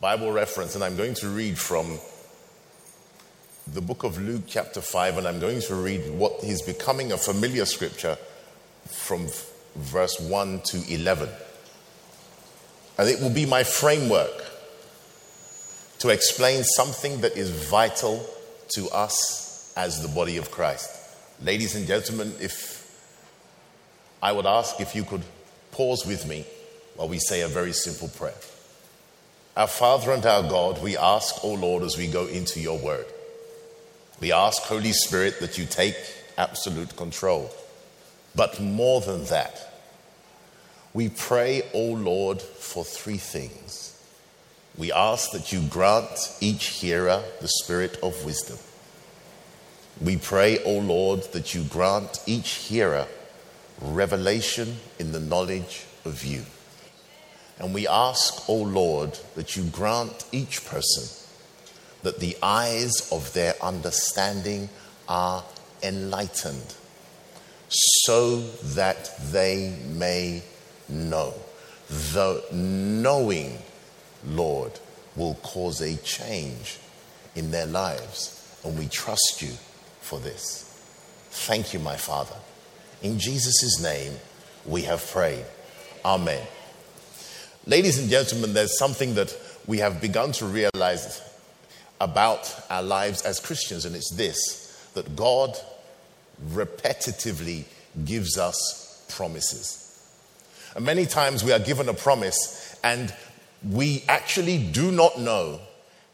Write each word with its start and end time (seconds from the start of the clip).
Bible 0.00 0.32
reference 0.32 0.74
and 0.74 0.82
I'm 0.82 0.96
going 0.96 1.12
to 1.16 1.28
read 1.28 1.58
from 1.58 1.98
the 3.66 3.82
book 3.82 4.02
of 4.02 4.18
Luke, 4.18 4.44
chapter 4.46 4.80
5, 4.80 5.18
and 5.18 5.28
I'm 5.28 5.40
going 5.40 5.60
to 5.60 5.74
read 5.74 6.10
what 6.12 6.42
is 6.42 6.62
becoming 6.62 7.12
a 7.12 7.18
familiar 7.18 7.66
scripture 7.66 8.16
from 8.86 9.26
verse 9.76 10.18
1 10.18 10.62
to 10.62 10.94
11. 10.94 11.28
And 12.96 13.10
it 13.10 13.20
will 13.20 13.28
be 13.28 13.44
my 13.44 13.62
framework 13.62 14.42
to 15.98 16.08
explain 16.08 16.64
something 16.64 17.20
that 17.20 17.36
is 17.36 17.50
vital 17.50 18.24
to 18.70 18.88
us 18.88 19.70
as 19.76 20.00
the 20.00 20.08
body 20.08 20.38
of 20.38 20.50
Christ. 20.50 20.96
Ladies 21.42 21.76
and 21.76 21.86
gentlemen, 21.86 22.32
if 22.40 22.90
I 24.22 24.32
would 24.32 24.46
ask 24.46 24.80
if 24.80 24.94
you 24.94 25.04
could 25.04 25.24
pause 25.72 26.06
with 26.06 26.26
me 26.26 26.46
while 26.96 27.08
we 27.08 27.18
say 27.18 27.42
a 27.42 27.48
very 27.48 27.74
simple 27.74 28.08
prayer. 28.08 28.32
Our 29.60 29.66
Father 29.66 30.12
and 30.12 30.24
our 30.24 30.42
God, 30.42 30.82
we 30.82 30.96
ask, 30.96 31.44
O 31.44 31.52
Lord, 31.52 31.82
as 31.82 31.98
we 31.98 32.06
go 32.06 32.24
into 32.24 32.60
your 32.60 32.78
word, 32.78 33.04
we 34.18 34.32
ask, 34.32 34.62
Holy 34.62 34.92
Spirit, 34.92 35.38
that 35.40 35.58
you 35.58 35.66
take 35.66 35.98
absolute 36.38 36.96
control. 36.96 37.50
But 38.34 38.58
more 38.58 39.02
than 39.02 39.26
that, 39.26 39.70
we 40.94 41.10
pray, 41.10 41.60
O 41.74 41.88
Lord, 41.88 42.40
for 42.40 42.86
three 42.86 43.18
things. 43.18 44.02
We 44.78 44.92
ask 44.92 45.30
that 45.32 45.52
you 45.52 45.60
grant 45.68 46.38
each 46.40 46.68
hearer 46.68 47.22
the 47.42 47.48
spirit 47.48 47.98
of 48.02 48.24
wisdom. 48.24 48.56
We 50.00 50.16
pray, 50.16 50.64
O 50.64 50.78
Lord, 50.78 51.24
that 51.34 51.54
you 51.54 51.64
grant 51.64 52.18
each 52.24 52.48
hearer 52.48 53.06
revelation 53.82 54.78
in 54.98 55.12
the 55.12 55.20
knowledge 55.20 55.84
of 56.06 56.24
you. 56.24 56.46
And 57.60 57.74
we 57.74 57.86
ask, 57.86 58.48
O 58.48 58.54
Lord, 58.54 59.18
that 59.36 59.54
you 59.54 59.64
grant 59.64 60.24
each 60.32 60.64
person 60.64 61.04
that 62.02 62.18
the 62.18 62.36
eyes 62.42 63.08
of 63.12 63.32
their 63.34 63.54
understanding 63.62 64.70
are 65.08 65.44
enlightened 65.82 66.74
so 67.68 68.40
that 68.74 69.12
they 69.30 69.76
may 69.88 70.42
know. 70.88 71.34
The 71.88 72.42
knowing, 72.52 73.58
Lord, 74.24 74.78
will 75.14 75.34
cause 75.42 75.80
a 75.80 75.96
change 75.96 76.78
in 77.36 77.50
their 77.50 77.66
lives. 77.66 78.36
And 78.64 78.78
we 78.78 78.88
trust 78.88 79.42
you 79.42 79.52
for 80.00 80.18
this. 80.18 80.66
Thank 81.30 81.74
you, 81.74 81.78
my 81.80 81.96
Father. 81.96 82.36
In 83.02 83.18
Jesus' 83.18 83.80
name, 83.82 84.14
we 84.64 84.82
have 84.82 85.06
prayed. 85.06 85.44
Amen. 86.04 86.46
Ladies 87.66 87.98
and 87.98 88.08
gentlemen, 88.08 88.54
there's 88.54 88.78
something 88.78 89.14
that 89.14 89.36
we 89.66 89.78
have 89.78 90.00
begun 90.00 90.32
to 90.32 90.46
realize 90.46 91.20
about 92.00 92.52
our 92.70 92.82
lives 92.82 93.22
as 93.22 93.38
Christians, 93.38 93.84
and 93.84 93.94
it's 93.94 94.14
this 94.14 94.88
that 94.94 95.14
God 95.14 95.54
repetitively 96.48 97.64
gives 98.04 98.38
us 98.38 99.04
promises. 99.14 99.76
And 100.74 100.86
many 100.86 101.04
times 101.04 101.44
we 101.44 101.52
are 101.52 101.58
given 101.58 101.88
a 101.90 101.94
promise, 101.94 102.78
and 102.82 103.14
we 103.68 104.04
actually 104.08 104.56
do 104.58 104.90
not 104.90 105.20
know 105.20 105.60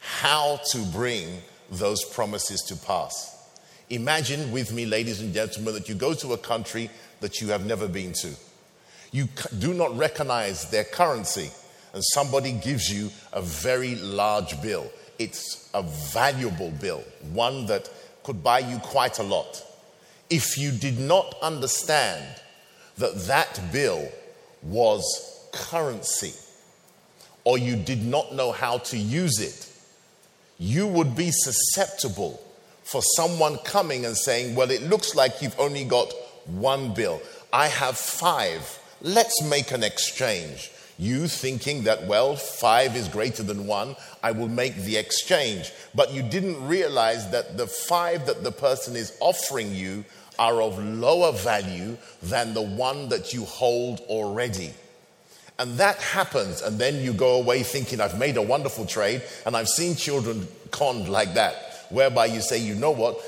how 0.01 0.61
to 0.73 0.79
bring 0.87 1.43
those 1.71 2.05
promises 2.05 2.61
to 2.63 2.77
pass. 2.77 3.33
Imagine 3.89 4.51
with 4.51 4.73
me, 4.73 4.85
ladies 4.85 5.21
and 5.21 5.33
gentlemen, 5.33 5.75
that 5.75 5.89
you 5.89 5.95
go 5.95 6.13
to 6.15 6.33
a 6.33 6.39
country 6.39 6.91
that 7.21 7.41
you 7.41 7.49
have 7.49 7.65
never 7.65 7.87
been 7.87 8.13
to. 8.15 8.35
You 9.17 9.29
do 9.59 9.73
not 9.73 9.97
recognize 9.97 10.71
their 10.71 10.85
currency, 10.85 11.51
and 11.95 12.05
somebody 12.05 12.53
gives 12.53 12.91
you 12.91 13.09
a 13.33 13.41
very 13.41 13.95
large 13.95 14.61
bill. 14.61 14.93
It's 15.19 15.71
a 15.73 15.83
valuable 15.83 16.71
bill, 16.71 17.03
one 17.33 17.65
that 17.65 17.89
could 18.25 18.45
buy 18.45 18.59
you 18.59 18.77
quite 18.77 19.19
a 19.19 19.23
lot. 19.23 19.65
If 20.29 20.59
you 20.59 20.71
did 20.71 20.99
not 20.99 21.35
understand 21.41 22.27
that 22.99 23.15
that 23.27 23.59
bill 23.73 24.07
was 24.63 25.49
currency, 25.51 26.35
or 27.45 27.57
you 27.57 27.75
did 27.75 28.05
not 28.05 28.35
know 28.35 28.53
how 28.53 28.77
to 28.93 28.99
use 28.99 29.41
it, 29.41 29.73
you 30.59 30.87
would 30.87 31.17
be 31.17 31.31
susceptible 31.31 32.39
for 32.85 33.01
someone 33.17 33.57
coming 33.65 34.05
and 34.05 34.15
saying, 34.15 34.55
Well, 34.55 34.71
it 34.71 34.83
looks 34.83 35.15
like 35.15 35.41
you've 35.41 35.59
only 35.59 35.85
got 35.85 36.13
one 36.45 36.93
bill. 36.93 37.23
I 37.51 37.69
have 37.69 37.97
five. 37.97 38.79
Let's 39.03 39.43
make 39.43 39.73
an 39.73 39.83
exchange. 39.83 40.71
You 40.99 41.29
thinking 41.29 41.85
that, 41.85 42.07
well, 42.07 42.37
five 42.37 42.97
is 42.97 43.09
greater 43.09 43.43
than 43.43 43.67
one, 43.67 43.97
I 44.23 44.33
will 44.33 44.49
make 44.49 44.77
the 44.77 44.97
exchange. 44.97 45.71
But 45.95 46.13
you 46.13 46.23
didn't 46.23 46.67
realize 46.67 47.31
that 47.31 47.59
the 47.59 47.67
five 47.67 48.27
that 48.27 48.43
the 48.43 48.53
person 48.53 48.97
is 48.97 49.17
offering 49.21 49.75
you 49.75 50.05
are 50.39 50.63
of 50.63 50.79
lower 50.83 51.33
value 51.33 51.97
than 52.23 52.55
the 52.55 52.63
one 52.63 53.11
that 53.11 53.35
you 53.35 53.45
hold 53.45 54.01
already. 54.01 54.73
And 55.59 55.79
that 55.79 55.97
happens, 55.97 56.61
and 56.61 56.79
then 56.79 57.03
you 57.03 57.15
go 57.15 57.37
away 57.37 57.63
thinking, 57.63 58.01
I've 58.01 58.19
made 58.19 58.37
a 58.37 58.43
wonderful 58.43 58.85
trade, 58.85 59.23
and 59.47 59.57
I've 59.57 59.69
seen 59.69 59.97
children 59.97 60.47
conned 60.71 61.09
like 61.09 61.35
that, 61.35 61.87
whereby 61.89 62.27
you 62.27 62.43
say, 62.43 62.59
you 62.59 62.75
know 62.75 62.91
what, 62.91 63.19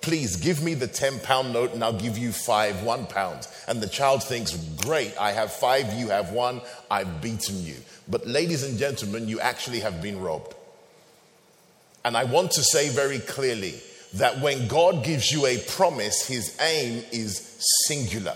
please 0.00 0.36
give 0.36 0.62
me 0.62 0.74
the 0.74 0.86
10 0.86 1.20
pound 1.20 1.52
note 1.52 1.74
and 1.74 1.82
I'll 1.82 1.92
give 1.92 2.18
you 2.18 2.32
five 2.32 2.82
one 2.82 3.06
pounds. 3.06 3.48
And 3.66 3.80
the 3.80 3.88
child 3.88 4.22
thinks, 4.22 4.54
great, 4.82 5.16
I 5.18 5.32
have 5.32 5.52
five, 5.52 5.92
you 5.94 6.08
have 6.08 6.32
one, 6.32 6.60
I've 6.90 7.20
beaten 7.20 7.64
you. 7.64 7.76
But 8.08 8.26
ladies 8.26 8.62
and 8.62 8.78
gentlemen, 8.78 9.28
you 9.28 9.40
actually 9.40 9.80
have 9.80 10.00
been 10.00 10.20
robbed. 10.20 10.54
And 12.04 12.16
I 12.16 12.24
want 12.24 12.52
to 12.52 12.62
say 12.62 12.88
very 12.88 13.18
clearly 13.18 13.74
that 14.14 14.40
when 14.40 14.68
God 14.68 15.04
gives 15.04 15.30
you 15.30 15.46
a 15.46 15.58
promise, 15.58 16.26
his 16.26 16.56
aim 16.60 17.04
is 17.12 17.56
singular. 17.86 18.34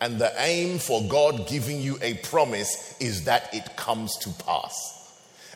And 0.00 0.18
the 0.18 0.32
aim 0.38 0.78
for 0.78 1.02
God 1.08 1.46
giving 1.46 1.80
you 1.80 1.98
a 2.02 2.14
promise 2.14 2.96
is 3.00 3.24
that 3.24 3.54
it 3.54 3.76
comes 3.76 4.16
to 4.18 4.30
pass. 4.44 4.96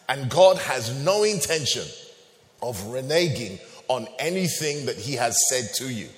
And 0.08 0.30
God 0.30 0.58
has 0.58 1.02
no 1.02 1.22
intention 1.22 1.84
of 2.62 2.78
reneging 2.84 3.58
on 3.88 4.08
anything 4.18 4.86
that 4.86 4.96
He 4.96 5.14
has 5.14 5.36
said 5.48 5.70
to 5.76 5.92
you. 5.92 6.08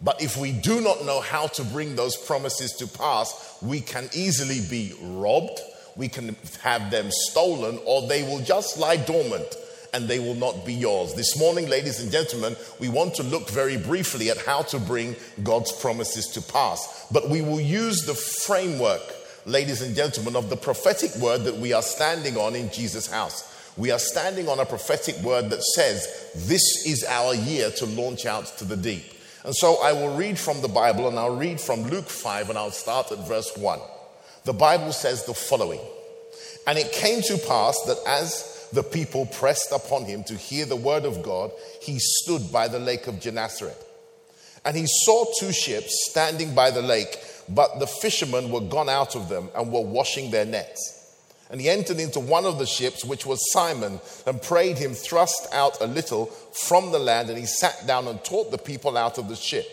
But 0.00 0.22
if 0.22 0.36
we 0.36 0.52
do 0.52 0.80
not 0.80 1.04
know 1.04 1.20
how 1.20 1.46
to 1.48 1.64
bring 1.64 1.96
those 1.96 2.16
promises 2.16 2.72
to 2.74 2.86
pass, 2.86 3.58
we 3.62 3.80
can 3.80 4.10
easily 4.12 4.60
be 4.68 4.94
robbed, 5.00 5.60
we 5.96 6.08
can 6.08 6.36
have 6.60 6.90
them 6.90 7.10
stolen, 7.10 7.78
or 7.86 8.06
they 8.06 8.22
will 8.22 8.40
just 8.40 8.78
lie 8.78 8.96
dormant 8.96 9.56
and 9.94 10.08
they 10.08 10.18
will 10.18 10.34
not 10.34 10.66
be 10.66 10.74
yours. 10.74 11.14
This 11.14 11.38
morning, 11.38 11.68
ladies 11.68 12.02
and 12.02 12.10
gentlemen, 12.10 12.56
we 12.80 12.88
want 12.88 13.14
to 13.14 13.22
look 13.22 13.48
very 13.48 13.76
briefly 13.78 14.28
at 14.28 14.38
how 14.38 14.62
to 14.62 14.80
bring 14.80 15.14
God's 15.44 15.70
promises 15.70 16.26
to 16.34 16.42
pass. 16.42 17.06
But 17.12 17.30
we 17.30 17.40
will 17.40 17.60
use 17.60 18.04
the 18.04 18.14
framework, 18.14 19.00
ladies 19.46 19.82
and 19.82 19.94
gentlemen, 19.94 20.34
of 20.34 20.50
the 20.50 20.56
prophetic 20.56 21.14
word 21.16 21.44
that 21.44 21.58
we 21.58 21.72
are 21.72 21.82
standing 21.82 22.36
on 22.36 22.56
in 22.56 22.72
Jesus 22.72 23.06
House. 23.06 23.48
We 23.76 23.90
are 23.90 23.98
standing 23.98 24.48
on 24.48 24.60
a 24.60 24.66
prophetic 24.66 25.16
word 25.16 25.50
that 25.50 25.62
says, 25.62 26.30
This 26.46 26.86
is 26.86 27.04
our 27.08 27.34
year 27.34 27.70
to 27.72 27.86
launch 27.86 28.24
out 28.24 28.46
to 28.58 28.64
the 28.64 28.76
deep. 28.76 29.04
And 29.44 29.54
so 29.54 29.82
I 29.82 29.92
will 29.92 30.16
read 30.16 30.38
from 30.38 30.62
the 30.62 30.68
Bible 30.68 31.08
and 31.08 31.18
I'll 31.18 31.36
read 31.36 31.60
from 31.60 31.82
Luke 31.84 32.08
5 32.08 32.50
and 32.50 32.58
I'll 32.58 32.70
start 32.70 33.10
at 33.12 33.26
verse 33.26 33.56
1. 33.56 33.80
The 34.44 34.52
Bible 34.52 34.92
says 34.92 35.24
the 35.24 35.34
following 35.34 35.80
And 36.66 36.78
it 36.78 36.92
came 36.92 37.20
to 37.22 37.38
pass 37.46 37.80
that 37.86 37.98
as 38.06 38.68
the 38.72 38.82
people 38.82 39.26
pressed 39.26 39.72
upon 39.72 40.04
him 40.04 40.24
to 40.24 40.34
hear 40.34 40.66
the 40.66 40.76
word 40.76 41.04
of 41.04 41.22
God, 41.22 41.50
he 41.80 41.98
stood 41.98 42.52
by 42.52 42.68
the 42.68 42.78
lake 42.78 43.06
of 43.06 43.20
Gennesaret. 43.20 43.76
And 44.64 44.76
he 44.76 44.86
saw 44.86 45.26
two 45.38 45.52
ships 45.52 46.06
standing 46.10 46.54
by 46.54 46.70
the 46.70 46.82
lake, 46.82 47.18
but 47.48 47.78
the 47.80 47.86
fishermen 47.86 48.50
were 48.50 48.60
gone 48.60 48.88
out 48.88 49.14
of 49.14 49.28
them 49.28 49.50
and 49.54 49.70
were 49.70 49.82
washing 49.82 50.30
their 50.30 50.46
nets. 50.46 50.93
And 51.54 51.60
he 51.60 51.68
entered 51.68 52.00
into 52.00 52.18
one 52.18 52.46
of 52.46 52.58
the 52.58 52.66
ships, 52.66 53.04
which 53.04 53.24
was 53.24 53.52
Simon, 53.52 54.00
and 54.26 54.42
prayed 54.42 54.76
him 54.76 54.92
thrust 54.92 55.46
out 55.52 55.80
a 55.80 55.86
little 55.86 56.26
from 56.26 56.90
the 56.90 56.98
land. 56.98 57.28
And 57.28 57.38
he 57.38 57.46
sat 57.46 57.86
down 57.86 58.08
and 58.08 58.24
taught 58.24 58.50
the 58.50 58.58
people 58.58 58.96
out 58.96 59.18
of 59.18 59.28
the 59.28 59.36
ship. 59.36 59.64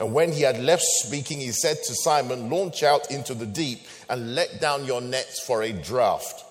And 0.00 0.14
when 0.14 0.32
he 0.32 0.40
had 0.40 0.58
left 0.58 0.82
speaking, 0.82 1.40
he 1.40 1.52
said 1.52 1.76
to 1.84 1.94
Simon, 1.94 2.48
Launch 2.48 2.82
out 2.82 3.10
into 3.10 3.34
the 3.34 3.44
deep 3.44 3.80
and 4.08 4.34
let 4.34 4.62
down 4.62 4.86
your 4.86 5.02
nets 5.02 5.44
for 5.44 5.62
a 5.62 5.74
draught. 5.74 6.42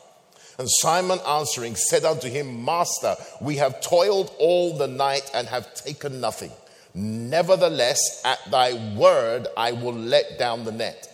And 0.59 0.69
Simon 0.69 1.17
answering 1.27 1.75
said 1.75 2.05
unto 2.05 2.29
him, 2.29 2.63
Master, 2.63 3.15
we 3.41 3.55
have 3.55 3.81
toiled 3.81 4.31
all 4.37 4.77
the 4.77 4.87
night 4.87 5.31
and 5.33 5.47
have 5.47 5.73
taken 5.73 6.21
nothing. 6.21 6.51
Nevertheless, 6.93 8.21
at 8.23 8.37
thy 8.51 8.73
word, 8.95 9.47
I 9.57 9.71
will 9.71 9.95
let 9.95 10.37
down 10.37 10.63
the 10.63 10.71
net. 10.71 11.08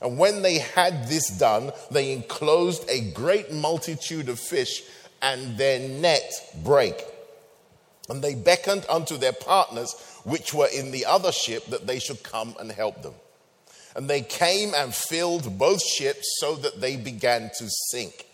And 0.00 0.18
when 0.18 0.42
they 0.42 0.58
had 0.58 1.08
this 1.08 1.28
done, 1.28 1.72
they 1.90 2.12
enclosed 2.12 2.88
a 2.88 3.10
great 3.12 3.52
multitude 3.52 4.28
of 4.28 4.38
fish, 4.38 4.82
and 5.22 5.58
their 5.58 5.78
net 5.78 6.32
brake. 6.64 7.04
And 8.08 8.22
they 8.22 8.34
beckoned 8.34 8.86
unto 8.88 9.16
their 9.16 9.32
partners, 9.32 9.94
which 10.24 10.52
were 10.54 10.68
in 10.74 10.90
the 10.90 11.06
other 11.06 11.32
ship, 11.32 11.66
that 11.66 11.86
they 11.86 11.98
should 11.98 12.22
come 12.22 12.56
and 12.58 12.72
help 12.72 13.02
them. 13.02 13.14
And 13.94 14.08
they 14.08 14.22
came 14.22 14.72
and 14.74 14.94
filled 14.94 15.58
both 15.58 15.82
ships 15.82 16.38
so 16.40 16.56
that 16.56 16.80
they 16.80 16.96
began 16.96 17.50
to 17.58 17.68
sink. 17.90 18.26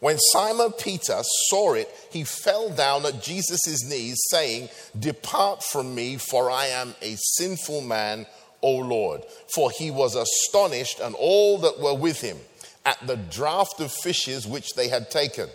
When 0.00 0.18
Simon 0.18 0.72
Peter 0.72 1.20
saw 1.48 1.74
it, 1.74 1.88
he 2.10 2.24
fell 2.24 2.68
down 2.68 3.06
at 3.06 3.22
Jesus' 3.22 3.88
knees, 3.88 4.18
saying, 4.28 4.68
Depart 4.98 5.62
from 5.62 5.94
me, 5.94 6.18
for 6.18 6.50
I 6.50 6.66
am 6.66 6.94
a 7.00 7.16
sinful 7.16 7.80
man, 7.82 8.26
O 8.64 8.76
Lord. 8.78 9.22
For 9.54 9.70
he 9.70 9.90
was 9.90 10.16
astonished, 10.16 10.98
and 10.98 11.14
all 11.14 11.58
that 11.58 11.78
were 11.78 11.94
with 11.94 12.20
him, 12.20 12.38
at 12.84 12.98
the 13.06 13.16
draught 13.16 13.78
of 13.80 13.92
fishes 13.92 14.46
which 14.46 14.74
they 14.74 14.88
had 14.88 15.10
taken. 15.10 15.48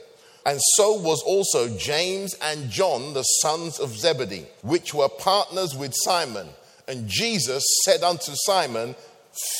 And 0.45 0.59
so 0.75 0.93
was 0.93 1.21
also 1.23 1.75
James 1.77 2.35
and 2.41 2.69
John, 2.69 3.13
the 3.13 3.23
sons 3.23 3.79
of 3.79 3.97
Zebedee, 3.97 4.47
which 4.61 4.93
were 4.93 5.09
partners 5.09 5.75
with 5.75 5.93
Simon. 5.95 6.47
And 6.87 7.07
Jesus 7.07 7.63
said 7.83 8.03
unto 8.03 8.31
Simon, 8.33 8.95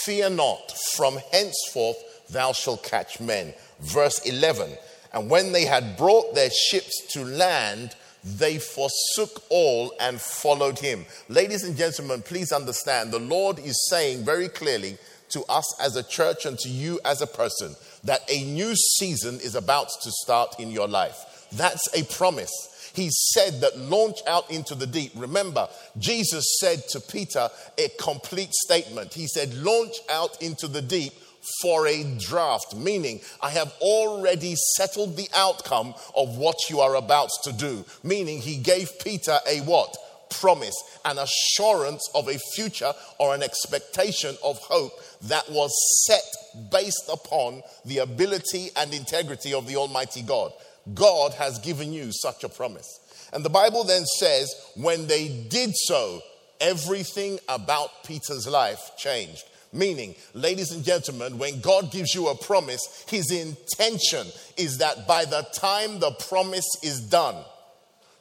Fear 0.04 0.32
not, 0.32 0.72
from 0.96 1.20
henceforth 1.32 1.98
thou 2.30 2.54
shalt 2.54 2.84
catch 2.84 3.20
men. 3.20 3.54
Verse 3.82 4.20
11 4.26 4.72
And 5.14 5.30
when 5.30 5.52
they 5.52 5.66
had 5.66 5.98
brought 5.98 6.34
their 6.34 6.50
ships 6.50 7.06
to 7.14 7.24
land, 7.24 7.96
they 8.24 8.58
forsook 8.60 9.44
all 9.50 9.94
and 10.00 10.20
followed 10.20 10.80
him. 10.80 11.06
Ladies 11.30 11.64
and 11.64 11.78
gentlemen, 11.78 12.22
please 12.22 12.52
understand 12.52 13.12
the 13.12 13.20
Lord 13.20 13.60
is 13.60 13.88
saying 13.90 14.26
very 14.26 14.50
clearly 14.50 14.98
to 15.30 15.44
us 15.48 15.80
as 15.82 15.96
a 15.96 16.04
church 16.04 16.46
and 16.46 16.58
to 16.60 16.70
you 16.70 17.00
as 17.06 17.22
a 17.22 17.28
person 17.28 17.76
that 18.04 18.22
a 18.30 18.44
new 18.44 18.76
season 18.76 19.36
is 19.36 19.56
about 19.56 19.88
to 20.04 20.12
start 20.12 20.60
in 20.60 20.72
your 20.72 20.88
life. 20.88 21.48
That's 21.54 21.88
a 21.96 22.04
promise. 22.14 22.52
He 22.94 23.10
said 23.12 23.62
that 23.62 23.78
launch 23.78 24.18
out 24.28 24.50
into 24.52 24.76
the 24.76 24.88
deep. 24.88 25.12
Remember, 25.16 25.70
Jesus 25.98 26.58
said 26.60 26.82
to 26.90 27.00
Peter 27.00 27.50
a 27.78 27.90
complete 28.00 28.54
statement. 28.54 29.14
He 29.14 29.28
said, 29.28 29.54
launch 29.54 29.96
out 30.10 30.42
into 30.42 30.68
the 30.68 30.82
deep 30.82 31.14
for 31.62 31.88
a 31.88 32.04
draft, 32.18 32.76
meaning 32.76 33.22
I 33.42 33.50
have 33.52 33.74
already 33.82 34.56
settled 34.76 35.18
the 35.18 35.30
outcome 35.36 35.94
of 36.16 36.38
what 36.38 36.70
you 36.70 36.80
are 36.80 36.96
about 36.96 37.30
to 37.44 37.52
do. 37.52 37.86
Meaning 38.04 38.40
he 38.40 38.58
gave 38.58 39.00
Peter 39.00 39.38
a 39.48 39.60
what? 39.62 39.96
Promise, 40.30 40.76
an 41.06 41.18
assurance 41.18 42.08
of 42.14 42.28
a 42.28 42.38
future 42.54 42.94
or 43.18 43.34
an 43.34 43.42
expectation 43.42 44.36
of 44.44 44.60
hope 44.60 44.94
that 45.24 45.50
was 45.50 45.72
set 46.06 46.72
based 46.72 47.10
upon 47.12 47.64
the 47.86 47.98
ability 47.98 48.70
and 48.76 48.94
integrity 48.94 49.54
of 49.54 49.66
the 49.66 49.76
Almighty 49.76 50.22
God. 50.22 50.52
God 50.94 51.34
has 51.34 51.60
given 51.60 51.92
you 51.92 52.12
such 52.12 52.44
a 52.44 52.50
promise. 52.50 53.00
And 53.34 53.44
the 53.44 53.50
Bible 53.50 53.84
then 53.84 54.06
says, 54.06 54.54
when 54.76 55.08
they 55.08 55.28
did 55.50 55.72
so, 55.76 56.22
everything 56.62 57.40
about 57.48 58.04
Peter's 58.04 58.48
life 58.48 58.92
changed. 58.98 59.44
Meaning, 59.72 60.16
ladies 60.34 60.72
and 60.72 60.84
gentlemen, 60.84 61.38
when 61.38 61.62
God 61.62 61.92
gives 61.92 62.16
you 62.16 62.28
a 62.30 62.36
promise, 62.36 63.06
his 63.08 63.32
intention 63.32 64.26
is 64.58 64.80
that 64.80 65.08
by 65.08 65.26
the 65.26 65.46
time 65.54 66.00
the 66.00 66.12
promise 66.12 66.68
is 66.82 67.02
done, 67.02 67.36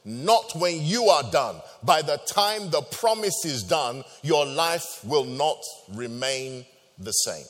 not 0.05 0.53
when 0.55 0.81
you 0.83 1.05
are 1.05 1.29
done, 1.31 1.55
by 1.83 2.03
the 2.03 2.17
time 2.31 2.69
the 2.69 2.81
promise 2.81 3.45
is 3.45 3.63
done, 3.63 4.03
your 4.21 4.45
life 4.45 5.03
will 5.03 5.25
not 5.25 5.57
remain 5.93 6.65
the 6.99 7.11
same. 7.11 7.45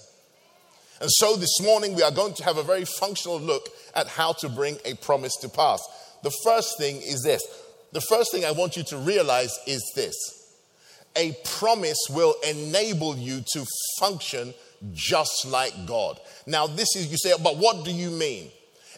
And 1.02 1.10
so 1.12 1.36
this 1.36 1.62
morning 1.62 1.95
we 1.95 2.04
are 2.04 2.12
going 2.12 2.34
to 2.36 2.44
have 2.44 2.57
a 2.57 2.63
very 2.63 2.86
functional 2.86 3.40
look 3.40 3.68
at 3.95 4.07
how 4.07 4.34
to 4.34 4.50
bring 4.50 4.78
a 4.86 4.95
promise 4.95 5.36
to 5.38 5.50
pass. 5.50 5.81
The 6.24 6.31
first 6.44 6.78
thing 6.78 6.98
is 6.98 7.24
this. 7.24 7.42
The 7.92 8.02
first 8.02 8.31
thing 8.31 8.45
I 8.45 8.52
want 8.52 8.78
you 8.78 8.84
to 8.84 8.98
realize 8.98 9.57
is 9.66 9.84
this. 9.95 10.39
A 11.16 11.36
promise 11.44 11.98
will 12.10 12.36
enable 12.48 13.18
you 13.18 13.44
to 13.54 13.66
function 14.00 14.54
just 14.94 15.46
like 15.48 15.74
God. 15.86 16.20
Now, 16.46 16.68
this 16.68 16.96
is, 16.96 17.12
you 17.12 17.18
say, 17.18 17.34
but 17.42 17.58
what 17.58 17.84
do 17.84 17.92
you 17.92 18.10
mean? 18.10 18.50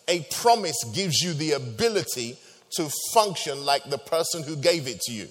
A 0.07 0.25
promise 0.31 0.77
gives 0.93 1.21
you 1.21 1.33
the 1.33 1.53
ability 1.53 2.37
to 2.75 2.89
function 3.13 3.65
like 3.65 3.89
the 3.89 3.97
person 3.97 4.43
who 4.43 4.55
gave 4.55 4.87
it 4.87 4.99
to 5.01 5.11
you. 5.11 5.27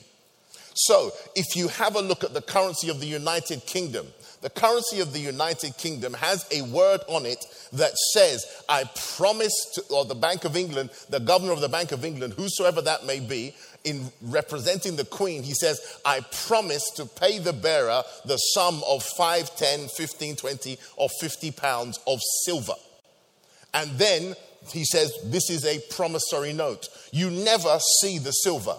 So, 0.74 1.10
if 1.34 1.56
you 1.56 1.68
have 1.68 1.96
a 1.96 2.00
look 2.00 2.24
at 2.24 2.32
the 2.32 2.42
currency 2.42 2.88
of 2.88 3.00
the 3.00 3.06
United 3.06 3.66
Kingdom, 3.66 4.06
the 4.40 4.50
currency 4.50 5.00
of 5.00 5.12
the 5.12 5.18
United 5.18 5.76
Kingdom 5.76 6.14
has 6.14 6.46
a 6.50 6.62
word 6.62 7.00
on 7.08 7.26
it 7.26 7.44
that 7.74 7.96
says, 8.14 8.62
I 8.68 8.84
promise 9.16 9.52
to, 9.74 9.82
or 9.90 10.04
the 10.04 10.14
Bank 10.14 10.44
of 10.44 10.56
England, 10.56 10.90
the 11.10 11.20
governor 11.20 11.52
of 11.52 11.60
the 11.60 11.68
Bank 11.68 11.92
of 11.92 12.04
England, 12.04 12.34
whosoever 12.34 12.80
that 12.82 13.04
may 13.04 13.20
be, 13.20 13.54
in 13.84 14.10
representing 14.22 14.96
the 14.96 15.04
Queen, 15.04 15.42
he 15.42 15.54
says, 15.54 15.98
I 16.04 16.20
promise 16.46 16.90
to 16.96 17.06
pay 17.06 17.38
the 17.38 17.52
bearer 17.52 18.02
the 18.24 18.36
sum 18.36 18.82
of 18.86 19.02
5, 19.02 19.56
10, 19.56 19.88
15, 19.88 20.36
20, 20.36 20.78
or 20.96 21.08
50 21.20 21.50
pounds 21.52 21.98
of 22.06 22.18
silver. 22.44 22.74
And 23.72 23.90
then 23.98 24.34
he 24.72 24.84
says, 24.84 25.12
This 25.24 25.48
is 25.50 25.64
a 25.64 25.80
promissory 25.94 26.52
note. 26.52 26.88
You 27.12 27.30
never 27.30 27.78
see 28.00 28.18
the 28.18 28.32
silver. 28.32 28.76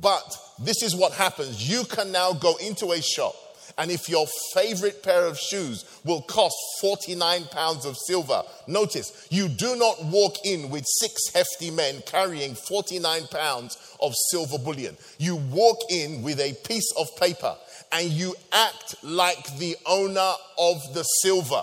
But 0.00 0.36
this 0.60 0.82
is 0.82 0.94
what 0.94 1.12
happens. 1.12 1.68
You 1.68 1.84
can 1.84 2.12
now 2.12 2.32
go 2.32 2.56
into 2.56 2.92
a 2.92 3.02
shop 3.02 3.34
and 3.80 3.90
if 3.90 4.10
your 4.10 4.26
favorite 4.52 5.02
pair 5.02 5.24
of 5.24 5.38
shoes 5.38 5.84
will 6.04 6.20
cost 6.22 6.54
49 6.82 7.44
pounds 7.46 7.86
of 7.86 7.96
silver, 7.96 8.42
notice 8.66 9.26
you 9.30 9.48
do 9.48 9.74
not 9.76 10.04
walk 10.04 10.34
in 10.44 10.68
with 10.70 10.84
six 10.86 11.32
hefty 11.34 11.70
men 11.70 12.02
carrying 12.04 12.54
49 12.54 13.28
pounds 13.28 13.89
of 14.02 14.14
silver 14.30 14.58
bullion. 14.58 14.96
You 15.18 15.36
walk 15.36 15.78
in 15.90 16.22
with 16.22 16.40
a 16.40 16.54
piece 16.64 16.92
of 16.98 17.08
paper 17.16 17.56
and 17.92 18.08
you 18.08 18.34
act 18.52 18.96
like 19.02 19.58
the 19.58 19.76
owner 19.86 20.32
of 20.58 20.94
the 20.94 21.02
silver. 21.02 21.62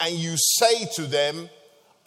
And 0.00 0.14
you 0.14 0.34
say 0.36 0.86
to 0.96 1.02
them, 1.06 1.48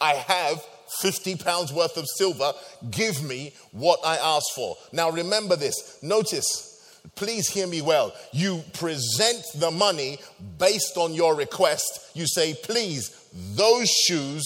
I 0.00 0.14
have 0.14 0.64
50 1.00 1.36
pounds 1.36 1.72
worth 1.72 1.96
of 1.96 2.06
silver. 2.16 2.52
Give 2.90 3.22
me 3.22 3.54
what 3.72 4.00
I 4.04 4.16
asked 4.16 4.52
for. 4.54 4.76
Now 4.92 5.10
remember 5.10 5.56
this. 5.56 5.98
Notice 6.02 6.74
please 7.16 7.48
hear 7.48 7.66
me 7.66 7.82
well. 7.82 8.14
You 8.32 8.62
present 8.72 9.44
the 9.56 9.70
money 9.70 10.18
based 10.58 10.96
on 10.96 11.14
your 11.14 11.34
request. 11.34 12.10
You 12.14 12.26
say, 12.26 12.54
please, 12.62 13.28
those 13.54 13.88
shoes 13.88 14.42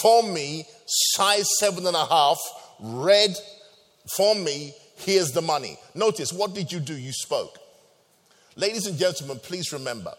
for 0.00 0.22
me, 0.22 0.66
size 0.86 1.48
seven 1.58 1.86
and 1.86 1.96
a 1.96 2.06
half, 2.06 2.38
red 2.80 3.34
for 4.16 4.34
me, 4.34 4.74
here's 4.96 5.30
the 5.30 5.42
money. 5.42 5.78
Notice, 5.94 6.32
what 6.32 6.54
did 6.54 6.72
you 6.72 6.80
do? 6.80 6.94
You 6.94 7.12
spoke. 7.12 7.58
Ladies 8.56 8.86
and 8.86 8.98
gentlemen, 8.98 9.38
please 9.38 9.72
remember 9.72 10.12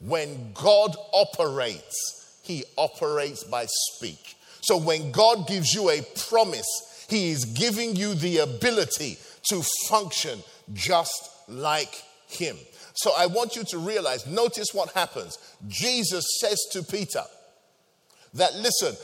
when 0.00 0.52
God 0.54 0.96
operates, 1.12 2.38
he 2.42 2.64
operates 2.78 3.44
by 3.44 3.66
speech. 3.68 4.36
So 4.62 4.78
when 4.78 5.12
God 5.12 5.46
gives 5.46 5.74
you 5.74 5.90
a 5.90 6.02
promise, 6.28 7.06
he 7.08 7.30
is 7.30 7.44
giving 7.44 7.96
you 7.96 8.14
the 8.14 8.38
ability 8.38 9.18
to 9.48 9.62
function 9.88 10.38
just 10.72 11.30
like 11.48 12.02
him. 12.28 12.56
So 12.94 13.12
I 13.16 13.26
want 13.26 13.56
you 13.56 13.64
to 13.64 13.78
realize, 13.78 14.26
notice 14.26 14.68
what 14.72 14.90
happens. 14.92 15.38
Jesus 15.68 16.24
says 16.40 16.58
to 16.72 16.82
Peter 16.82 17.22
that, 18.34 18.54
listen, 18.56 18.94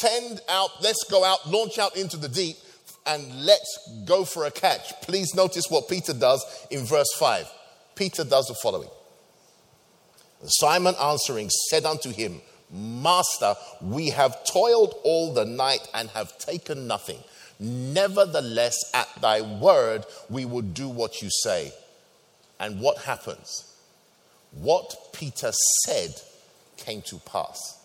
send 0.00 0.40
out, 0.48 0.70
let's 0.82 1.04
go 1.10 1.24
out, 1.24 1.48
launch 1.50 1.78
out 1.78 1.96
into 1.96 2.16
the 2.16 2.28
deep, 2.28 2.56
and 3.06 3.44
let's 3.44 3.78
go 4.04 4.24
for 4.24 4.44
a 4.46 4.50
catch. 4.50 5.00
Please 5.02 5.34
notice 5.34 5.64
what 5.68 5.88
Peter 5.88 6.12
does 6.12 6.44
in 6.70 6.84
verse 6.84 7.12
5. 7.18 7.50
Peter 7.94 8.24
does 8.24 8.46
the 8.46 8.54
following 8.62 8.90
Simon 10.44 10.94
answering 11.00 11.48
said 11.70 11.84
unto 11.84 12.12
him, 12.12 12.40
Master, 12.70 13.54
we 13.80 14.10
have 14.10 14.44
toiled 14.44 14.94
all 15.04 15.32
the 15.32 15.44
night 15.44 15.88
and 15.94 16.08
have 16.10 16.36
taken 16.38 16.86
nothing. 16.86 17.18
Nevertheless, 17.58 18.76
at 18.92 19.08
thy 19.20 19.40
word, 19.40 20.04
we 20.28 20.44
will 20.44 20.62
do 20.62 20.88
what 20.88 21.22
you 21.22 21.30
say. 21.30 21.72
And 22.58 22.80
what 22.80 22.98
happens? 22.98 23.72
What 24.52 24.94
Peter 25.12 25.52
said 25.84 26.20
came 26.76 27.02
to 27.02 27.18
pass. 27.20 27.82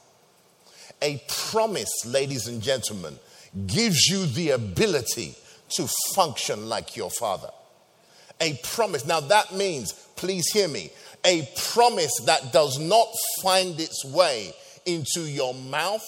A 1.02 1.22
promise, 1.28 2.06
ladies 2.06 2.48
and 2.48 2.62
gentlemen, 2.62 3.18
gives 3.68 4.08
you 4.08 4.26
the 4.26 4.52
ability 4.52 5.36
to 5.76 5.88
function 6.16 6.68
like 6.70 6.96
your 6.96 7.10
father. 7.12 7.50
A 8.40 8.60
promise. 8.64 9.06
Now, 9.06 9.20
that 9.20 9.54
means, 9.54 9.94
please 10.16 10.46
hear 10.52 10.68
me, 10.68 10.92
a 11.24 11.48
promise 11.74 12.14
that 12.26 12.52
does 12.52 12.80
not 12.80 13.08
find 13.44 13.80
its 13.80 14.04
way 14.06 14.54
into 14.86 15.22
your 15.22 15.54
mouth 15.54 16.04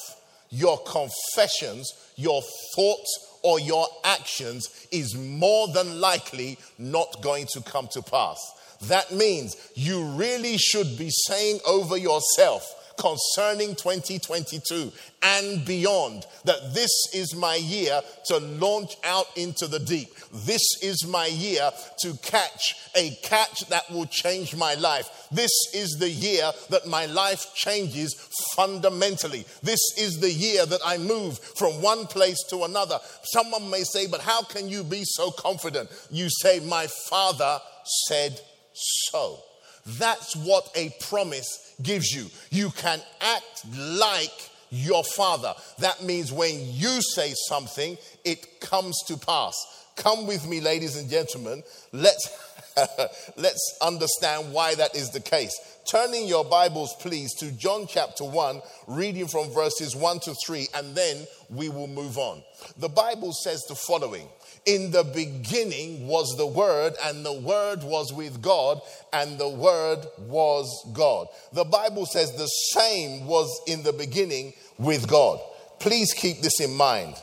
your 0.53 0.77
confessions, 0.83 1.91
your 2.15 2.43
thoughts, 2.75 3.39
or 3.41 3.59
your 3.59 3.87
actions 4.03 4.87
is 4.91 5.15
more 5.15 5.67
than 5.69 5.99
likely 5.99 6.59
not 6.77 7.21
going 7.23 7.47
to 7.47 7.61
come 7.61 7.87
to 7.91 8.03
pass. 8.03 8.37
That 8.83 9.11
means 9.11 9.57
you 9.73 10.03
really 10.03 10.57
should 10.57 10.95
be 10.97 11.09
saying 11.09 11.59
over 11.65 11.97
yourself, 11.97 12.63
concerning 12.97 13.75
2022 13.75 14.91
and 15.21 15.65
beyond 15.65 16.25
that 16.45 16.73
this 16.73 16.91
is 17.13 17.35
my 17.35 17.55
year 17.55 18.01
to 18.25 18.37
launch 18.37 18.95
out 19.03 19.25
into 19.37 19.67
the 19.67 19.79
deep. 19.79 20.09
This 20.45 20.61
is 20.81 21.07
my 21.07 21.27
year 21.27 21.69
to 22.01 22.13
catch 22.21 22.75
a 22.95 23.17
catch 23.23 23.67
that 23.69 23.89
will 23.91 24.05
change 24.05 24.55
my 24.55 24.75
life. 24.75 25.27
This 25.31 25.51
is 25.73 25.97
the 25.99 26.09
year 26.09 26.51
that 26.69 26.87
my 26.87 27.05
life 27.05 27.53
changes 27.55 28.13
fundamentally. 28.55 29.45
This 29.61 29.79
is 29.97 30.19
the 30.19 30.31
year 30.31 30.65
that 30.65 30.81
I 30.85 30.97
move 30.97 31.39
from 31.39 31.81
one 31.81 32.05
place 32.05 32.43
to 32.49 32.63
another. 32.63 32.99
Someone 33.23 33.69
may 33.69 33.83
say, 33.83 34.07
But 34.07 34.21
how 34.21 34.43
can 34.43 34.69
you 34.69 34.83
be 34.83 35.03
so 35.05 35.31
confident? 35.31 35.89
You 36.11 36.29
say, 36.29 36.59
My 36.59 36.87
father 37.09 37.59
said 38.07 38.39
so. 38.73 39.39
That's 39.85 40.35
what 40.35 40.69
a 40.75 40.93
promise 41.09 41.62
gives 41.81 42.11
you. 42.11 42.27
You 42.49 42.69
can 42.71 42.99
act 43.21 43.65
like 43.73 44.49
your 44.69 45.03
father. 45.03 45.53
That 45.79 46.03
means 46.03 46.31
when 46.31 46.59
you 46.59 46.99
say 47.15 47.33
something, 47.47 47.97
it 48.25 48.59
comes 48.59 48.97
to 49.07 49.17
pass. 49.17 49.53
Come 49.95 50.25
with 50.25 50.47
me, 50.47 50.59
ladies 50.59 50.97
and 50.97 51.09
gentlemen. 51.09 51.61
Let's 51.91 52.27
let's 53.37 53.77
understand 53.81 54.51
why 54.51 54.75
that 54.75 54.95
is 54.95 55.11
the 55.11 55.19
case. 55.19 55.51
Turning 55.85 56.27
your 56.27 56.45
Bibles, 56.45 56.95
please, 56.99 57.33
to 57.35 57.51
John 57.51 57.85
chapter 57.87 58.23
1, 58.23 58.61
reading 58.87 59.27
from 59.27 59.49
verses 59.51 59.95
1 59.95 60.21
to 60.21 60.33
3, 60.45 60.67
and 60.75 60.95
then 60.95 61.27
we 61.49 61.69
will 61.69 61.87
move 61.87 62.17
on. 62.17 62.41
The 62.77 62.89
Bible 62.89 63.33
says 63.33 63.63
the 63.67 63.75
following 63.75 64.27
in 64.65 64.91
the 64.91 65.03
beginning 65.03 66.07
was 66.07 66.35
the 66.37 66.47
Word, 66.47 66.93
and 67.03 67.25
the 67.25 67.33
Word 67.33 67.83
was 67.83 68.13
with 68.13 68.41
God, 68.41 68.81
and 69.11 69.37
the 69.37 69.49
Word 69.49 70.05
was 70.19 70.89
God. 70.93 71.27
The 71.51 71.65
Bible 71.65 72.05
says 72.05 72.31
the 72.31 72.47
same 72.47 73.25
was 73.25 73.61
in 73.67 73.83
the 73.83 73.93
beginning 73.93 74.53
with 74.77 75.07
God. 75.07 75.39
Please 75.79 76.13
keep 76.13 76.41
this 76.41 76.61
in 76.61 76.73
mind. 76.73 77.15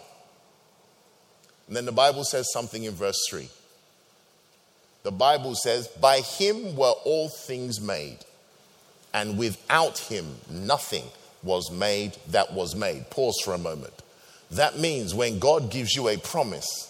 And 1.66 1.76
then 1.76 1.86
the 1.86 1.92
Bible 1.92 2.24
says 2.24 2.52
something 2.52 2.84
in 2.84 2.92
verse 2.92 3.18
3. 3.30 3.48
The 5.02 5.12
Bible 5.12 5.54
says, 5.54 5.88
By 5.88 6.20
him 6.20 6.76
were 6.76 6.94
all 7.04 7.28
things 7.28 7.80
made, 7.80 8.18
and 9.14 9.38
without 9.38 9.98
him 9.98 10.26
nothing 10.50 11.04
was 11.42 11.70
made 11.70 12.16
that 12.28 12.52
was 12.52 12.76
made. 12.76 13.08
Pause 13.08 13.40
for 13.44 13.54
a 13.54 13.58
moment. 13.58 13.94
That 14.50 14.78
means 14.78 15.14
when 15.14 15.38
God 15.38 15.70
gives 15.70 15.94
you 15.94 16.08
a 16.08 16.18
promise, 16.18 16.89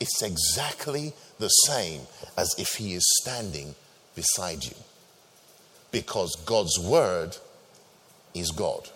it's 0.00 0.22
exactly 0.22 1.12
the 1.38 1.48
same 1.48 2.00
as 2.36 2.54
if 2.58 2.74
he 2.74 2.94
is 2.94 3.04
standing 3.20 3.74
beside 4.14 4.64
you. 4.64 4.74
Because 5.92 6.34
God's 6.46 6.78
word 6.78 7.36
is 8.34 8.50
God. 8.50 8.88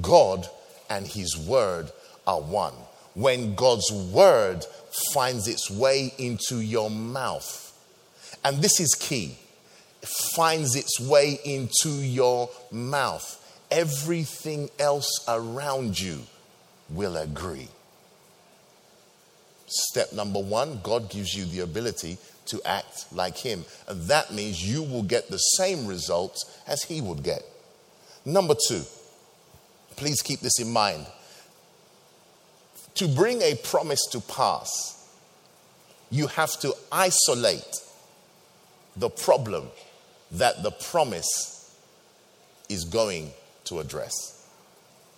God 0.00 0.48
and 0.88 1.06
his 1.06 1.36
word 1.36 1.90
are 2.26 2.40
one. 2.40 2.74
When 3.14 3.54
God's 3.54 3.90
word 3.92 4.64
finds 5.12 5.46
its 5.48 5.70
way 5.70 6.14
into 6.16 6.60
your 6.60 6.90
mouth, 6.90 7.66
and 8.44 8.62
this 8.62 8.80
is 8.80 8.94
key, 8.94 9.36
finds 10.34 10.76
its 10.76 10.98
way 11.00 11.38
into 11.44 11.90
your 11.90 12.48
mouth, 12.70 13.36
everything 13.70 14.70
else 14.78 15.10
around 15.28 15.98
you 16.00 16.22
will 16.88 17.16
agree. 17.16 17.68
Step 19.70 20.12
number 20.12 20.40
one 20.40 20.80
God 20.82 21.10
gives 21.10 21.34
you 21.34 21.44
the 21.44 21.60
ability 21.60 22.18
to 22.46 22.60
act 22.64 23.06
like 23.12 23.38
Him. 23.38 23.64
And 23.86 24.02
that 24.02 24.32
means 24.32 24.68
you 24.68 24.82
will 24.82 25.04
get 25.04 25.28
the 25.28 25.38
same 25.38 25.86
results 25.86 26.60
as 26.66 26.82
He 26.82 27.00
would 27.00 27.22
get. 27.22 27.42
Number 28.24 28.54
two, 28.68 28.82
please 29.96 30.22
keep 30.22 30.40
this 30.40 30.58
in 30.58 30.72
mind. 30.72 31.06
To 32.96 33.06
bring 33.06 33.40
a 33.42 33.54
promise 33.54 34.04
to 34.10 34.20
pass, 34.20 35.08
you 36.10 36.26
have 36.26 36.58
to 36.60 36.74
isolate 36.90 37.76
the 38.96 39.08
problem 39.08 39.68
that 40.32 40.64
the 40.64 40.72
promise 40.72 41.76
is 42.68 42.84
going 42.84 43.30
to 43.64 43.78
address. 43.78 44.44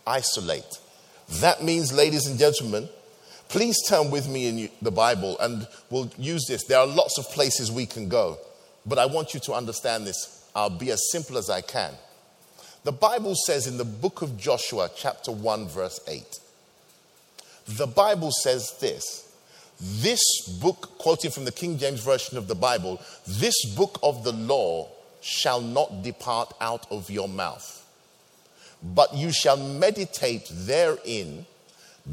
Isolate. 0.06 0.78
That 1.40 1.62
means, 1.62 1.92
ladies 1.92 2.26
and 2.26 2.38
gentlemen, 2.38 2.88
Please 3.52 3.76
turn 3.87 4.11
with 4.11 4.30
me 4.30 4.47
in 4.47 4.71
the 4.80 4.90
Bible 4.90 5.38
and 5.38 5.68
we'll 5.90 6.11
use 6.16 6.47
this. 6.49 6.64
There 6.64 6.78
are 6.78 6.87
lots 6.87 7.18
of 7.18 7.28
places 7.32 7.71
we 7.71 7.85
can 7.85 8.09
go, 8.09 8.38
but 8.87 8.99
I 8.99 9.04
want 9.04 9.35
you 9.35 9.40
to 9.40 9.52
understand 9.52 10.06
this. 10.06 10.49
I'll 10.54 10.71
be 10.71 10.90
as 10.90 11.11
simple 11.11 11.37
as 11.37 11.50
I 11.50 11.61
can. 11.61 11.92
The 12.85 12.92
Bible 12.92 13.35
says 13.35 13.66
in 13.66 13.76
the 13.76 13.85
book 13.85 14.23
of 14.23 14.38
Joshua, 14.38 14.88
chapter 14.97 15.30
1, 15.30 15.68
verse 15.68 16.00
8, 16.09 16.25
the 17.68 17.87
Bible 17.87 18.30
says 18.32 18.75
this. 18.80 19.30
This 19.78 20.23
book, 20.59 20.97
quoting 20.97 21.30
from 21.30 21.44
the 21.44 21.52
King 21.52 21.76
James 21.76 22.02
Version 22.02 22.38
of 22.38 22.49
the 22.49 22.54
Bible, 22.54 23.02
this 23.28 23.66
book 23.76 23.99
of 24.02 24.25
the 24.25 24.32
law 24.32 24.88
shall 25.21 25.61
not 25.61 26.02
depart 26.02 26.54
out 26.59 26.90
of 26.90 27.11
your 27.11 27.28
mouth, 27.28 27.87
but 28.82 29.14
you 29.14 29.30
shall 29.30 29.59
meditate 29.59 30.49
therein 30.50 31.44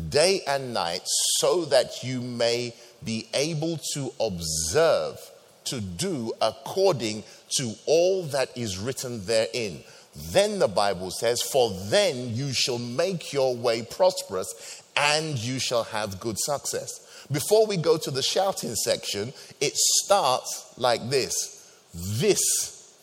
day 0.10 0.42
and 0.48 0.74
night 0.74 1.02
so 1.40 1.66
that 1.66 2.04
you 2.04 2.22
may 2.22 2.74
be 3.04 3.28
able 3.34 3.80
to 3.94 4.12
observe 4.20 5.18
to 5.66 5.82
do 5.82 6.32
according 6.42 7.24
to 7.58 7.74
all 7.86 8.24
that 8.24 8.56
is 8.58 8.78
written 8.78 9.26
therein. 9.26 9.84
Then 10.32 10.60
the 10.60 10.68
Bible 10.68 11.12
says, 11.12 11.42
For 11.42 11.72
then 11.90 12.36
you 12.36 12.52
shall 12.54 12.80
make 12.80 13.32
your 13.32 13.56
way 13.56 13.84
prosperous 13.84 14.84
and 14.96 15.38
you 15.38 15.60
shall 15.60 15.84
have 15.86 16.20
good 16.20 16.38
success. 16.40 17.26
Before 17.32 17.68
we 17.68 17.78
go 17.78 17.98
to 17.98 18.12
the 18.12 18.24
shouting 18.24 18.76
section, 18.76 19.34
it 19.62 19.74
starts 19.76 20.74
like 20.78 21.10
this 21.10 21.56
this 21.94 22.42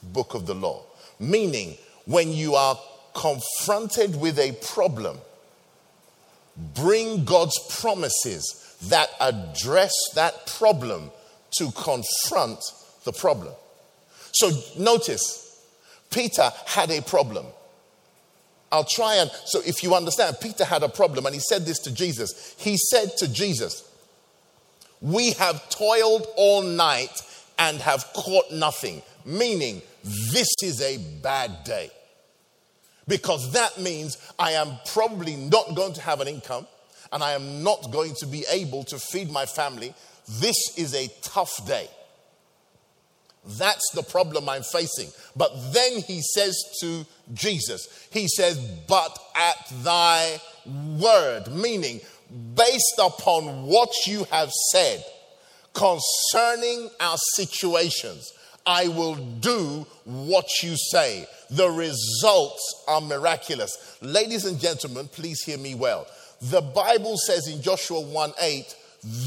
book 0.03 0.35
of 0.35 0.47
the 0.47 0.55
law. 0.55 0.85
Meaning, 1.19 1.77
when 2.05 2.33
you 2.33 2.55
are 2.55 2.79
confronted 3.15 4.21
with 4.21 4.39
a 4.39 4.53
problem, 4.75 5.19
bring 6.75 7.25
God's 7.25 7.59
promises 7.81 8.77
that 8.89 9.11
address 9.21 9.93
that 10.15 10.47
problem 10.47 11.11
to 11.59 11.71
confront 11.73 12.59
the 13.05 13.13
problem. 13.13 13.55
So 14.33 14.51
notice, 14.79 15.63
Peter 16.11 16.51
had 16.67 16.91
a 16.91 17.03
problem. 17.03 17.47
I'll 18.73 18.85
try 18.85 19.17
and, 19.17 19.31
so 19.47 19.61
if 19.65 19.83
you 19.83 19.95
understand, 19.95 20.37
Peter 20.41 20.65
had 20.65 20.83
a 20.83 20.89
problem 20.89 21.25
and 21.27 21.35
he 21.35 21.41
said 21.41 21.65
this 21.65 21.79
to 21.81 21.95
Jesus. 21.95 22.55
He 22.59 22.77
said 22.77 23.17
to 23.19 23.33
Jesus, 23.33 23.89
We 25.01 25.33
have 25.33 25.69
toiled 25.71 26.27
all 26.37 26.63
night 26.63 27.23
and 27.59 27.79
have 27.79 28.05
caught 28.13 28.53
nothing, 28.53 29.03
meaning 29.25 29.81
this 30.33 30.49
is 30.63 30.83
a 30.83 30.99
bad 31.23 31.65
day 31.65 31.91
because 33.09 33.53
that 33.53 33.79
means 33.81 34.19
I 34.39 34.53
am 34.53 34.73
probably 34.93 35.37
not 35.37 35.75
going 35.75 35.93
to 35.95 36.01
have 36.01 36.21
an 36.21 36.29
income 36.29 36.67
and 37.13 37.23
I 37.23 37.33
am 37.33 37.63
not 37.63 37.91
going 37.93 38.15
to 38.21 38.27
be 38.27 38.45
able 38.51 38.85
to 38.85 38.99
feed 38.99 39.31
my 39.31 39.47
family. 39.47 39.95
This 40.29 40.57
is 40.77 40.95
a 40.95 41.09
tough 41.23 41.67
day. 41.67 41.89
That's 43.47 43.91
the 43.95 44.03
problem 44.03 44.49
I'm 44.49 44.65
facing. 44.65 45.09
But 45.37 45.53
then 45.73 46.01
he 46.03 46.21
says 46.21 46.57
to 46.81 47.07
Jesus, 47.33 48.09
He 48.11 48.27
says, 48.27 48.59
But 48.89 49.17
at 49.37 49.85
thy 49.85 50.41
word, 50.67 51.49
meaning 51.53 52.01
based 52.57 53.01
upon 53.01 53.67
what 53.67 53.91
you 54.07 54.25
have 54.25 54.51
said 54.73 55.05
concerning 55.73 56.91
our 57.01 57.17
situations, 57.35 58.33
I 58.67 58.89
will 58.89 59.15
do 59.15 59.87
what 60.05 60.47
you 60.63 60.77
say. 60.77 61.27
The 61.51 61.71
results 61.71 62.85
are 62.89 63.01
miraculous. 63.01 63.97
Ladies 64.03 64.45
and 64.45 64.59
gentlemen, 64.59 65.09
please 65.09 65.43
hear 65.43 65.59
me 65.59 65.75
well. 65.75 66.07
The 66.43 66.61
Bible 66.61 67.17
says 67.17 67.49
in 67.49 67.63
Joshua 67.63 68.01
1 68.01 68.33
8, 68.41 68.75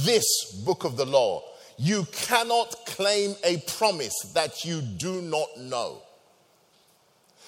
this 0.03 0.61
book 0.65 0.83
of 0.83 0.97
the 0.97 1.05
law, 1.05 1.43
you 1.77 2.05
cannot 2.11 2.75
claim 2.85 3.35
a 3.43 3.57
promise 3.77 4.13
that 4.33 4.65
you 4.65 4.81
do 4.81 5.21
not 5.21 5.47
know. 5.57 6.01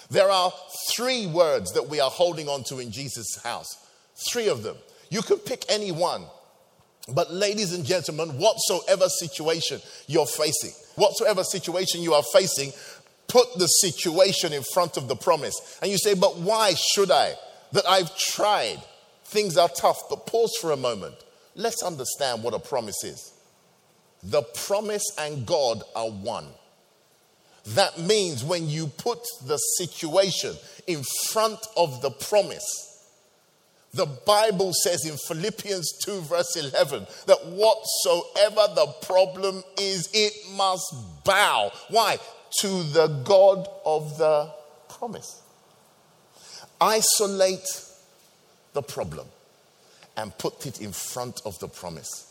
There 0.09 0.29
are 0.29 0.53
three 0.89 1.27
words 1.27 1.73
that 1.73 1.89
we 1.89 1.99
are 1.99 2.09
holding 2.09 2.47
on 2.47 2.63
to 2.65 2.79
in 2.79 2.91
Jesus 2.91 3.37
House. 3.43 3.77
Three 4.29 4.47
of 4.47 4.63
them. 4.63 4.77
You 5.09 5.21
can 5.21 5.37
pick 5.37 5.65
any 5.69 5.91
one. 5.91 6.25
But, 7.13 7.31
ladies 7.31 7.73
and 7.73 7.85
gentlemen, 7.85 8.37
whatsoever 8.37 9.07
situation 9.09 9.81
you're 10.07 10.25
facing, 10.25 10.71
whatsoever 10.95 11.43
situation 11.43 12.01
you 12.01 12.13
are 12.13 12.23
facing, 12.33 12.71
put 13.27 13.47
the 13.57 13.67
situation 13.67 14.53
in 14.53 14.63
front 14.73 14.97
of 14.97 15.07
the 15.07 15.15
promise. 15.15 15.77
And 15.81 15.91
you 15.91 15.97
say, 15.97 16.13
but 16.13 16.37
why 16.37 16.73
should 16.73 17.11
I? 17.11 17.35
that 17.71 17.87
I've 17.87 18.15
tried. 18.17 18.81
Things 19.25 19.57
are 19.57 19.69
tough, 19.69 20.09
but 20.09 20.27
pause 20.27 20.53
for 20.59 20.71
a 20.71 20.77
moment. 20.77 21.15
Let's 21.55 21.83
understand 21.83 22.43
what 22.43 22.53
a 22.53 22.59
promise 22.59 23.03
is. 23.03 23.33
The 24.23 24.43
promise 24.43 25.05
and 25.17 25.45
God 25.45 25.83
are 25.95 26.09
one. 26.09 26.47
That 27.67 27.99
means 27.99 28.43
when 28.43 28.69
you 28.69 28.87
put 28.87 29.19
the 29.45 29.57
situation 29.57 30.55
in 30.87 31.03
front 31.29 31.59
of 31.77 32.01
the 32.01 32.11
promise, 32.11 32.90
the 33.93 34.05
Bible 34.05 34.71
says 34.73 35.05
in 35.05 35.17
Philippians 35.17 35.99
2, 36.05 36.21
verse 36.21 36.55
11, 36.55 37.05
that 37.27 37.45
whatsoever 37.45 38.73
the 38.73 38.87
problem 39.01 39.63
is, 39.77 40.09
it 40.13 40.33
must 40.55 40.95
bow. 41.25 41.71
Why? 41.89 42.17
To 42.61 42.83
the 42.83 43.07
God 43.25 43.67
of 43.85 44.17
the 44.17 44.53
promise. 44.87 45.41
Isolate 46.79 47.85
the 48.73 48.81
problem 48.81 49.27
and 50.15 50.37
put 50.37 50.65
it 50.65 50.81
in 50.81 50.93
front 50.93 51.41
of 51.45 51.59
the 51.59 51.67
promise. 51.67 52.27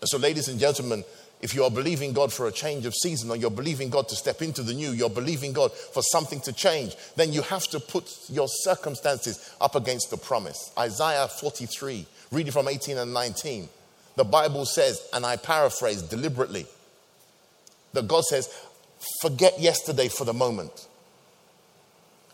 And 0.00 0.08
so, 0.08 0.18
ladies 0.18 0.48
and 0.48 0.60
gentlemen, 0.60 1.04
if 1.40 1.54
you 1.54 1.64
are 1.64 1.70
believing 1.70 2.12
God 2.12 2.32
for 2.32 2.46
a 2.46 2.52
change 2.52 2.86
of 2.86 2.94
season 2.94 3.30
or 3.30 3.36
you're 3.36 3.50
believing 3.50 3.90
God 3.90 4.08
to 4.08 4.16
step 4.16 4.40
into 4.40 4.62
the 4.62 4.72
new, 4.72 4.92
you're 4.92 5.10
believing 5.10 5.52
God 5.52 5.72
for 5.72 6.02
something 6.02 6.40
to 6.40 6.52
change, 6.52 6.96
then 7.16 7.32
you 7.32 7.42
have 7.42 7.64
to 7.68 7.80
put 7.80 8.10
your 8.28 8.48
circumstances 8.48 9.54
up 9.60 9.74
against 9.74 10.10
the 10.10 10.16
promise. 10.16 10.72
Isaiah 10.78 11.28
43, 11.28 12.06
reading 12.32 12.52
from 12.52 12.68
18 12.68 12.96
and 12.96 13.12
19. 13.12 13.68
The 14.16 14.24
Bible 14.24 14.64
says, 14.64 15.06
and 15.12 15.26
I 15.26 15.36
paraphrase 15.36 16.02
deliberately, 16.02 16.66
that 17.92 18.08
God 18.08 18.24
says, 18.24 18.48
forget 19.20 19.60
yesterday 19.60 20.08
for 20.08 20.24
the 20.24 20.32
moment. 20.32 20.88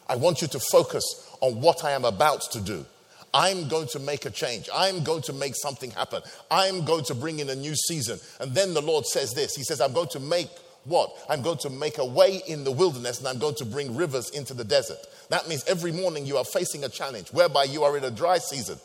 I 0.08 0.16
want 0.16 0.42
you 0.42 0.48
to 0.48 0.60
focus 0.60 1.04
on 1.40 1.60
what 1.60 1.84
I 1.84 1.92
am 1.92 2.04
about 2.04 2.42
to 2.52 2.60
do. 2.60 2.84
I'm 3.32 3.68
going 3.68 3.86
to 3.88 4.00
make 4.00 4.24
a 4.24 4.30
change. 4.30 4.68
I'm 4.74 5.04
going 5.04 5.22
to 5.22 5.32
make 5.32 5.54
something 5.56 5.90
happen. 5.92 6.22
I'm 6.50 6.84
going 6.84 7.04
to 7.04 7.14
bring 7.14 7.38
in 7.38 7.48
a 7.48 7.54
new 7.54 7.74
season. 7.74 8.18
And 8.40 8.54
then 8.54 8.74
the 8.74 8.82
Lord 8.82 9.06
says 9.06 9.32
this 9.32 9.54
He 9.54 9.62
says, 9.62 9.80
I'm 9.80 9.92
going 9.92 10.08
to 10.08 10.20
make 10.20 10.48
what? 10.84 11.12
I'm 11.28 11.42
going 11.42 11.58
to 11.58 11.70
make 11.70 11.98
a 11.98 12.04
way 12.04 12.40
in 12.46 12.64
the 12.64 12.72
wilderness 12.72 13.18
and 13.18 13.28
I'm 13.28 13.38
going 13.38 13.54
to 13.56 13.64
bring 13.64 13.94
rivers 13.94 14.30
into 14.30 14.54
the 14.54 14.64
desert. 14.64 14.98
That 15.28 15.48
means 15.48 15.64
every 15.64 15.92
morning 15.92 16.26
you 16.26 16.38
are 16.38 16.44
facing 16.44 16.84
a 16.84 16.88
challenge 16.88 17.28
whereby 17.32 17.64
you 17.64 17.84
are 17.84 17.96
in 17.96 18.04
a 18.04 18.10
dry 18.10 18.38
season 18.38 18.78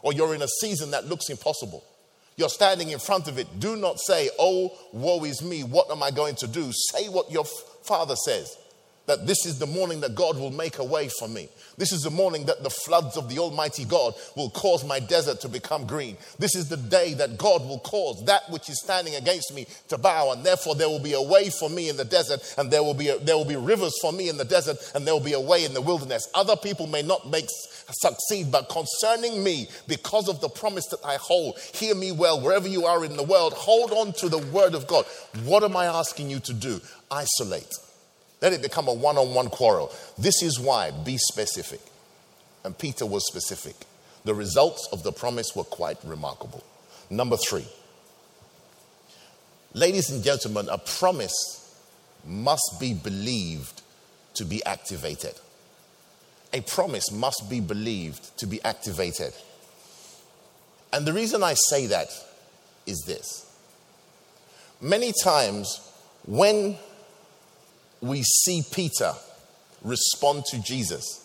or 0.00 0.12
you're 0.12 0.34
in 0.34 0.42
a 0.42 0.48
season 0.48 0.90
that 0.92 1.06
looks 1.06 1.28
impossible. 1.28 1.84
You're 2.36 2.48
standing 2.48 2.90
in 2.90 2.98
front 2.98 3.28
of 3.28 3.38
it. 3.38 3.60
Do 3.60 3.76
not 3.76 4.00
say, 4.00 4.30
Oh, 4.38 4.76
woe 4.92 5.22
is 5.24 5.42
me. 5.42 5.62
What 5.62 5.90
am 5.90 6.02
I 6.02 6.10
going 6.10 6.34
to 6.36 6.46
do? 6.46 6.72
Say 6.72 7.08
what 7.08 7.30
your 7.30 7.44
father 7.44 8.16
says 8.16 8.56
that 9.06 9.26
this 9.26 9.44
is 9.46 9.58
the 9.58 9.66
morning 9.66 10.00
that 10.00 10.14
God 10.14 10.38
will 10.38 10.50
make 10.50 10.78
a 10.78 10.84
way 10.84 11.08
for 11.18 11.28
me. 11.28 11.48
This 11.76 11.92
is 11.92 12.02
the 12.02 12.10
morning 12.10 12.46
that 12.46 12.62
the 12.62 12.70
floods 12.70 13.16
of 13.16 13.28
the 13.28 13.38
Almighty 13.38 13.84
God 13.84 14.14
will 14.36 14.50
cause 14.50 14.84
my 14.84 15.00
desert 15.00 15.40
to 15.40 15.48
become 15.48 15.86
green. 15.86 16.16
This 16.38 16.54
is 16.54 16.68
the 16.68 16.76
day 16.76 17.14
that 17.14 17.38
God 17.38 17.62
will 17.62 17.80
cause 17.80 18.24
that 18.26 18.42
which 18.50 18.68
is 18.68 18.80
standing 18.82 19.14
against 19.14 19.54
me 19.54 19.66
to 19.88 19.98
bow, 19.98 20.32
and 20.32 20.44
therefore 20.44 20.74
there 20.74 20.88
will 20.88 21.00
be 21.00 21.14
a 21.14 21.22
way 21.22 21.50
for 21.50 21.70
me 21.70 21.88
in 21.88 21.96
the 21.96 22.04
desert, 22.04 22.40
and 22.58 22.70
there 22.70 22.82
will 22.82 22.94
be 22.94 23.08
a, 23.08 23.18
there 23.18 23.36
will 23.36 23.44
be 23.44 23.56
rivers 23.56 23.94
for 24.00 24.12
me 24.12 24.28
in 24.28 24.36
the 24.36 24.44
desert, 24.44 24.76
and 24.94 25.06
there 25.06 25.14
will 25.14 25.20
be 25.20 25.32
a 25.32 25.40
way 25.40 25.64
in 25.64 25.74
the 25.74 25.80
wilderness. 25.80 26.28
Other 26.34 26.56
people 26.56 26.86
may 26.86 27.02
not 27.02 27.28
make 27.28 27.46
succeed, 27.48 28.50
but 28.50 28.68
concerning 28.68 29.42
me, 29.42 29.68
because 29.86 30.28
of 30.28 30.40
the 30.40 30.48
promise 30.48 30.86
that 30.86 31.04
I 31.04 31.16
hold, 31.16 31.58
hear 31.74 31.94
me 31.94 32.12
well 32.12 32.40
wherever 32.40 32.68
you 32.68 32.86
are 32.86 33.04
in 33.04 33.16
the 33.16 33.22
world. 33.22 33.52
Hold 33.54 33.92
on 33.92 34.12
to 34.14 34.28
the 34.28 34.38
word 34.38 34.74
of 34.74 34.86
God. 34.86 35.04
What 35.44 35.62
am 35.64 35.76
I 35.76 35.86
asking 35.86 36.30
you 36.30 36.40
to 36.40 36.52
do? 36.52 36.80
Isolate. 37.10 37.72
Let 38.42 38.52
it 38.52 38.60
become 38.60 38.88
a 38.88 38.92
one 38.92 39.16
on 39.16 39.32
one 39.34 39.48
quarrel. 39.48 39.92
This 40.18 40.42
is 40.42 40.58
why, 40.58 40.90
be 40.90 41.16
specific. 41.16 41.80
And 42.64 42.76
Peter 42.76 43.06
was 43.06 43.26
specific. 43.26 43.76
The 44.24 44.34
results 44.34 44.88
of 44.92 45.04
the 45.04 45.12
promise 45.12 45.54
were 45.56 45.64
quite 45.64 45.98
remarkable. 46.04 46.62
Number 47.08 47.36
three, 47.36 47.66
ladies 49.72 50.10
and 50.10 50.22
gentlemen, 50.22 50.68
a 50.68 50.78
promise 50.78 51.32
must 52.24 52.78
be 52.80 52.94
believed 52.94 53.82
to 54.34 54.44
be 54.44 54.64
activated. 54.64 55.34
A 56.52 56.60
promise 56.62 57.10
must 57.10 57.48
be 57.48 57.60
believed 57.60 58.36
to 58.38 58.46
be 58.46 58.62
activated. 58.62 59.32
And 60.92 61.06
the 61.06 61.12
reason 61.12 61.42
I 61.42 61.54
say 61.54 61.86
that 61.86 62.08
is 62.86 63.04
this 63.06 63.48
many 64.80 65.12
times 65.22 65.80
when 66.26 66.76
we 68.02 68.22
see 68.22 68.62
Peter 68.70 69.14
respond 69.82 70.44
to 70.46 70.60
Jesus, 70.60 71.24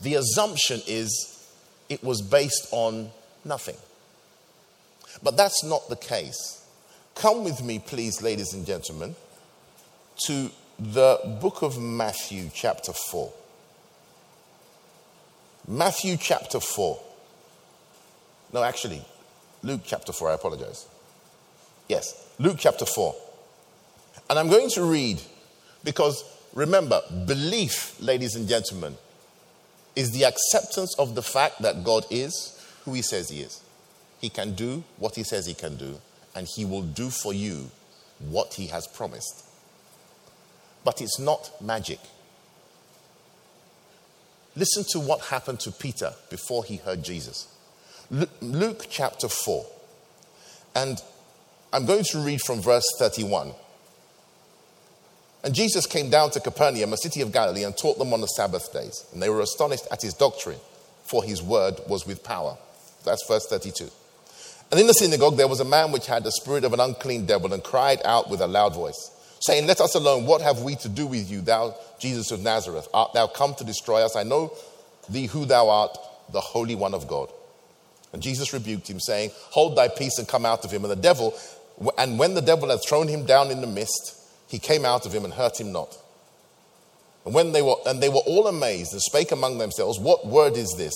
the 0.00 0.14
assumption 0.14 0.80
is 0.86 1.48
it 1.88 2.04
was 2.04 2.22
based 2.22 2.68
on 2.70 3.10
nothing. 3.44 3.76
But 5.22 5.36
that's 5.36 5.64
not 5.64 5.88
the 5.88 5.96
case. 5.96 6.64
Come 7.14 7.44
with 7.44 7.62
me, 7.62 7.78
please, 7.78 8.22
ladies 8.22 8.52
and 8.52 8.66
gentlemen, 8.66 9.14
to 10.26 10.50
the 10.78 11.38
book 11.40 11.62
of 11.62 11.80
Matthew, 11.80 12.50
chapter 12.52 12.92
4. 12.92 13.32
Matthew 15.66 16.16
chapter 16.18 16.60
4. 16.60 17.00
No, 18.52 18.62
actually, 18.62 19.02
Luke 19.62 19.82
chapter 19.84 20.12
4, 20.12 20.30
I 20.30 20.34
apologize. 20.34 20.86
Yes, 21.88 22.28
Luke 22.38 22.56
chapter 22.58 22.84
4. 22.84 23.14
And 24.28 24.38
I'm 24.38 24.48
going 24.48 24.68
to 24.70 24.82
read 24.84 25.20
because 25.84 26.24
remember, 26.54 27.00
belief, 27.26 28.00
ladies 28.00 28.34
and 28.34 28.48
gentlemen, 28.48 28.96
is 29.94 30.10
the 30.10 30.24
acceptance 30.24 30.94
of 30.98 31.14
the 31.14 31.22
fact 31.22 31.62
that 31.62 31.84
God 31.84 32.04
is 32.10 32.60
who 32.84 32.94
He 32.94 33.02
says 33.02 33.28
He 33.30 33.40
is. 33.40 33.60
He 34.20 34.28
can 34.28 34.54
do 34.54 34.82
what 34.98 35.14
He 35.14 35.22
says 35.22 35.46
He 35.46 35.54
can 35.54 35.76
do, 35.76 36.00
and 36.34 36.48
He 36.48 36.64
will 36.64 36.82
do 36.82 37.10
for 37.10 37.32
you 37.32 37.70
what 38.18 38.54
He 38.54 38.66
has 38.68 38.86
promised. 38.86 39.44
But 40.84 41.00
it's 41.00 41.18
not 41.18 41.50
magic. 41.60 41.98
Listen 44.56 44.84
to 44.90 45.00
what 45.00 45.20
happened 45.20 45.60
to 45.60 45.72
Peter 45.72 46.12
before 46.30 46.64
he 46.64 46.76
heard 46.76 47.02
Jesus. 47.02 47.48
Luke 48.40 48.86
chapter 48.88 49.28
4. 49.28 49.66
And 50.76 51.02
I'm 51.72 51.86
going 51.86 52.04
to 52.04 52.18
read 52.18 52.40
from 52.40 52.60
verse 52.60 52.84
31. 52.98 53.52
And 55.44 55.54
Jesus 55.54 55.86
came 55.86 56.08
down 56.08 56.30
to 56.30 56.40
Capernaum, 56.40 56.94
a 56.94 56.96
city 56.96 57.20
of 57.20 57.30
Galilee, 57.30 57.64
and 57.64 57.76
taught 57.76 57.98
them 57.98 58.14
on 58.14 58.22
the 58.22 58.26
Sabbath 58.28 58.72
days. 58.72 59.04
And 59.12 59.22
they 59.22 59.28
were 59.28 59.40
astonished 59.40 59.86
at 59.92 60.00
his 60.00 60.14
doctrine, 60.14 60.58
for 61.04 61.22
his 61.22 61.42
word 61.42 61.80
was 61.86 62.06
with 62.06 62.24
power. 62.24 62.56
That's 63.04 63.26
verse 63.28 63.46
32. 63.46 63.90
And 64.70 64.80
in 64.80 64.86
the 64.86 64.94
synagogue 64.94 65.36
there 65.36 65.46
was 65.46 65.60
a 65.60 65.64
man 65.64 65.92
which 65.92 66.06
had 66.06 66.24
the 66.24 66.32
spirit 66.32 66.64
of 66.64 66.72
an 66.72 66.80
unclean 66.80 67.26
devil 67.26 67.52
and 67.52 67.62
cried 67.62 68.00
out 68.06 68.30
with 68.30 68.40
a 68.40 68.46
loud 68.46 68.74
voice, 68.74 69.10
saying, 69.40 69.66
Let 69.66 69.82
us 69.82 69.94
alone. 69.94 70.24
What 70.24 70.40
have 70.40 70.62
we 70.62 70.76
to 70.76 70.88
do 70.88 71.06
with 71.06 71.30
you, 71.30 71.42
thou 71.42 71.76
Jesus 71.98 72.30
of 72.30 72.42
Nazareth? 72.42 72.88
Art 72.94 73.12
thou 73.12 73.26
come 73.26 73.54
to 73.56 73.64
destroy 73.64 74.02
us? 74.02 74.16
I 74.16 74.22
know 74.22 74.56
thee 75.10 75.26
who 75.26 75.44
thou 75.44 75.68
art, 75.68 75.96
the 76.32 76.40
Holy 76.40 76.74
One 76.74 76.94
of 76.94 77.06
God. 77.06 77.30
And 78.14 78.22
Jesus 78.22 78.54
rebuked 78.54 78.88
him, 78.88 78.98
saying, 78.98 79.30
Hold 79.50 79.76
thy 79.76 79.88
peace 79.88 80.16
and 80.16 80.26
come 80.26 80.46
out 80.46 80.64
of 80.64 80.70
him. 80.70 80.84
And 80.84 80.90
the 80.90 80.96
devil, 80.96 81.34
and 81.98 82.18
when 82.18 82.32
the 82.32 82.40
devil 82.40 82.70
had 82.70 82.80
thrown 82.82 83.08
him 83.08 83.26
down 83.26 83.50
in 83.50 83.60
the 83.60 83.66
midst, 83.66 84.23
he 84.54 84.60
came 84.60 84.84
out 84.84 85.04
of 85.04 85.12
him 85.12 85.24
and 85.24 85.34
hurt 85.34 85.60
him 85.60 85.72
not. 85.72 85.98
And 87.24 87.34
when 87.34 87.50
they 87.50 87.60
were 87.60 87.74
and 87.86 88.00
they 88.00 88.08
were 88.08 88.22
all 88.24 88.46
amazed 88.46 88.92
and 88.92 89.02
spake 89.02 89.32
among 89.32 89.58
themselves, 89.58 89.98
What 89.98 90.28
word 90.28 90.56
is 90.56 90.72
this? 90.78 90.94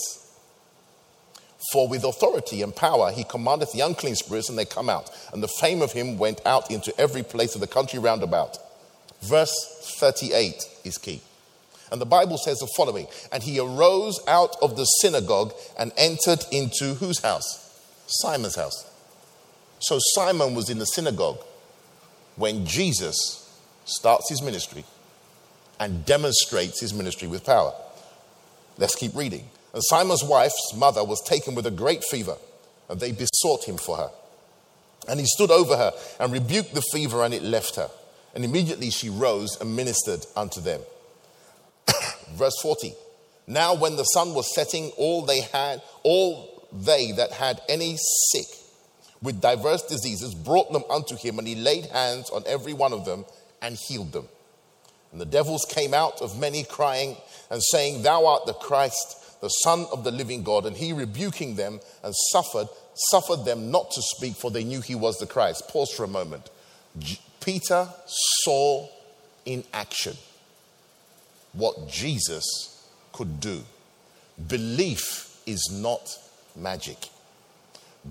For 1.72 1.88
with 1.88 2.04
authority 2.04 2.62
and 2.62 2.74
power 2.74 3.10
he 3.10 3.24
commandeth 3.24 3.72
the 3.72 3.80
unclean 3.80 4.14
spirits, 4.14 4.48
and 4.48 4.56
they 4.56 4.64
come 4.64 4.88
out. 4.88 5.10
And 5.32 5.42
the 5.42 5.48
fame 5.48 5.82
of 5.82 5.90
him 5.90 6.18
went 6.18 6.40
out 6.46 6.70
into 6.70 6.96
every 7.00 7.24
place 7.24 7.56
of 7.56 7.60
the 7.60 7.66
country 7.66 7.98
round 7.98 8.22
about. 8.22 8.58
Verse 9.22 9.52
38 9.98 10.62
is 10.84 10.96
key. 10.96 11.20
And 11.90 12.00
the 12.00 12.06
Bible 12.06 12.38
says 12.38 12.60
the 12.60 12.68
following 12.76 13.08
And 13.32 13.42
he 13.42 13.58
arose 13.58 14.20
out 14.28 14.54
of 14.62 14.76
the 14.76 14.84
synagogue 14.84 15.52
and 15.76 15.90
entered 15.96 16.44
into 16.52 16.94
whose 16.94 17.22
house? 17.22 17.76
Simon's 18.06 18.54
house. 18.54 18.88
So 19.80 19.98
Simon 20.14 20.54
was 20.54 20.70
in 20.70 20.78
the 20.78 20.84
synagogue 20.84 21.40
when 22.36 22.64
Jesus 22.64 23.46
starts 23.88 24.28
his 24.28 24.42
ministry 24.42 24.84
and 25.80 26.04
demonstrates 26.04 26.80
his 26.80 26.92
ministry 26.92 27.28
with 27.28 27.44
power. 27.44 27.72
Let's 28.76 28.94
keep 28.94 29.14
reading. 29.14 29.48
And 29.72 29.82
Simon's 29.84 30.24
wife's 30.24 30.74
mother 30.76 31.04
was 31.04 31.22
taken 31.22 31.54
with 31.54 31.66
a 31.66 31.70
great 31.70 32.02
fever, 32.04 32.36
and 32.88 33.00
they 33.00 33.12
besought 33.12 33.64
him 33.64 33.76
for 33.76 33.96
her. 33.96 34.10
And 35.08 35.20
he 35.20 35.26
stood 35.26 35.50
over 35.50 35.76
her 35.76 35.92
and 36.20 36.32
rebuked 36.32 36.74
the 36.74 36.82
fever, 36.92 37.22
and 37.24 37.34
it 37.34 37.42
left 37.42 37.76
her. 37.76 37.90
And 38.34 38.44
immediately 38.44 38.90
she 38.90 39.08
rose 39.08 39.56
and 39.60 39.74
ministered 39.74 40.24
unto 40.36 40.60
them. 40.60 40.80
Verse 42.32 42.56
40. 42.62 42.94
Now, 43.46 43.74
when 43.74 43.96
the 43.96 44.04
sun 44.04 44.34
was 44.34 44.54
setting, 44.54 44.90
all 44.96 45.22
they 45.22 45.40
had, 45.40 45.80
all 46.02 46.66
they 46.72 47.12
that 47.12 47.32
had 47.32 47.60
any 47.68 47.96
sick 48.30 48.46
with 49.22 49.40
diverse 49.40 49.82
diseases 49.82 50.34
brought 50.34 50.72
them 50.72 50.84
unto 50.90 51.16
him, 51.16 51.38
and 51.38 51.48
he 51.48 51.54
laid 51.54 51.86
hands 51.86 52.30
on 52.30 52.42
every 52.46 52.74
one 52.74 52.92
of 52.92 53.04
them 53.04 53.24
and 53.62 53.76
healed 53.76 54.12
them. 54.12 54.28
And 55.12 55.20
the 55.20 55.26
devils 55.26 55.66
came 55.68 55.94
out 55.94 56.20
of 56.20 56.38
many, 56.38 56.64
crying 56.64 57.16
and 57.50 57.62
saying, 57.62 58.02
Thou 58.02 58.26
art 58.26 58.46
the 58.46 58.52
Christ, 58.52 59.40
the 59.40 59.48
Son 59.48 59.86
of 59.92 60.04
the 60.04 60.10
living 60.10 60.42
God, 60.42 60.66
and 60.66 60.76
he 60.76 60.92
rebuking 60.92 61.56
them 61.56 61.80
and 62.02 62.14
suffered, 62.30 62.68
suffered 63.10 63.44
them 63.44 63.70
not 63.70 63.90
to 63.92 64.02
speak, 64.02 64.34
for 64.34 64.50
they 64.50 64.64
knew 64.64 64.80
he 64.80 64.94
was 64.94 65.18
the 65.18 65.26
Christ. 65.26 65.68
Pause 65.68 65.92
for 65.92 66.04
a 66.04 66.08
moment. 66.08 66.50
J- 66.98 67.18
Peter 67.40 67.88
saw 68.44 68.88
in 69.46 69.64
action 69.72 70.16
what 71.52 71.88
Jesus 71.88 72.86
could 73.12 73.40
do. 73.40 73.62
Belief 74.46 75.40
is 75.46 75.70
not 75.72 76.18
magic. 76.54 77.08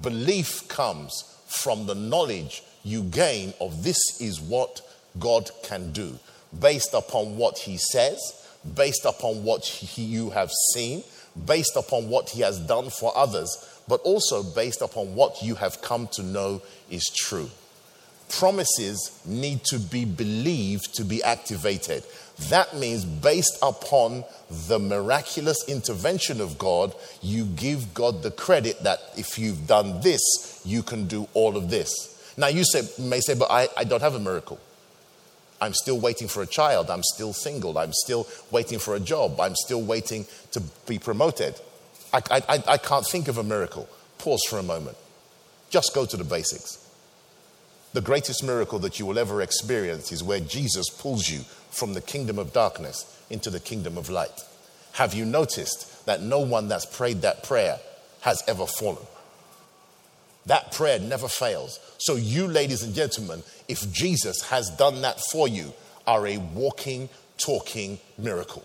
Belief 0.01 0.67
comes 0.67 1.23
from 1.47 1.85
the 1.85 1.95
knowledge 1.95 2.63
you 2.83 3.03
gain 3.03 3.53
of 3.61 3.83
this 3.83 3.97
is 4.19 4.41
what 4.41 4.81
God 5.19 5.49
can 5.63 5.91
do, 5.91 6.17
based 6.57 6.93
upon 6.93 7.37
what 7.37 7.59
He 7.59 7.77
says, 7.77 8.19
based 8.75 9.05
upon 9.05 9.43
what 9.43 9.65
he, 9.65 10.03
you 10.03 10.31
have 10.31 10.51
seen, 10.73 11.03
based 11.45 11.75
upon 11.75 12.09
what 12.09 12.29
He 12.29 12.41
has 12.41 12.59
done 12.59 12.89
for 12.89 13.15
others, 13.15 13.81
but 13.87 14.01
also 14.01 14.43
based 14.43 14.81
upon 14.81 15.15
what 15.15 15.41
you 15.41 15.55
have 15.55 15.81
come 15.81 16.07
to 16.13 16.23
know 16.23 16.61
is 16.89 17.05
true. 17.15 17.49
Promises 18.29 19.21
need 19.25 19.63
to 19.65 19.79
be 19.79 20.03
believed 20.03 20.93
to 20.95 21.05
be 21.05 21.23
activated. 21.23 22.03
That 22.49 22.75
means, 22.75 23.05
based 23.05 23.57
upon 23.61 24.25
the 24.67 24.79
miraculous 24.79 25.67
intervention 25.67 26.41
of 26.41 26.57
God, 26.57 26.93
you 27.21 27.45
give 27.45 27.93
God 27.93 28.23
the 28.23 28.31
credit 28.31 28.83
that 28.83 28.99
if 29.15 29.39
you've 29.39 29.65
done 29.65 30.01
this, 30.01 30.61
you 30.65 30.83
can 30.83 31.07
do 31.07 31.27
all 31.33 31.55
of 31.55 31.69
this. 31.69 31.89
Now, 32.37 32.47
you 32.47 32.63
say, 32.63 32.83
may 33.01 33.21
say, 33.21 33.33
but 33.33 33.49
I, 33.49 33.69
I 33.75 33.85
don't 33.85 34.01
have 34.01 34.13
a 34.15 34.19
miracle. 34.19 34.59
I'm 35.59 35.73
still 35.73 35.99
waiting 35.99 36.27
for 36.27 36.41
a 36.43 36.47
child. 36.47 36.89
I'm 36.89 37.03
still 37.03 37.33
single. 37.33 37.77
I'm 37.77 37.93
still 37.93 38.27
waiting 38.51 38.79
for 38.79 38.95
a 38.95 38.99
job. 38.99 39.39
I'm 39.39 39.55
still 39.55 39.81
waiting 39.81 40.25
to 40.51 40.61
be 40.87 40.99
promoted. 40.99 41.59
I, 42.13 42.21
I, 42.29 42.63
I 42.67 42.77
can't 42.77 43.05
think 43.05 43.27
of 43.27 43.37
a 43.37 43.43
miracle. 43.43 43.89
Pause 44.17 44.43
for 44.49 44.59
a 44.59 44.63
moment. 44.63 44.97
Just 45.69 45.93
go 45.93 46.05
to 46.05 46.17
the 46.17 46.23
basics. 46.23 46.83
The 47.93 48.01
greatest 48.01 48.43
miracle 48.43 48.79
that 48.79 48.99
you 48.99 49.05
will 49.05 49.17
ever 49.17 49.41
experience 49.41 50.11
is 50.11 50.23
where 50.23 50.39
Jesus 50.39 50.89
pulls 50.89 51.29
you 51.29 51.39
from 51.71 51.93
the 51.93 52.01
kingdom 52.01 52.37
of 52.37 52.53
darkness 52.53 53.05
into 53.29 53.49
the 53.49 53.59
kingdom 53.59 53.97
of 53.97 54.09
light. 54.09 54.43
Have 54.93 55.13
you 55.13 55.25
noticed 55.25 56.05
that 56.05 56.21
no 56.21 56.39
one 56.39 56.67
that's 56.67 56.85
prayed 56.85 57.21
that 57.21 57.43
prayer 57.43 57.79
has 58.21 58.43
ever 58.47 58.65
fallen? 58.65 59.05
That 60.47 60.71
prayer 60.71 60.97
never 60.99 61.27
fails. 61.27 61.79
So, 61.97 62.15
you, 62.15 62.47
ladies 62.47 62.81
and 62.81 62.95
gentlemen, 62.95 63.43
if 63.67 63.91
Jesus 63.91 64.41
has 64.49 64.69
done 64.71 65.01
that 65.01 65.19
for 65.31 65.47
you, 65.47 65.73
are 66.07 66.25
a 66.25 66.37
walking, 66.37 67.09
talking 67.37 67.99
miracle. 68.17 68.63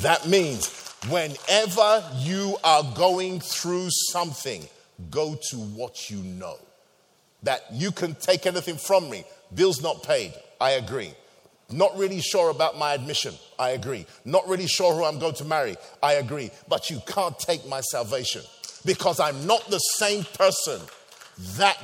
That 0.00 0.26
means 0.26 0.94
whenever 1.08 2.02
you 2.16 2.56
are 2.64 2.82
going 2.96 3.40
through 3.40 3.88
something, 3.90 4.66
go 5.10 5.38
to 5.50 5.56
what 5.56 6.10
you 6.10 6.18
know. 6.22 6.56
That 7.42 7.60
you 7.72 7.92
can 7.92 8.14
take 8.14 8.46
anything 8.46 8.76
from 8.76 9.10
me. 9.10 9.24
Bills 9.54 9.82
not 9.82 10.02
paid. 10.02 10.32
I 10.60 10.72
agree. 10.72 11.12
Not 11.70 11.96
really 11.96 12.20
sure 12.20 12.50
about 12.50 12.78
my 12.78 12.94
admission. 12.94 13.34
I 13.58 13.70
agree. 13.70 14.06
Not 14.24 14.48
really 14.48 14.66
sure 14.66 14.94
who 14.94 15.04
I'm 15.04 15.18
going 15.18 15.34
to 15.36 15.44
marry. 15.44 15.76
I 16.02 16.14
agree. 16.14 16.50
But 16.68 16.88
you 16.90 17.00
can't 17.06 17.38
take 17.38 17.66
my 17.68 17.80
salvation 17.80 18.42
because 18.84 19.20
I'm 19.20 19.46
not 19.46 19.68
the 19.68 19.78
same 19.78 20.24
person 20.24 20.80
that 21.56 21.76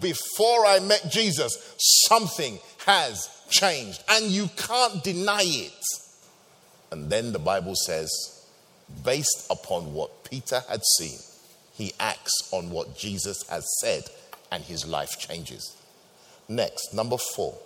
before 0.00 0.66
I 0.66 0.80
met 0.80 1.06
Jesus, 1.10 1.76
something 2.06 2.58
has 2.86 3.28
changed 3.50 4.02
and 4.08 4.26
you 4.26 4.48
can't 4.56 5.02
deny 5.02 5.42
it. 5.44 5.84
And 6.90 7.10
then 7.10 7.32
the 7.32 7.38
Bible 7.38 7.74
says, 7.74 8.10
based 9.04 9.46
upon 9.50 9.92
what 9.92 10.24
Peter 10.24 10.62
had 10.68 10.82
seen, 10.96 11.18
he 11.72 11.92
acts 12.00 12.48
on 12.52 12.70
what 12.70 12.96
Jesus 12.96 13.46
has 13.48 13.64
said 13.80 14.04
and 14.50 14.64
his 14.64 14.86
life 14.86 15.18
changes. 15.18 15.76
Next, 16.48 16.94
number 16.94 17.16
four. 17.18 17.56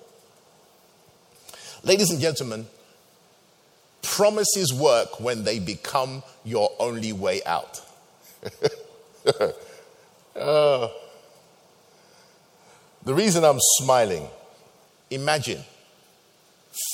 Ladies 1.84 2.10
and 2.10 2.20
gentlemen, 2.20 2.66
promises 4.02 4.72
work 4.72 5.20
when 5.20 5.44
they 5.44 5.58
become 5.58 6.22
your 6.44 6.70
only 6.78 7.12
way 7.12 7.40
out. 7.44 7.80
uh, 10.36 10.88
the 13.04 13.14
reason 13.14 13.44
I'm 13.44 13.58
smiling, 13.78 14.26
imagine, 15.10 15.60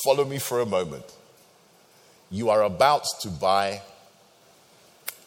follow 0.04 0.24
me 0.24 0.38
for 0.38 0.60
a 0.60 0.66
moment. 0.66 1.04
You 2.30 2.50
are 2.50 2.62
about 2.62 3.04
to 3.22 3.28
buy, 3.28 3.82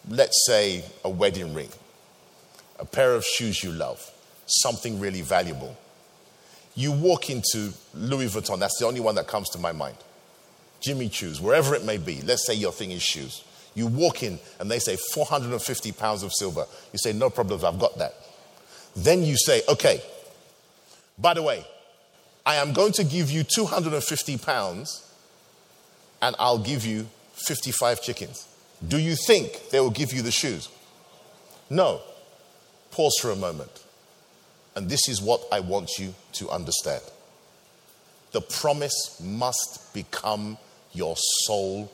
let's 0.07 0.45
say, 0.45 0.83
a 1.03 1.09
wedding 1.09 1.53
ring, 1.53 1.69
a 2.79 2.85
pair 2.85 3.13
of 3.13 3.25
shoes 3.25 3.63
you 3.63 3.71
love, 3.71 4.11
something 4.45 4.99
really 4.99 5.21
valuable. 5.21 5.75
You 6.75 6.91
walk 6.91 7.29
into 7.29 7.73
Louis 7.93 8.27
Vuitton, 8.27 8.59
that's 8.59 8.77
the 8.79 8.85
only 8.85 8.99
one 8.99 9.15
that 9.15 9.27
comes 9.27 9.49
to 9.49 9.57
my 9.57 9.71
mind. 9.71 9.97
Jimmy 10.79 11.09
Choos, 11.09 11.39
wherever 11.39 11.75
it 11.75 11.83
may 11.83 11.97
be. 11.97 12.21
Let's 12.21 12.45
say 12.45 12.55
your 12.55 12.71
thing 12.71 12.91
is 12.91 13.03
shoes. 13.03 13.43
You 13.73 13.87
walk 13.87 14.23
in 14.23 14.39
and 14.59 14.69
they 14.69 14.79
say 14.79 14.97
450 15.13 15.91
pounds 15.93 16.23
of 16.23 16.33
silver. 16.33 16.65
You 16.91 16.99
say, 16.99 17.13
no 17.13 17.29
problems, 17.29 17.63
I've 17.63 17.79
got 17.79 17.97
that. 17.99 18.13
Then 18.95 19.23
you 19.23 19.37
say, 19.37 19.61
okay, 19.69 20.01
by 21.17 21.33
the 21.33 21.41
way, 21.41 21.65
I 22.45 22.55
am 22.55 22.73
going 22.73 22.91
to 22.93 23.03
give 23.03 23.31
you 23.31 23.43
250 23.43 24.37
pounds 24.37 25.07
and 26.21 26.35
I'll 26.37 26.59
give 26.59 26.85
you 26.85 27.07
55 27.33 28.01
chickens. 28.01 28.47
Do 28.85 28.97
you 28.97 29.15
think 29.15 29.69
they 29.69 29.79
will 29.79 29.91
give 29.91 30.11
you 30.11 30.21
the 30.21 30.31
shoes? 30.31 30.67
No. 31.69 32.01
Pause 32.91 33.17
for 33.21 33.31
a 33.31 33.35
moment. 33.35 33.71
And 34.75 34.89
this 34.89 35.07
is 35.07 35.21
what 35.21 35.41
I 35.51 35.59
want 35.59 35.91
you 35.97 36.13
to 36.33 36.49
understand. 36.49 37.01
The 38.31 38.41
promise 38.41 39.21
must 39.23 39.93
become 39.93 40.57
your 40.93 41.15
sole 41.17 41.91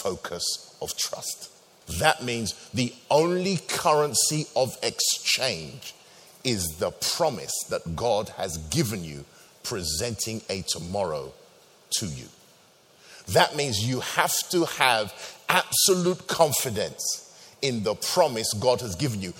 focus 0.00 0.71
of 0.82 0.96
trust. 0.96 1.50
That 1.98 2.22
means 2.22 2.52
the 2.74 2.92
only 3.10 3.58
currency 3.68 4.46
of 4.54 4.76
exchange 4.82 5.94
is 6.44 6.64
the 6.78 6.90
promise 6.90 7.54
that 7.70 7.96
God 7.96 8.30
has 8.30 8.56
given 8.70 9.04
you, 9.04 9.24
presenting 9.62 10.42
a 10.48 10.62
tomorrow 10.62 11.32
to 11.98 12.06
you. 12.06 12.26
That 13.28 13.56
means 13.56 13.78
you 13.86 14.00
have 14.00 14.34
to 14.50 14.64
have 14.64 15.14
absolute 15.48 16.26
confidence 16.26 17.28
in 17.62 17.84
the 17.84 17.94
promise 17.94 18.52
God 18.54 18.80
has 18.80 18.96
given 18.96 19.22
you. 19.22 19.32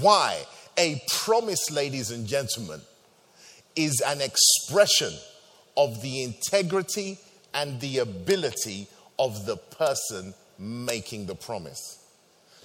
Why? 0.00 0.42
A 0.78 1.02
promise, 1.08 1.70
ladies 1.70 2.10
and 2.10 2.26
gentlemen, 2.26 2.80
is 3.74 4.02
an 4.06 4.20
expression 4.22 5.12
of 5.76 6.00
the 6.00 6.22
integrity 6.22 7.18
and 7.52 7.80
the 7.80 7.98
ability 7.98 8.86
of 9.18 9.46
the 9.46 9.56
person 9.56 10.34
making 10.58 11.26
the 11.26 11.34
promise. 11.34 11.98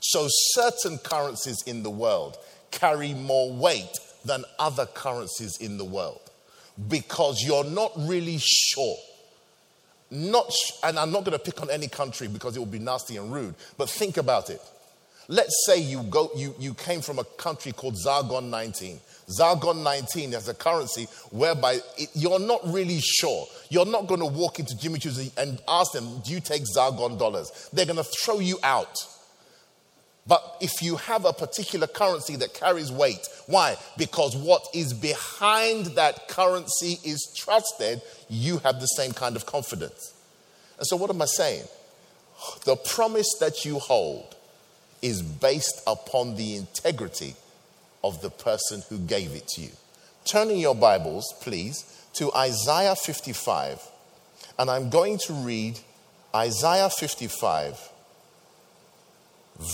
So, 0.01 0.27
certain 0.29 0.97
currencies 0.97 1.63
in 1.65 1.83
the 1.83 1.89
world 1.89 2.37
carry 2.71 3.13
more 3.13 3.51
weight 3.53 3.99
than 4.25 4.43
other 4.59 4.85
currencies 4.85 5.57
in 5.57 5.77
the 5.77 5.85
world 5.85 6.21
because 6.87 7.43
you're 7.45 7.63
not 7.63 7.91
really 7.97 8.37
sure. 8.39 8.97
Not, 10.09 10.51
and 10.83 10.99
I'm 10.99 11.11
not 11.11 11.23
going 11.23 11.37
to 11.37 11.43
pick 11.43 11.61
on 11.61 11.69
any 11.69 11.87
country 11.87 12.27
because 12.27 12.57
it 12.57 12.59
would 12.59 12.71
be 12.71 12.79
nasty 12.79 13.17
and 13.17 13.31
rude, 13.31 13.55
but 13.77 13.89
think 13.89 14.17
about 14.17 14.49
it. 14.49 14.61
Let's 15.27 15.63
say 15.65 15.79
you, 15.79 16.03
go, 16.03 16.29
you, 16.35 16.53
you 16.59 16.73
came 16.73 17.01
from 17.01 17.19
a 17.19 17.23
country 17.23 17.71
called 17.71 17.95
Zargon 17.95 18.49
19. 18.49 18.99
Zargon 19.29 19.83
19 19.83 20.33
as 20.33 20.47
a 20.47 20.53
currency 20.53 21.07
whereby 21.31 21.79
it, 21.97 22.09
you're 22.13 22.39
not 22.39 22.61
really 22.65 22.99
sure. 22.99 23.47
You're 23.69 23.85
not 23.85 24.07
going 24.07 24.19
to 24.19 24.25
walk 24.25 24.59
into 24.59 24.77
Jimmy 24.77 24.99
Choo's 24.99 25.31
and 25.37 25.61
ask 25.67 25.91
them, 25.91 26.21
Do 26.25 26.31
you 26.31 26.39
take 26.39 26.63
Zargon 26.75 27.17
dollars? 27.17 27.69
They're 27.73 27.85
going 27.85 27.97
to 27.97 28.03
throw 28.03 28.39
you 28.39 28.57
out. 28.63 28.95
But 30.27 30.57
if 30.61 30.81
you 30.81 30.97
have 30.97 31.25
a 31.25 31.33
particular 31.33 31.87
currency 31.87 32.35
that 32.37 32.53
carries 32.53 32.91
weight, 32.91 33.27
why? 33.47 33.75
Because 33.97 34.35
what 34.35 34.67
is 34.73 34.93
behind 34.93 35.87
that 35.97 36.27
currency 36.27 36.99
is 37.03 37.33
trusted, 37.35 38.01
you 38.29 38.59
have 38.59 38.79
the 38.79 38.85
same 38.85 39.13
kind 39.13 39.35
of 39.35 39.45
confidence. 39.45 40.13
And 40.77 40.85
so, 40.85 40.95
what 40.95 41.09
am 41.09 41.21
I 41.21 41.25
saying? 41.25 41.63
The 42.65 42.75
promise 42.75 43.35
that 43.39 43.65
you 43.65 43.79
hold 43.79 44.35
is 45.01 45.21
based 45.21 45.81
upon 45.87 46.35
the 46.35 46.55
integrity 46.55 47.35
of 48.03 48.21
the 48.21 48.29
person 48.29 48.83
who 48.89 48.97
gave 48.99 49.31
it 49.35 49.47
to 49.49 49.61
you. 49.61 49.71
Turning 50.25 50.59
your 50.59 50.75
Bibles, 50.75 51.33
please, 51.41 52.05
to 52.13 52.31
Isaiah 52.33 52.95
55, 52.95 53.81
and 54.59 54.69
I'm 54.69 54.89
going 54.89 55.17
to 55.25 55.33
read 55.33 55.79
Isaiah 56.35 56.89
55 56.89 57.89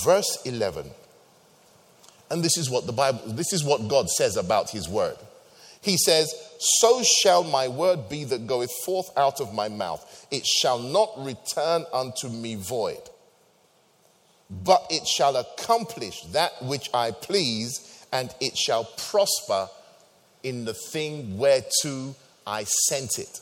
verse 0.03 0.39
11. 0.45 0.89
And 2.29 2.43
this 2.43 2.57
is 2.57 2.69
what 2.69 2.85
the 2.85 2.91
Bible, 2.91 3.21
this 3.27 3.53
is 3.53 3.63
what 3.63 3.87
God 3.87 4.09
says 4.09 4.35
about 4.35 4.69
his 4.69 4.89
word. 4.89 5.15
He 5.81 5.97
says, 5.97 6.33
So 6.59 7.01
shall 7.03 7.43
my 7.43 7.67
word 7.67 8.09
be 8.09 8.25
that 8.25 8.47
goeth 8.47 8.71
forth 8.83 9.09
out 9.15 9.39
of 9.39 9.53
my 9.53 9.69
mouth. 9.69 10.27
It 10.31 10.45
shall 10.45 10.79
not 10.79 11.13
return 11.17 11.85
unto 11.93 12.27
me 12.27 12.55
void. 12.55 13.09
but 14.49 14.85
it 14.89 15.05
shall 15.05 15.35
accomplish 15.35 16.21
that 16.31 16.51
which 16.63 16.89
I 16.93 17.11
please, 17.11 17.86
and 18.11 18.33
it 18.39 18.57
shall 18.57 18.85
prosper 18.85 19.69
in 20.43 20.65
the 20.65 20.73
thing 20.73 21.37
whereto 21.37 22.15
I 22.45 22.63
sent 22.63 23.19
it. 23.19 23.41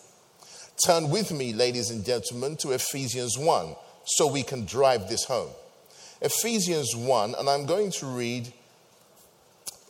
Turn 0.83 1.09
with 1.09 1.31
me, 1.31 1.53
ladies 1.53 1.89
and 1.89 2.05
gentlemen, 2.05 2.57
to 2.57 2.71
Ephesians 2.71 3.37
1 3.37 3.75
so 4.05 4.27
we 4.27 4.43
can 4.43 4.65
drive 4.65 5.07
this 5.07 5.23
home. 5.25 5.49
Ephesians 6.21 6.95
1, 6.95 7.35
and 7.37 7.49
I'm 7.49 7.65
going 7.65 7.91
to 7.91 8.05
read, 8.05 8.51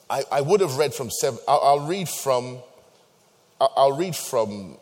I, 0.09 0.23
I 0.31 0.41
would 0.41 0.61
have 0.61 0.77
read 0.77 0.93
from 0.93 1.09
seven, 1.09 1.39
I'll, 1.47 1.61
I'll 1.61 1.87
read 1.87 2.09
from, 2.09 2.59
I'll, 3.59 3.97
read 3.97 4.15
from 4.15 4.77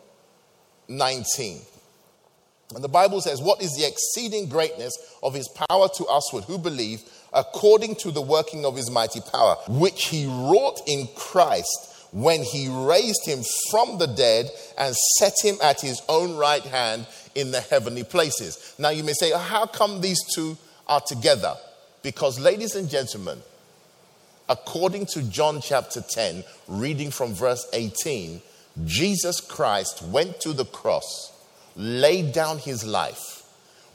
19. 0.88 1.60
And 2.74 2.82
the 2.82 2.88
Bible 2.88 3.20
says, 3.20 3.40
What 3.40 3.62
is 3.62 3.76
the 3.76 3.86
exceeding 3.86 4.48
greatness 4.48 4.96
of 5.22 5.34
his 5.34 5.48
power 5.48 5.88
to 5.96 6.04
usward 6.10 6.44
who 6.44 6.58
believe, 6.58 7.02
according 7.34 7.96
to 7.96 8.10
the 8.10 8.22
working 8.22 8.64
of 8.64 8.76
his 8.76 8.90
mighty 8.90 9.20
power, 9.20 9.56
which 9.68 10.06
he 10.06 10.26
wrought 10.26 10.80
in 10.86 11.08
Christ 11.16 12.08
when 12.12 12.42
he 12.42 12.68
raised 12.68 13.26
him 13.26 13.40
from 13.70 13.98
the 13.98 14.06
dead 14.06 14.48
and 14.78 14.94
set 15.18 15.34
him 15.42 15.56
at 15.62 15.80
his 15.80 16.00
own 16.08 16.36
right 16.36 16.62
hand 16.62 17.06
in 17.34 17.50
the 17.50 17.60
heavenly 17.60 18.04
places. 18.04 18.74
Now 18.78 18.90
you 18.90 19.02
may 19.02 19.14
say, 19.14 19.32
How 19.32 19.66
come 19.66 20.00
these 20.00 20.20
two 20.34 20.56
are 20.86 21.02
together? 21.06 21.54
Because, 22.02 22.38
ladies 22.38 22.76
and 22.76 22.88
gentlemen, 22.88 23.42
according 24.48 25.06
to 25.06 25.22
John 25.22 25.60
chapter 25.60 26.00
10, 26.00 26.44
reading 26.68 27.10
from 27.10 27.34
verse 27.34 27.66
18, 27.72 28.40
Jesus 28.84 29.40
Christ 29.40 30.02
went 30.02 30.40
to 30.40 30.52
the 30.52 30.64
cross 30.66 31.32
laid 31.76 32.32
down 32.32 32.58
his 32.58 32.84
life, 32.84 33.42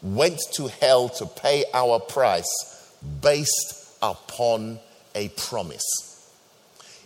went 0.02 0.40
to 0.54 0.68
hell 0.68 1.10
to 1.10 1.26
pay 1.26 1.66
our 1.74 2.00
price 2.00 2.79
based 3.22 3.98
upon 4.02 4.80
a 5.16 5.30
promise. 5.30 5.86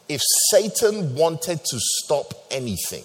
If 0.09 0.21
Satan 0.51 1.15
wanted 1.15 1.63
to 1.63 1.79
stop 1.79 2.33
anything, 2.51 3.03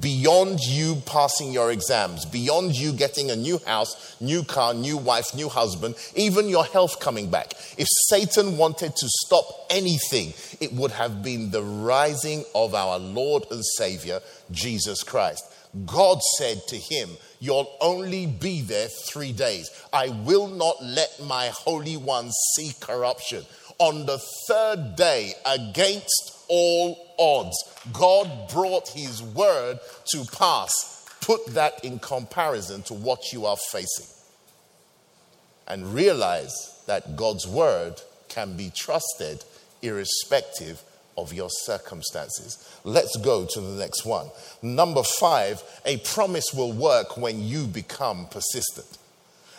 beyond 0.00 0.60
you 0.60 0.96
passing 1.06 1.52
your 1.52 1.70
exams, 1.70 2.24
beyond 2.24 2.74
you 2.74 2.92
getting 2.92 3.30
a 3.30 3.36
new 3.36 3.58
house, 3.66 4.16
new 4.20 4.42
car, 4.42 4.74
new 4.74 4.96
wife, 4.96 5.34
new 5.34 5.48
husband, 5.48 5.94
even 6.16 6.48
your 6.48 6.64
health 6.64 7.00
coming 7.00 7.30
back. 7.30 7.52
If 7.76 7.86
Satan 8.08 8.56
wanted 8.56 8.96
to 8.96 9.06
stop 9.08 9.44
anything, 9.70 10.32
it 10.60 10.72
would 10.72 10.92
have 10.92 11.22
been 11.22 11.50
the 11.50 11.62
rising 11.62 12.44
of 12.54 12.74
our 12.74 12.98
Lord 12.98 13.44
and 13.50 13.64
Savior, 13.64 14.20
Jesus 14.50 15.02
Christ. 15.02 15.44
God 15.86 16.20
said 16.38 16.62
to 16.68 16.76
him, 16.76 17.10
You'll 17.40 17.70
only 17.80 18.26
be 18.26 18.62
there 18.62 18.88
three 18.88 19.32
days. 19.32 19.70
I 19.92 20.08
will 20.08 20.48
not 20.48 20.82
let 20.82 21.20
my 21.24 21.48
Holy 21.48 21.96
One 21.96 22.30
see 22.54 22.72
corruption. 22.80 23.44
On 23.78 24.06
the 24.06 24.18
third 24.48 24.96
day, 24.96 25.34
against 25.44 26.44
all 26.48 27.14
odds, 27.18 27.56
God 27.92 28.48
brought 28.50 28.88
his 28.88 29.22
word 29.22 29.78
to 30.12 30.24
pass. 30.32 31.06
Put 31.20 31.46
that 31.48 31.84
in 31.84 31.98
comparison 31.98 32.82
to 32.84 32.94
what 32.94 33.32
you 33.32 33.46
are 33.46 33.56
facing. 33.72 34.06
And 35.66 35.94
realize 35.94 36.82
that 36.86 37.16
God's 37.16 37.46
word 37.46 38.00
can 38.28 38.56
be 38.56 38.70
trusted 38.74 39.44
irrespective 39.84 40.82
of 41.16 41.32
your 41.32 41.50
circumstances. 41.50 42.78
Let's 42.84 43.16
go 43.18 43.46
to 43.46 43.60
the 43.60 43.78
next 43.78 44.04
one. 44.04 44.28
Number 44.62 45.02
five, 45.02 45.62
a 45.84 45.98
promise 45.98 46.46
will 46.54 46.72
work 46.72 47.16
when 47.16 47.42
you 47.42 47.66
become 47.66 48.26
persistent. 48.26 48.98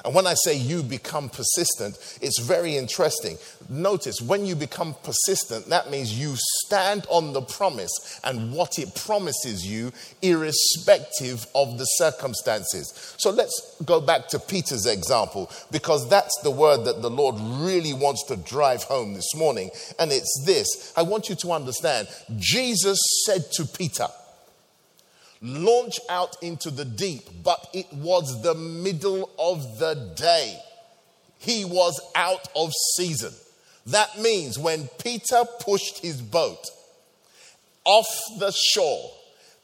And 0.06 0.13
when 0.13 0.28
I 0.28 0.36
say 0.36 0.56
you 0.56 0.84
become 0.84 1.30
persistent, 1.30 1.98
it's 2.22 2.39
very 2.39 2.78
interesting. 2.78 3.38
Notice 3.70 4.22
when 4.22 4.46
you 4.46 4.56
become 4.56 4.96
persistent, 5.04 5.68
that 5.70 5.89
means 5.89 6.18
you 6.18 6.36
stand 6.65 7.08
on 7.10 7.34
the 7.34 7.41
promise 7.41 8.20
and 8.24 8.54
what 8.54 8.78
it 8.78 8.94
promises 8.94 9.65
you, 9.65 9.91
irrespective 10.22 11.48
of 11.56 11.80
the 11.80 11.86
circumstances. 11.86 13.15
So 13.18 13.32
let's 13.32 13.82
go 13.84 14.00
back 14.00 14.28
to 14.30 14.39
Peter's 14.39 14.86
example, 14.86 15.50
because 15.72 16.08
that's 16.08 16.39
the 16.44 16.52
word 16.52 16.86
that 16.86 17.02
the 17.02 17.10
Lord 17.10 17.36
really 17.39 17.94
wants 17.94 18.24
to 18.26 18.36
drive 18.38 18.84
home 18.84 19.15
this 19.15 19.34
morning. 19.36 19.72
And 19.98 20.12
it's 20.12 20.44
this 20.46 20.94
I 20.96 21.02
want 21.02 21.30
you 21.30 21.36
to 21.36 21.52
understand 21.52 22.08
Jesus 22.38 23.00
said 23.26 23.52
to 23.54 23.65
Peter, 23.65 24.08
launch 25.41 26.00
out 26.10 26.36
into 26.41 26.71
the 26.71 26.86
deep, 26.86 27.24
but 27.43 27.67
it 27.74 27.91
was 27.93 28.41
the 28.41 28.56
middle 28.56 29.30
of 29.38 29.80
the 29.80 30.13
day. 30.15 30.60
He 31.39 31.65
was 31.65 32.00
out 32.15 32.48
of 32.56 32.71
season. 32.95 33.34
That 33.88 34.17
means 34.19 34.58
when 34.58 34.88
Peter 35.00 35.43
pushed 35.60 36.00
his 36.00 36.21
boat 36.21 36.65
off 37.84 38.08
the 38.39 38.52
shore 38.52 39.12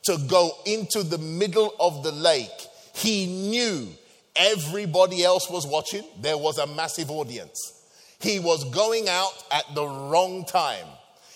to 0.03 0.17
go 0.27 0.51
into 0.65 1.03
the 1.03 1.17
middle 1.17 1.73
of 1.79 2.03
the 2.03 2.11
lake, 2.11 2.49
he 2.93 3.25
knew 3.25 3.87
everybody 4.35 5.23
else 5.23 5.49
was 5.49 5.65
watching. 5.65 6.03
There 6.19 6.37
was 6.37 6.57
a 6.57 6.67
massive 6.67 7.09
audience. 7.09 7.57
He 8.19 8.39
was 8.39 8.63
going 8.65 9.09
out 9.09 9.43
at 9.51 9.65
the 9.73 9.85
wrong 9.85 10.45
time. 10.45 10.85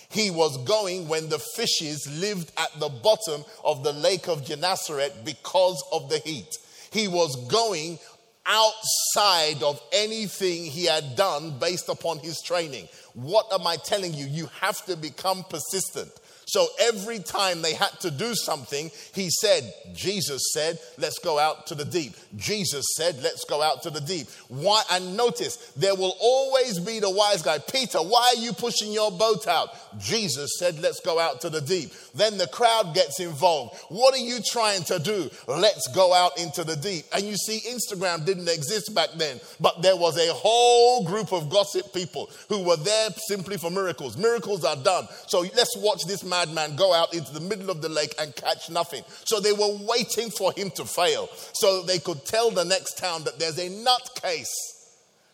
He 0.09 0.31
was 0.31 0.57
going 0.65 1.07
when 1.07 1.29
the 1.29 1.39
fishes 1.39 2.07
lived 2.19 2.51
at 2.57 2.79
the 2.79 2.89
bottom 2.89 3.43
of 3.63 3.83
the 3.83 3.93
lake 3.93 4.27
of 4.27 4.45
Gennesaret 4.45 5.25
because 5.25 5.83
of 5.91 6.09
the 6.09 6.19
heat. 6.19 6.57
He 6.91 7.07
was 7.07 7.35
going 7.47 7.99
outside 8.45 9.63
of 9.63 9.81
anything 9.91 10.65
he 10.65 10.85
had 10.85 11.15
done 11.15 11.57
based 11.59 11.89
upon 11.89 12.19
his 12.19 12.41
training. 12.41 12.87
What 13.13 13.51
am 13.51 13.65
I 13.65 13.77
telling 13.77 14.13
you? 14.13 14.25
You 14.25 14.47
have 14.61 14.85
to 14.85 14.95
become 14.95 15.43
persistent. 15.49 16.11
So 16.45 16.67
every 16.79 17.19
time 17.19 17.61
they 17.61 17.73
had 17.73 17.99
to 18.01 18.11
do 18.11 18.35
something, 18.35 18.91
he 19.13 19.29
said, 19.29 19.73
Jesus 19.93 20.51
said, 20.53 20.79
let's 20.97 21.17
go 21.19 21.39
out 21.39 21.65
to 21.67 21.75
the 21.75 21.85
deep. 21.85 22.13
Jesus 22.35 22.85
said, 22.95 23.21
let's 23.23 23.45
go 23.45 23.63
out 23.63 23.81
to 23.83 23.89
the 23.89 24.01
deep. 24.01 24.27
Why? 24.47 24.83
And 24.91 25.17
notice, 25.17 25.55
there 25.75 25.95
will 25.95 26.15
always 26.21 26.79
be 26.79 26.99
the 26.99 27.09
wise 27.09 27.41
guy. 27.41 27.57
Peter, 27.57 27.97
why 27.97 28.33
are 28.35 28.39
you 28.39 28.53
pushing 28.53 28.91
your 28.91 29.11
boat 29.11 29.47
out? 29.47 29.69
Jesus 29.99 30.51
said, 30.59 30.79
let's 30.79 30.99
go 30.99 31.19
out 31.19 31.41
to 31.41 31.49
the 31.49 31.61
deep. 31.61 31.91
Then 32.13 32.37
the 32.37 32.47
crowd 32.47 32.93
gets 32.93 33.19
involved. 33.19 33.77
What 33.89 34.13
are 34.13 34.23
you 34.23 34.37
trying 34.45 34.83
to 34.83 34.99
do? 34.99 35.29
Let's 35.47 35.87
go 35.95 36.13
out 36.13 36.37
into 36.39 36.63
the 36.63 36.75
deep. 36.75 37.05
And 37.11 37.23
you 37.23 37.37
see, 37.37 37.61
Instagram 37.67 38.23
didn't 38.23 38.49
exist 38.49 38.93
back 38.93 39.09
then, 39.17 39.39
but 39.59 39.81
there 39.81 39.97
was 39.97 40.17
a 40.17 40.31
whole 40.31 41.03
group 41.05 41.33
of 41.33 41.49
gossip 41.49 41.91
people 41.91 42.29
who 42.49 42.63
were 42.63 42.77
there 42.77 43.09
simply 43.27 43.57
for 43.57 43.71
miracles. 43.71 44.15
Miracles 44.15 44.63
are 44.63 44.75
done. 44.75 45.07
So 45.27 45.39
let's 45.39 45.75
watch 45.77 46.05
this 46.05 46.23
man 46.23 46.34
madman 46.35 46.75
go 46.75 46.93
out 46.93 47.13
into 47.13 47.31
the 47.33 47.39
middle 47.39 47.69
of 47.69 47.81
the 47.81 47.89
lake 47.89 48.13
and 48.19 48.35
catch 48.35 48.69
nothing. 48.69 49.03
So 49.25 49.39
they 49.39 49.53
were 49.53 49.77
waiting 49.81 50.29
for 50.29 50.51
him 50.53 50.69
to 50.71 50.85
fail 50.85 51.29
so 51.53 51.81
they 51.81 51.99
could 51.99 52.25
tell 52.25 52.51
the 52.51 52.65
next 52.65 52.97
town 52.97 53.23
that 53.23 53.39
there's 53.39 53.57
a 53.57 53.69
nutcase 53.69 54.53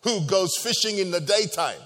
who 0.04 0.22
goes 0.26 0.56
fishing 0.58 0.98
in 0.98 1.12
the 1.12 1.20
daytime. 1.20 1.80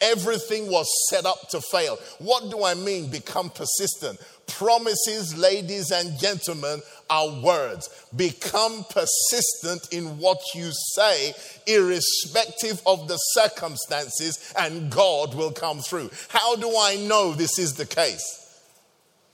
Everything 0.00 0.70
was 0.70 0.86
set 1.08 1.24
up 1.24 1.48
to 1.50 1.60
fail. 1.60 1.98
What 2.18 2.50
do 2.50 2.64
I 2.64 2.74
mean? 2.74 3.10
Become 3.10 3.50
persistent. 3.50 4.20
Promises, 4.46 5.36
ladies 5.36 5.90
and 5.90 6.18
gentlemen, 6.18 6.82
are 7.10 7.40
words. 7.40 7.88
Become 8.14 8.84
persistent 8.90 9.92
in 9.92 10.18
what 10.18 10.38
you 10.54 10.70
say, 10.94 11.34
irrespective 11.66 12.80
of 12.86 13.08
the 13.08 13.16
circumstances, 13.16 14.52
and 14.58 14.90
God 14.90 15.34
will 15.34 15.52
come 15.52 15.80
through. 15.80 16.10
How 16.28 16.56
do 16.56 16.68
I 16.78 16.96
know 16.96 17.32
this 17.32 17.58
is 17.58 17.74
the 17.74 17.86
case? 17.86 18.40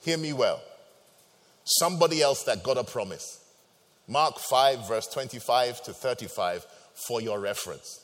Hear 0.01 0.17
me 0.17 0.33
well. 0.33 0.61
Somebody 1.63 2.21
else 2.21 2.43
that 2.43 2.63
got 2.63 2.77
a 2.77 2.83
promise. 2.83 3.39
Mark 4.07 4.39
5, 4.39 4.87
verse 4.87 5.07
25 5.07 5.83
to 5.83 5.93
35 5.93 6.65
for 7.07 7.21
your 7.21 7.39
reference. 7.39 8.00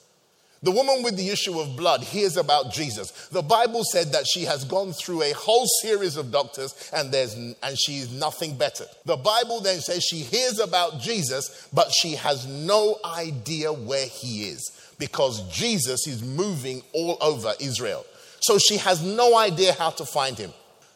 The 0.63 0.72
woman 0.72 1.04
with 1.04 1.17
the 1.17 1.30
issue 1.30 1.60
of 1.60 1.78
blood 1.78 2.02
hears 2.02 2.36
about 2.36 2.72
Jesus. 2.72 3.12
The 3.28 3.43
Bible 3.43 3.84
said 3.84 4.12
that 4.13 4.26
she 4.26 4.43
has 4.46 4.65
gone 4.65 4.91
through 4.91 5.22
a 5.22 5.32
whole 5.34 5.67
series 5.84 6.17
of 6.17 6.32
doctors 6.32 6.89
and 6.93 7.12
there's 7.12 7.36
and 7.36 7.78
she's 7.78 8.12
nothing 8.12 8.58
better. 8.58 8.86
The 9.06 9.17
Bible 9.17 9.62
then 9.62 9.82
says 9.82 10.04
she 10.04 10.17
hears 10.17 10.60
about 10.60 11.00
Jesus, 11.00 11.67
but 11.72 11.91
she 11.91 12.15
has 12.15 12.48
no 12.48 12.98
idea 13.06 13.72
where 13.72 14.08
he 14.08 14.46
is 14.46 14.96
because 14.98 15.48
Jesus 15.56 16.08
is 16.08 16.24
moving 16.24 16.82
all 16.91 17.17
over 17.22 17.54
Israel. 17.60 18.04
So 18.39 18.58
she 18.58 18.78
has 18.78 19.04
no 19.04 19.38
idea 19.38 19.74
how 19.74 19.91
to 19.91 20.06
find 20.06 20.38
him. 20.38 20.52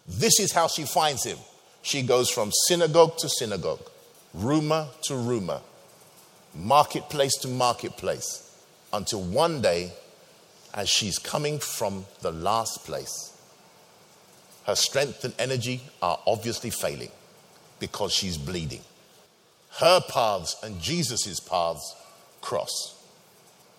This 0.08 0.40
is 0.40 0.52
how 0.52 0.68
she 0.68 0.84
finds 0.84 1.24
him. 1.24 1.38
She 1.84 2.02
goes 2.02 2.32
from 2.32 2.52
synagogue 2.68 3.18
to 3.18 3.30
synagogue, 3.30 3.82
rumor 4.34 4.88
to 5.04 5.16
rumor, 5.16 5.62
marketplace 6.56 7.36
to 7.38 7.48
marketplace 7.48 8.51
until 8.94 9.22
one 9.22 9.62
day, 9.62 9.92
as 10.74 10.90
she's 10.90 11.18
coming 11.18 11.60
from 11.60 12.06
the 12.22 12.32
last 12.32 12.86
place, 12.86 13.36
her 14.66 14.76
strength 14.76 15.24
and 15.24 15.34
energy 15.40 15.82
are 16.02 16.20
obviously 16.28 16.70
failing 16.70 17.12
because 17.80 18.14
she's 18.14 18.38
bleeding. 18.38 18.82
Her 19.80 20.02
paths 20.02 20.56
and 20.64 20.80
Jesus' 20.80 21.40
paths 21.40 21.96
cross. 22.42 22.98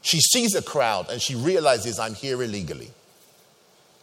She 0.02 0.20
sees 0.20 0.54
a 0.54 0.62
crowd 0.62 1.08
and 1.10 1.22
she 1.22 1.34
realizes 1.34 1.98
I'm 1.98 2.14
here 2.14 2.42
illegally. 2.42 2.90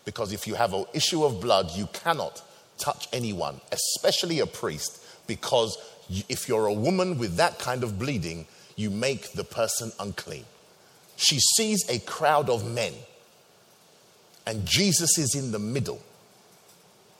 Because 0.05 0.31
if 0.31 0.47
you 0.47 0.55
have 0.55 0.73
an 0.73 0.85
issue 0.93 1.23
of 1.25 1.41
blood, 1.41 1.71
you 1.75 1.87
cannot 1.91 2.41
touch 2.77 3.07
anyone, 3.11 3.59
especially 3.71 4.39
a 4.39 4.47
priest, 4.47 5.03
because 5.27 5.77
if 6.29 6.47
you're 6.47 6.65
a 6.65 6.73
woman 6.73 7.17
with 7.17 7.35
that 7.35 7.59
kind 7.59 7.83
of 7.83 7.99
bleeding, 7.99 8.47
you 8.75 8.89
make 8.89 9.33
the 9.33 9.43
person 9.43 9.91
unclean. 9.99 10.45
She 11.19 11.37
sees 11.57 11.83
a 11.89 11.99
crowd 11.99 12.49
of 12.49 12.65
men, 12.65 12.93
and 14.47 14.65
Jesus 14.65 15.17
is 15.17 15.35
in 15.35 15.51
the 15.51 15.59
middle. 15.59 16.01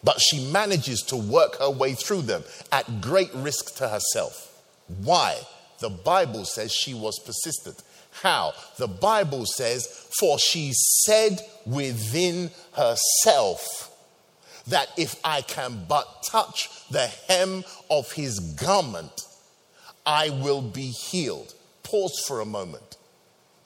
But 0.02 0.22
she 0.22 0.50
manages 0.52 1.02
to 1.08 1.18
work 1.18 1.58
her 1.58 1.70
way 1.70 1.96
through 1.96 2.22
them 2.22 2.44
at 2.72 3.02
great 3.02 3.30
risk 3.34 3.76
to 3.76 3.90
herself. 3.90 4.64
Why? 5.04 5.38
The 5.82 5.90
Bible 5.90 6.46
says 6.46 6.72
she 6.72 6.94
was 6.94 7.20
persistent. 7.20 7.84
How? 8.12 8.54
The 8.78 8.88
Bible 8.88 9.46
says, 9.46 9.86
For 10.18 10.40
she 10.40 10.72
said 10.74 11.42
within 11.66 12.52
herself, 12.74 13.94
that 14.68 14.88
if 14.96 15.20
I 15.26 15.42
can 15.42 15.86
but 15.90 16.24
touch 16.24 16.70
the 16.90 17.08
hem 17.28 17.66
of 17.90 18.14
his 18.14 18.40
garment, 18.40 19.24
I 20.06 20.30
will 20.30 20.62
be 20.62 20.88
healed. 20.88 21.54
Pause 21.84 22.24
for 22.26 22.40
a 22.40 22.46
moment. 22.46 22.89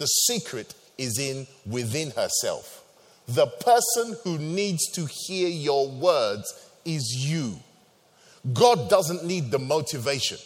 The 0.03 0.07
secret 0.07 0.75
is 0.97 1.17
in 1.17 1.47
within 1.65 2.11
herself. 2.11 2.83
The 3.25 3.47
person 3.47 4.17
who 4.25 4.37
needs 4.37 4.91
to 4.95 5.05
hear 5.09 5.47
your 5.47 5.87
words 5.87 6.53
is 6.83 7.25
you. 7.25 7.55
God 8.51 8.89
doesn't 8.89 9.23
need 9.23 9.49
the 9.49 9.59
motivation. 9.59 10.39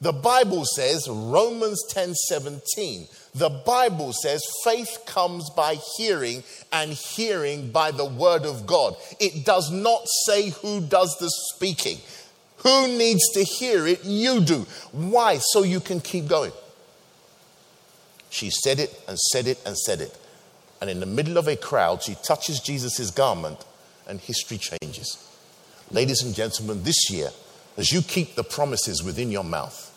The 0.00 0.12
Bible 0.12 0.64
says, 0.64 1.08
Romans 1.10 1.82
10 1.90 2.14
17, 2.14 3.08
the 3.34 3.48
Bible 3.48 4.12
says 4.12 4.40
faith 4.62 5.00
comes 5.04 5.50
by 5.50 5.78
hearing 5.96 6.44
and 6.72 6.92
hearing 6.92 7.72
by 7.72 7.90
the 7.90 8.04
word 8.04 8.46
of 8.46 8.68
God. 8.68 8.94
It 9.18 9.44
does 9.44 9.68
not 9.72 10.02
say 10.26 10.50
who 10.50 10.80
does 10.80 11.16
the 11.18 11.28
speaking. 11.56 11.98
Who 12.58 12.86
needs 12.96 13.32
to 13.32 13.42
hear 13.42 13.84
it? 13.84 14.04
You 14.04 14.42
do. 14.42 14.64
Why? 14.92 15.38
So 15.38 15.64
you 15.64 15.80
can 15.80 16.00
keep 16.00 16.28
going. 16.28 16.52
She 18.36 18.50
said 18.50 18.80
it 18.80 19.02
and 19.08 19.18
said 19.18 19.46
it 19.46 19.58
and 19.64 19.78
said 19.78 20.02
it. 20.02 20.14
And 20.82 20.90
in 20.90 21.00
the 21.00 21.06
middle 21.06 21.38
of 21.38 21.48
a 21.48 21.56
crowd, 21.56 22.02
she 22.02 22.16
touches 22.16 22.60
Jesus' 22.60 23.10
garment 23.10 23.64
and 24.06 24.20
history 24.20 24.58
changes. 24.58 25.26
Ladies 25.90 26.22
and 26.22 26.34
gentlemen, 26.34 26.82
this 26.82 27.10
year, 27.10 27.30
as 27.78 27.92
you 27.92 28.02
keep 28.02 28.34
the 28.34 28.44
promises 28.44 29.02
within 29.02 29.30
your 29.30 29.42
mouth, 29.42 29.90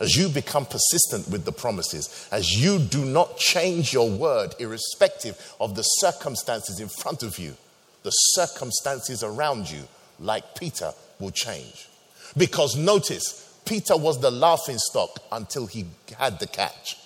as 0.00 0.16
you 0.16 0.28
become 0.28 0.66
persistent 0.66 1.30
with 1.30 1.44
the 1.44 1.52
promises, 1.52 2.28
as 2.32 2.50
you 2.60 2.80
do 2.80 3.04
not 3.04 3.38
change 3.38 3.92
your 3.92 4.10
word, 4.10 4.56
irrespective 4.58 5.54
of 5.60 5.76
the 5.76 5.82
circumstances 5.82 6.80
in 6.80 6.88
front 6.88 7.22
of 7.22 7.38
you, 7.38 7.54
the 8.02 8.10
circumstances 8.10 9.22
around 9.22 9.70
you, 9.70 9.84
like 10.18 10.56
Peter, 10.56 10.90
will 11.20 11.30
change. 11.30 11.88
Because 12.36 12.74
notice, 12.74 13.56
Peter 13.64 13.96
was 13.96 14.20
the 14.20 14.32
laughing 14.32 14.78
stock 14.78 15.20
until 15.30 15.66
he 15.66 15.86
had 16.18 16.40
the 16.40 16.48
catch. 16.48 16.96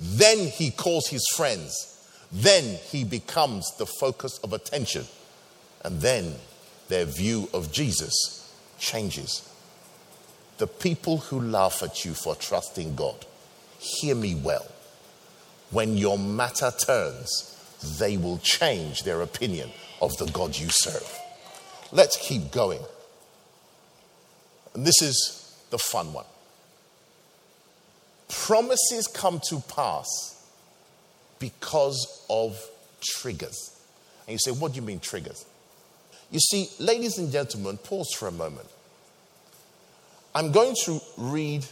Then 0.00 0.48
he 0.48 0.70
calls 0.70 1.08
his 1.08 1.26
friends. 1.36 1.90
Then 2.32 2.78
he 2.90 3.04
becomes 3.04 3.76
the 3.76 3.86
focus 3.86 4.38
of 4.38 4.52
attention. 4.52 5.04
And 5.82 6.00
then 6.00 6.34
their 6.88 7.04
view 7.04 7.48
of 7.52 7.72
Jesus 7.72 8.52
changes. 8.78 9.48
The 10.58 10.66
people 10.66 11.18
who 11.18 11.40
laugh 11.40 11.82
at 11.82 12.04
you 12.04 12.14
for 12.14 12.34
trusting 12.34 12.94
God, 12.94 13.26
hear 13.78 14.14
me 14.14 14.34
well. 14.34 14.66
When 15.70 15.96
your 15.96 16.18
matter 16.18 16.70
turns, 16.70 17.50
they 17.98 18.16
will 18.16 18.38
change 18.38 19.02
their 19.02 19.20
opinion 19.22 19.70
of 20.00 20.16
the 20.18 20.26
God 20.26 20.56
you 20.56 20.68
serve. 20.70 21.18
Let's 21.92 22.16
keep 22.16 22.50
going. 22.50 22.80
And 24.74 24.84
this 24.84 25.00
is 25.02 25.56
the 25.70 25.78
fun 25.78 26.12
one. 26.12 26.24
Promises 28.42 29.06
come 29.06 29.40
to 29.48 29.60
pass 29.60 30.06
because 31.38 32.26
of 32.28 32.58
triggers. 33.00 33.78
And 34.26 34.32
you 34.32 34.38
say, 34.38 34.50
what 34.50 34.72
do 34.72 34.76
you 34.76 34.82
mean 34.82 35.00
triggers? 35.00 35.46
You 36.30 36.40
see, 36.40 36.68
ladies 36.78 37.16
and 37.16 37.30
gentlemen, 37.30 37.78
pause 37.78 38.12
for 38.12 38.28
a 38.28 38.32
moment. 38.32 38.68
I'm 40.34 40.52
going 40.52 40.74
to 40.84 41.00
read 41.16 41.64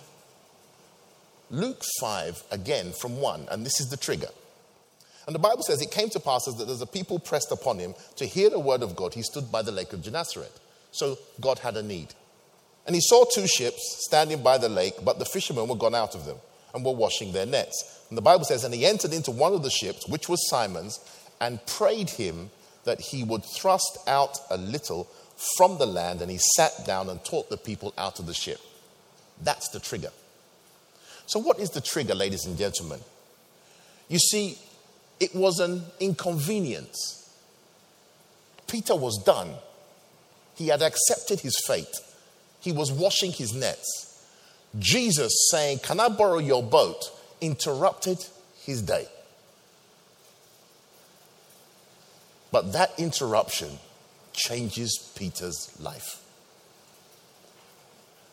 Luke 1.51 1.83
5 2.01 2.43
again 2.53 2.93
from 2.93 3.21
1, 3.21 3.49
and 3.51 3.67
this 3.67 3.81
is 3.81 3.89
the 3.89 3.97
trigger. 3.97 4.29
And 5.27 5.35
the 5.35 5.41
Bible 5.41 5.63
says, 5.63 5.83
It 5.83 5.91
came 5.91 6.11
to 6.11 6.21
pass 6.21 6.45
that 6.45 6.69
as 6.69 6.79
the 6.79 6.87
people 6.87 7.19
pressed 7.19 7.53
upon 7.53 7.79
him 7.81 7.95
to 8.17 8.25
hear 8.25 8.49
the 8.51 8.59
word 8.59 8.83
of 8.83 8.97
God, 8.97 9.15
he 9.15 9.23
stood 9.23 9.51
by 9.51 9.63
the 9.63 9.73
lake 9.73 9.93
of 9.93 10.03
Gennesaret. 10.03 10.53
So 10.91 11.19
God 11.41 11.59
had 11.59 11.77
a 11.77 11.83
need. 11.83 12.15
And 12.87 12.95
he 12.95 13.01
saw 13.03 13.25
two 13.25 13.47
ships 13.47 14.05
standing 14.07 14.43
by 14.43 14.59
the 14.59 14.69
lake, 14.69 14.95
but 15.05 15.19
the 15.19 15.25
fishermen 15.25 15.69
were 15.69 15.77
gone 15.77 15.95
out 15.95 16.15
of 16.15 16.25
them 16.25 16.37
and 16.75 16.85
were 16.85 16.93
washing 16.93 17.33
their 17.33 17.47
nets. 17.47 18.05
And 18.09 18.17
the 18.17 18.23
Bible 18.23 18.45
says, 18.45 18.65
And 18.65 18.75
he 18.75 18.87
entered 18.87 19.13
into 19.13 19.31
one 19.31 19.53
of 19.55 19.63
the 19.63 19.71
ships, 19.71 20.09
which 20.09 20.29
was 20.29 20.49
Simon's, 20.49 21.01
and 21.41 21.65
prayed 21.67 22.11
him 22.11 22.51
that 22.85 23.01
he 23.01 23.25
would 23.25 23.45
thrust 23.45 23.99
out 24.07 24.39
a 24.51 24.57
little 24.57 25.09
from 25.57 25.79
the 25.79 25.87
land 25.87 26.21
and 26.23 26.31
he 26.31 26.39
sat 26.57 26.73
down 26.87 27.09
and 27.09 27.25
taught 27.25 27.51
the 27.51 27.57
people 27.57 27.93
out 27.99 28.19
of 28.19 28.27
the 28.27 28.35
ship. 28.35 28.61
That's 29.43 29.69
the 29.71 29.81
trigger. 29.81 30.11
So, 31.27 31.39
what 31.39 31.59
is 31.59 31.71
the 31.71 31.81
trigger, 31.81 32.15
ladies 32.15 32.47
and 32.47 32.57
gentlemen? 32.59 33.01
You 34.09 34.19
see, 34.19 34.59
it 35.21 35.35
was 35.35 35.59
an 35.61 35.83
inconvenience. 36.01 37.19
Peter 38.67 38.95
was 38.95 39.23
done. 39.25 39.55
He 40.55 40.69
had 40.69 40.83
accepted 40.83 41.41
his 41.41 41.57
fate. 41.67 41.97
He 42.61 42.73
was 42.73 42.93
washing 42.93 43.33
his 43.33 43.55
nets. 43.55 44.12
Jesus 44.79 45.49
saying, 45.51 45.81
Can 45.81 46.01
I 46.01 46.09
borrow 46.09 46.39
your 46.39 46.63
boat? 46.63 47.11
interrupted 47.43 48.19
his 48.65 48.81
day. 48.83 49.07
But 52.53 52.73
that 52.73 52.93
interruption 52.99 53.79
changes 54.33 55.13
Peter's 55.17 55.77
life. 55.81 56.23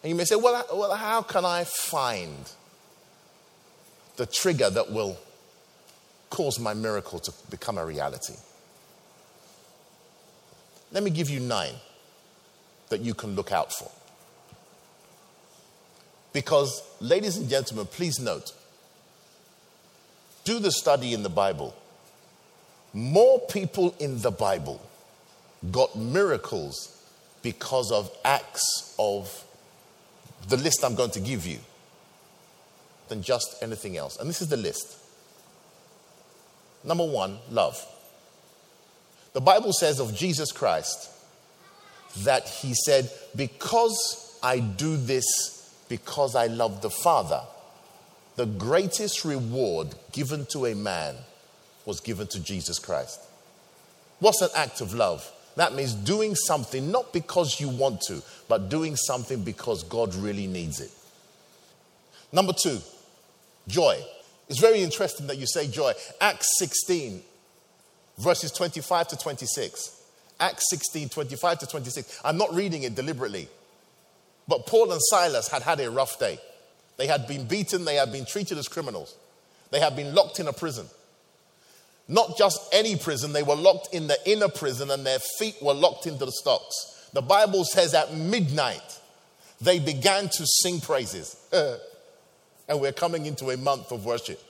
And 0.04 0.10
you 0.10 0.16
may 0.16 0.26
say, 0.26 0.36
well, 0.36 0.66
well, 0.74 0.96
how 0.96 1.22
can 1.22 1.44
I 1.44 1.66
find 1.66 2.50
the 4.16 4.26
trigger 4.26 4.70
that 4.70 4.92
will 4.92 5.18
cause 6.30 6.60
my 6.60 6.74
miracle 6.74 7.20
to 7.20 7.34
become 7.50 7.78
a 7.78 7.86
reality? 7.86 8.36
Let 10.92 11.04
me 11.04 11.10
give 11.10 11.30
you 11.30 11.40
nine 11.40 11.76
that 12.90 13.02
you 13.02 13.14
can 13.14 13.36
look 13.36 13.52
out 13.52 13.74
for. 13.74 13.92
Because, 16.40 16.82
ladies 17.02 17.36
and 17.36 17.50
gentlemen, 17.50 17.86
please 17.86 18.18
note 18.18 18.54
do 20.46 20.58
the 20.58 20.72
study 20.72 21.14
in 21.14 21.22
the 21.22 21.30
Bible. 21.30 21.76
More 22.94 23.42
people 23.42 23.94
in 24.00 24.22
the 24.22 24.32
Bible 24.32 24.82
got 25.70 25.98
miracles 25.98 26.98
because 27.42 27.92
of 27.92 28.10
acts 28.24 28.96
of 28.98 29.44
the 30.48 30.56
list 30.56 30.82
I'm 30.86 30.96
going 30.96 31.12
to 31.12 31.20
give 31.20 31.46
you 31.46 31.60
than 33.10 33.22
just 33.22 33.62
anything 33.62 33.98
else. 33.98 34.16
And 34.18 34.30
this 34.30 34.42
is 34.42 34.48
the 34.48 34.56
list. 34.56 34.96
Number 36.86 37.06
one, 37.06 37.40
love. 37.52 37.86
The 39.34 39.42
Bible 39.42 39.74
says 39.74 40.00
of 40.00 40.16
Jesus 40.16 40.54
Christ 40.54 41.12
that 42.20 42.48
he 42.48 42.74
said, 42.74 43.12
Because 43.36 44.40
I 44.42 44.60
do 44.60 44.96
this 44.96 45.59
because 45.90 46.36
I 46.36 46.48
love 46.48 46.82
the 46.82 46.90
Father, 46.90 47.42
the 48.36 48.46
greatest 48.46 49.26
reward 49.26 49.96
given 50.14 50.46
to 50.52 50.68
a 50.68 50.76
man 50.76 51.16
was 51.86 52.00
given 52.00 52.28
to 52.28 52.40
Jesus 52.40 52.80
Christ. 52.80 53.20
What's 54.20 54.42
an 54.42 54.50
act 54.56 54.80
of 54.80 54.94
love? 54.94 55.30
That 55.56 55.74
means 55.74 55.94
doing 55.94 56.36
something 56.36 56.92
not 56.92 57.12
because 57.12 57.60
you 57.60 57.68
want 57.68 58.02
to, 58.04 58.22
but 58.48 58.70
doing 58.70 58.96
something 58.96 59.44
because 59.44 59.84
God 59.84 60.16
really 60.16 60.48
needs 60.48 60.80
it. 60.80 60.92
Number 62.32 62.54
two, 62.54 62.80
joy. 63.68 64.00
It's 64.48 64.60
very 64.60 64.82
interesting 64.82 65.28
that 65.28 65.38
you 65.38 65.48
say 65.48 65.68
joy. 65.68 65.94
Acts 66.22 66.48
16, 66.60 67.22
verses 68.20 68.52
25 68.52 69.10
to 69.10 69.18
26. 69.18 70.04
Acts 70.40 70.70
16, 70.70 71.10
25 71.10 71.60
to 71.60 71.68
26. 71.68 72.22
I'm 72.24 72.38
not 72.38 72.54
reading 72.54 72.84
it 72.84 72.96
deliberately. 72.96 73.50
But 74.50 74.66
Paul 74.66 74.92
and 74.92 75.00
Silas 75.02 75.48
had 75.48 75.62
had 75.62 75.80
a 75.80 75.92
rough 75.92 76.20
day. 76.20 76.40
They 76.98 77.06
had 77.06 77.28
been 77.28 77.46
beaten, 77.46 77.86
they 77.86 77.96
had 77.96 78.12
been 78.12 78.26
treated 78.26 78.58
as 78.58 78.68
criminals, 78.68 79.16
they 79.72 79.80
had 79.80 79.96
been 79.96 80.14
locked 80.14 80.40
in 80.40 80.48
a 80.48 80.54
prison. 80.54 80.88
Not 82.08 82.38
just 82.38 82.60
any 82.74 82.96
prison, 82.96 83.32
they 83.34 83.44
were 83.44 83.56
locked 83.56 83.94
in 83.94 84.08
the 84.08 84.18
inner 84.30 84.50
prison 84.50 84.90
and 84.90 85.06
their 85.06 85.20
feet 85.38 85.56
were 85.62 85.76
locked 85.76 86.08
into 86.08 86.26
the 86.26 86.32
stocks. 86.32 87.08
The 87.14 87.22
Bible 87.22 87.64
says 87.64 87.94
at 87.94 88.16
midnight, 88.16 89.00
they 89.62 89.78
began 89.78 90.28
to 90.28 90.46
sing 90.48 90.82
praises. 90.82 91.36
and 91.54 92.82
we're 92.82 92.92
coming 92.92 93.28
into 93.28 93.52
a 93.52 93.58
month 93.58 93.92
of 93.92 94.06
worship. 94.06 94.42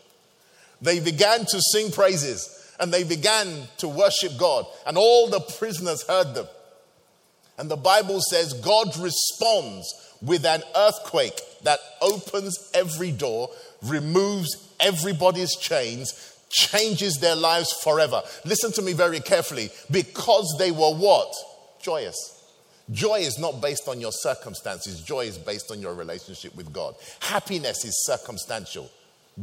They 0.82 1.02
began 1.02 1.42
to 1.42 1.62
sing 1.74 1.92
praises 1.92 2.74
and 2.80 2.94
they 2.94 3.04
began 3.04 3.68
to 3.80 3.90
worship 3.90 4.38
God, 4.38 4.66
and 4.88 4.98
all 4.98 5.28
the 5.28 5.42
prisoners 5.42 6.04
heard 6.04 6.34
them. 6.34 6.48
And 7.60 7.70
the 7.70 7.78
Bible 7.78 8.22
says 8.22 8.54
God 8.54 8.98
responds 8.98 9.94
with 10.22 10.46
an 10.46 10.64
earthquake 10.76 11.40
that 11.64 11.80
opens 12.02 12.72
every 12.74 13.12
door, 13.12 13.50
removes 13.84 14.74
everybody's 14.80 15.56
chains, 15.58 16.38
changes 16.50 17.18
their 17.18 17.36
lives 17.36 17.74
forever. 17.84 18.24
Listen 18.46 18.72
to 18.72 18.82
me 18.82 18.94
very 18.94 19.20
carefully. 19.20 19.70
Because 19.92 20.56
they 20.58 20.72
were 20.72 20.96
what? 20.96 21.34
Joyous. 21.82 22.38
Joy 22.92 23.20
is 23.20 23.38
not 23.38 23.62
based 23.62 23.88
on 23.88 24.02
your 24.02 24.12
circumstances, 24.12 25.02
joy 25.02 25.26
is 25.26 25.38
based 25.38 25.70
on 25.70 25.80
your 25.80 25.94
relationship 25.94 26.56
with 26.56 26.74
God. 26.74 26.96
Happiness 27.20 27.86
is 27.86 28.04
circumstantial, 28.06 28.90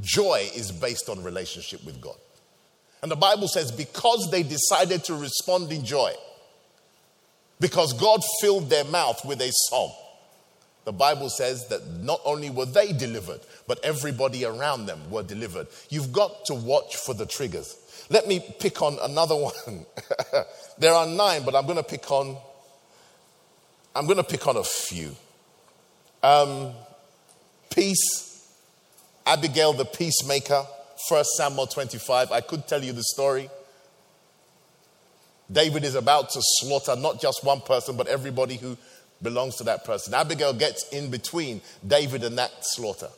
joy 0.01 0.49
is 0.53 0.73
based 0.73 1.09
on 1.09 1.23
relationship 1.23 1.85
with 1.85 2.01
God. 2.01 2.17
And 3.03 3.11
the 3.11 3.17
Bible 3.17 3.47
says, 3.47 3.71
because 3.71 4.31
they 4.33 4.43
decided 4.43 5.05
to 5.05 5.15
respond 5.15 5.71
in 5.71 5.85
joy, 5.85 6.13
because 7.61 7.93
God 7.95 8.23
filled 8.41 8.71
their 8.71 8.85
mouth 8.85 9.25
with 9.25 9.41
a 9.41 9.51
song, 9.53 9.93
the 10.85 10.93
Bible 10.93 11.29
says 11.29 11.67
that 11.69 11.87
not 12.03 12.21
only 12.25 12.51
were 12.51 12.67
they 12.67 12.93
delivered, 12.93 13.41
but 13.67 13.85
everybody 13.85 14.45
around 14.45 14.87
them 14.87 15.11
were 15.11 15.23
delivered. 15.23 15.67
You've 15.89 16.13
got 16.13 16.45
to 16.47 16.55
watch 16.55 16.97
for 16.97 17.15
the 17.15 17.27
triggers. 17.27 17.77
Let 18.09 18.29
me 18.29 18.41
pick 18.61 18.83
on 18.83 18.99
another 19.03 19.35
one. 19.37 19.87
there 20.79 20.93
are 20.93 21.07
nine, 21.07 21.45
but 21.45 21.55
I'm 21.57 21.65
going 21.65 21.79
to 21.79 21.83
pick 21.83 22.11
on 22.11 22.37
I'm 23.97 24.05
going 24.05 24.19
to 24.19 24.25
pick 24.25 24.47
on 24.47 24.59
a 24.59 24.63
few. 24.63 25.17
Um, 26.23 26.73
peace, 27.71 28.47
Abigail 29.25 29.73
the 29.73 29.87
peacemaker, 29.87 30.67
1 31.09 31.25
Samuel 31.39 31.67
25. 31.67 32.31
I 32.31 32.43
could 32.43 32.69
tell 32.69 32.85
you 32.85 32.93
the 32.93 33.03
story. 33.03 33.49
David 35.51 35.85
is 35.85 35.95
about 35.95 36.31
to 36.31 36.41
slaughter 36.43 36.97
not 36.97 37.21
just 37.21 37.45
one 37.45 37.61
person, 37.61 37.97
but 37.97 38.09
everybody 38.09 38.57
who 38.57 38.77
belongs 39.23 39.57
to 39.57 39.65
that 39.65 39.85
person. 39.85 40.15
Abigail 40.15 40.53
gets 40.53 40.89
in 40.91 41.11
between 41.11 41.61
David 41.87 42.25
and 42.25 42.37
that 42.39 42.53
slaughter. 42.61 43.09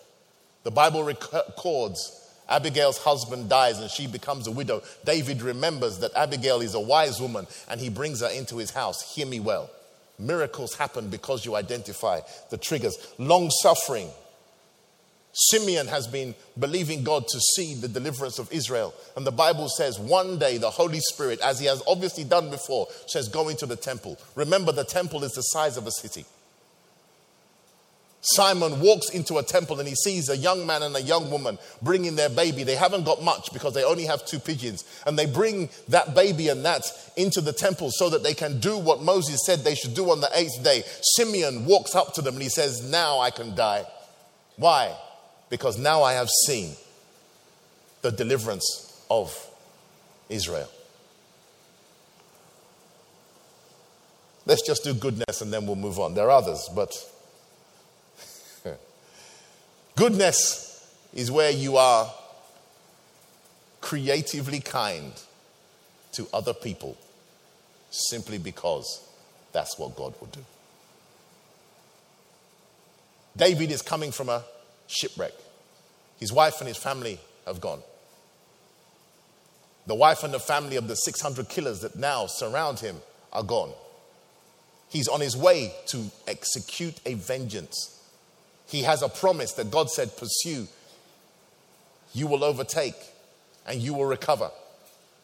The 0.64 0.70
Bible 0.70 1.02
records 1.02 2.18
Abigail's 2.48 2.98
husband 2.98 3.48
dies 3.48 3.78
and 3.78 3.90
she 3.90 4.06
becomes 4.06 4.46
a 4.46 4.50
widow. 4.50 4.82
David 5.04 5.42
remembers 5.42 5.98
that 5.98 6.14
Abigail 6.14 6.60
is 6.60 6.74
a 6.74 6.80
wise 6.80 7.20
woman 7.20 7.46
and 7.68 7.80
he 7.80 7.90
brings 7.90 8.20
her 8.20 8.28
into 8.28 8.56
his 8.56 8.70
house. 8.70 9.14
Hear 9.14 9.26
me 9.26 9.40
well. 9.40 9.70
Miracles 10.18 10.74
happen 10.74 11.10
because 11.10 11.44
you 11.44 11.54
identify 11.54 12.20
the 12.50 12.56
triggers. 12.56 12.96
Long 13.18 13.50
suffering. 13.50 14.10
Simeon 15.40 15.86
has 15.86 16.08
been 16.08 16.34
believing 16.58 17.04
God 17.04 17.28
to 17.28 17.38
see 17.54 17.74
the 17.74 17.86
deliverance 17.86 18.40
of 18.40 18.50
Israel. 18.52 18.92
And 19.16 19.24
the 19.24 19.30
Bible 19.30 19.68
says 19.68 19.96
one 19.96 20.36
day 20.36 20.58
the 20.58 20.68
Holy 20.68 20.98
Spirit, 20.98 21.40
as 21.40 21.60
he 21.60 21.66
has 21.66 21.80
obviously 21.86 22.24
done 22.24 22.50
before, 22.50 22.88
says, 23.06 23.28
Go 23.28 23.48
into 23.48 23.64
the 23.64 23.76
temple. 23.76 24.18
Remember, 24.34 24.72
the 24.72 24.82
temple 24.82 25.22
is 25.22 25.32
the 25.32 25.42
size 25.42 25.76
of 25.76 25.86
a 25.86 25.92
city. 25.92 26.24
Simon 28.20 28.80
walks 28.80 29.10
into 29.10 29.38
a 29.38 29.44
temple 29.44 29.78
and 29.78 29.88
he 29.88 29.94
sees 29.94 30.28
a 30.28 30.36
young 30.36 30.66
man 30.66 30.82
and 30.82 30.96
a 30.96 31.00
young 31.00 31.30
woman 31.30 31.56
bringing 31.82 32.16
their 32.16 32.28
baby. 32.28 32.64
They 32.64 32.74
haven't 32.74 33.04
got 33.04 33.22
much 33.22 33.52
because 33.52 33.74
they 33.74 33.84
only 33.84 34.06
have 34.06 34.26
two 34.26 34.40
pigeons. 34.40 34.82
And 35.06 35.16
they 35.16 35.26
bring 35.26 35.68
that 35.86 36.16
baby 36.16 36.48
and 36.48 36.64
that 36.64 36.82
into 37.16 37.40
the 37.40 37.52
temple 37.52 37.90
so 37.92 38.10
that 38.10 38.24
they 38.24 38.34
can 38.34 38.58
do 38.58 38.76
what 38.76 39.02
Moses 39.02 39.46
said 39.46 39.60
they 39.60 39.76
should 39.76 39.94
do 39.94 40.10
on 40.10 40.20
the 40.20 40.30
eighth 40.34 40.64
day. 40.64 40.82
Simeon 41.00 41.64
walks 41.64 41.94
up 41.94 42.12
to 42.14 42.22
them 42.22 42.34
and 42.34 42.42
he 42.42 42.48
says, 42.48 42.82
Now 42.90 43.20
I 43.20 43.30
can 43.30 43.54
die. 43.54 43.84
Why? 44.56 44.96
Because 45.50 45.78
now 45.78 46.02
I 46.02 46.14
have 46.14 46.28
seen 46.46 46.74
the 48.02 48.10
deliverance 48.10 49.02
of 49.10 49.34
Israel. 50.28 50.68
Let's 54.46 54.66
just 54.66 54.84
do 54.84 54.94
goodness 54.94 55.42
and 55.42 55.52
then 55.52 55.66
we'll 55.66 55.76
move 55.76 55.98
on. 55.98 56.14
There 56.14 56.26
are 56.26 56.30
others, 56.30 56.68
but 56.74 56.94
Goodness 59.96 60.94
is 61.12 61.28
where 61.30 61.50
you 61.50 61.76
are 61.76 62.12
creatively 63.80 64.60
kind 64.60 65.12
to 66.12 66.28
other 66.32 66.54
people 66.54 66.96
simply 67.90 68.38
because 68.38 69.02
that's 69.52 69.78
what 69.78 69.96
God 69.96 70.14
will 70.20 70.28
do. 70.28 70.44
David 73.36 73.70
is 73.70 73.82
coming 73.82 74.12
from 74.12 74.28
a 74.28 74.44
shipwreck. 74.88 75.32
His 76.18 76.32
wife 76.32 76.60
and 76.60 76.66
his 76.66 76.76
family 76.76 77.20
have 77.46 77.60
gone. 77.60 77.80
The 79.86 79.94
wife 79.94 80.24
and 80.24 80.34
the 80.34 80.40
family 80.40 80.76
of 80.76 80.88
the 80.88 80.96
600 80.96 81.48
killers 81.48 81.80
that 81.80 81.96
now 81.96 82.26
surround 82.26 82.80
him 82.80 82.96
are 83.32 83.44
gone. 83.44 83.72
He's 84.90 85.08
on 85.08 85.20
his 85.20 85.36
way 85.36 85.72
to 85.86 86.10
execute 86.26 86.98
a 87.06 87.14
vengeance 87.14 87.98
he 88.68 88.82
has 88.82 89.02
a 89.02 89.08
promise 89.08 89.52
that 89.52 89.70
God 89.70 89.90
said, 89.90 90.16
Pursue, 90.16 90.68
you 92.12 92.26
will 92.26 92.44
overtake, 92.44 92.96
and 93.66 93.80
you 93.80 93.94
will 93.94 94.04
recover. 94.04 94.50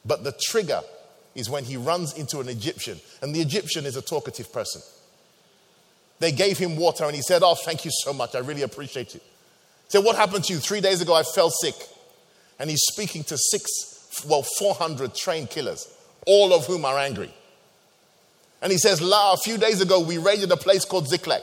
But 0.05 0.25
the 0.25 0.33
trigger 0.33 0.81
is 1.35 1.51
when 1.51 1.65
he 1.65 1.77
runs 1.77 2.15
into 2.15 2.41
an 2.41 2.49
Egyptian, 2.49 2.99
and 3.21 3.35
the 3.35 3.41
Egyptian 3.41 3.85
is 3.85 3.97
a 3.97 4.03
talkative 4.03 4.53
person. 4.53 4.81
They 6.21 6.33
gave 6.33 6.57
him 6.57 6.77
water, 6.77 7.05
and 7.05 7.15
he 7.15 7.21
said, 7.21 7.43
Oh, 7.45 7.55
thank 7.55 7.85
you 7.85 7.91
so 7.93 8.15
much. 8.15 8.35
I 8.35 8.39
really 8.39 8.63
appreciate 8.63 9.15
it. 9.15 9.23
Said, 9.95 10.05
What 10.05 10.17
happened 10.17 10.43
to 10.47 10.53
you? 10.53 10.59
Three 10.59 10.81
days 10.81 11.01
ago, 11.01 11.15
I 11.15 11.23
fell 11.23 11.51
sick. 11.51 11.77
And 12.59 12.69
he's 12.69 12.83
speaking 12.83 13.23
to 13.23 13.39
six, 13.39 14.25
well, 14.29 14.43
400 14.43 15.15
trained 15.15 15.51
killers, 15.51 15.87
all 16.27 16.53
of 16.53 16.67
whom 16.67 16.85
are 16.85 16.99
angry. 16.99 17.33
And 18.61 18.73
he 18.73 18.79
says, 18.79 19.01
La, 19.01 19.35
a 19.35 19.37
few 19.37 19.57
days 19.57 19.81
ago, 19.81 20.01
we 20.01 20.19
raided 20.19 20.51
a 20.51 20.57
place 20.57 20.85
called 20.85 21.07
Ziklag 21.07 21.43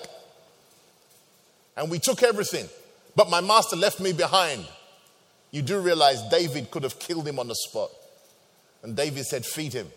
and 1.78 1.89
we 1.89 1.97
took 1.97 2.24
everything. 2.24 2.68
But 3.16 3.30
my 3.30 3.39
master 3.39 3.78
left 3.78 4.02
me 4.02 4.12
behind. 4.12 4.66
You 5.52 5.62
do 5.62 5.80
realize 5.80 6.22
David 6.24 6.72
could 6.72 6.84
have 6.84 6.99
killed 6.99 7.26
him 7.26 7.39
on 7.39 7.47
the 7.47 7.56
spot. 7.56 7.89
And 8.84 8.97
David 8.97 9.26
said, 9.28 9.45
Feed 9.45 9.72
him. 9.72 9.88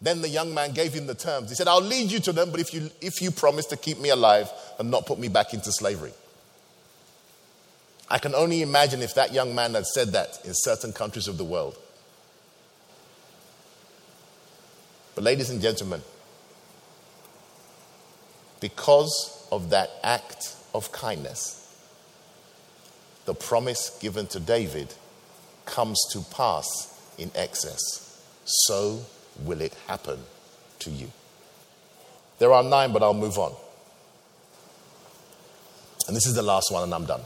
Then 0.00 0.22
the 0.22 0.28
young 0.28 0.54
man 0.54 0.74
gave 0.74 0.92
him 0.92 1.08
the 1.08 1.16
terms. 1.16 1.48
He 1.48 1.56
said, 1.56 1.66
I'll 1.66 1.82
lead 1.82 2.12
you 2.12 2.20
to 2.20 2.32
them, 2.32 2.52
but 2.52 2.60
if 2.60 2.72
you, 2.72 2.88
if 3.00 3.20
you 3.20 3.32
promise 3.32 3.66
to 3.66 3.76
keep 3.76 3.98
me 3.98 4.10
alive 4.10 4.48
and 4.78 4.92
not 4.92 5.06
put 5.06 5.18
me 5.18 5.26
back 5.26 5.54
into 5.54 5.72
slavery. 5.72 6.12
I 8.10 8.18
can 8.18 8.34
only 8.34 8.60
imagine 8.60 9.02
if 9.02 9.14
that 9.14 9.32
young 9.32 9.54
man 9.54 9.74
had 9.74 9.86
said 9.86 10.08
that 10.08 10.40
in 10.44 10.52
certain 10.52 10.92
countries 10.92 11.28
of 11.28 11.38
the 11.38 11.44
world. 11.44 11.78
But, 15.14 15.22
ladies 15.22 15.50
and 15.50 15.62
gentlemen, 15.62 16.02
because 18.60 19.46
of 19.52 19.70
that 19.70 19.90
act 20.02 20.56
of 20.74 20.90
kindness, 20.90 21.56
the 23.26 23.34
promise 23.34 23.96
given 24.00 24.26
to 24.28 24.40
David 24.40 24.92
comes 25.64 26.00
to 26.12 26.20
pass 26.34 26.66
in 27.16 27.30
excess. 27.34 28.22
So 28.44 29.04
will 29.44 29.60
it 29.60 29.74
happen 29.86 30.18
to 30.80 30.90
you. 30.90 31.12
There 32.40 32.52
are 32.52 32.64
nine, 32.64 32.92
but 32.92 33.02
I'll 33.02 33.14
move 33.14 33.38
on. 33.38 33.54
And 36.08 36.16
this 36.16 36.26
is 36.26 36.34
the 36.34 36.42
last 36.42 36.72
one, 36.72 36.82
and 36.82 36.92
I'm 36.92 37.04
done. 37.04 37.20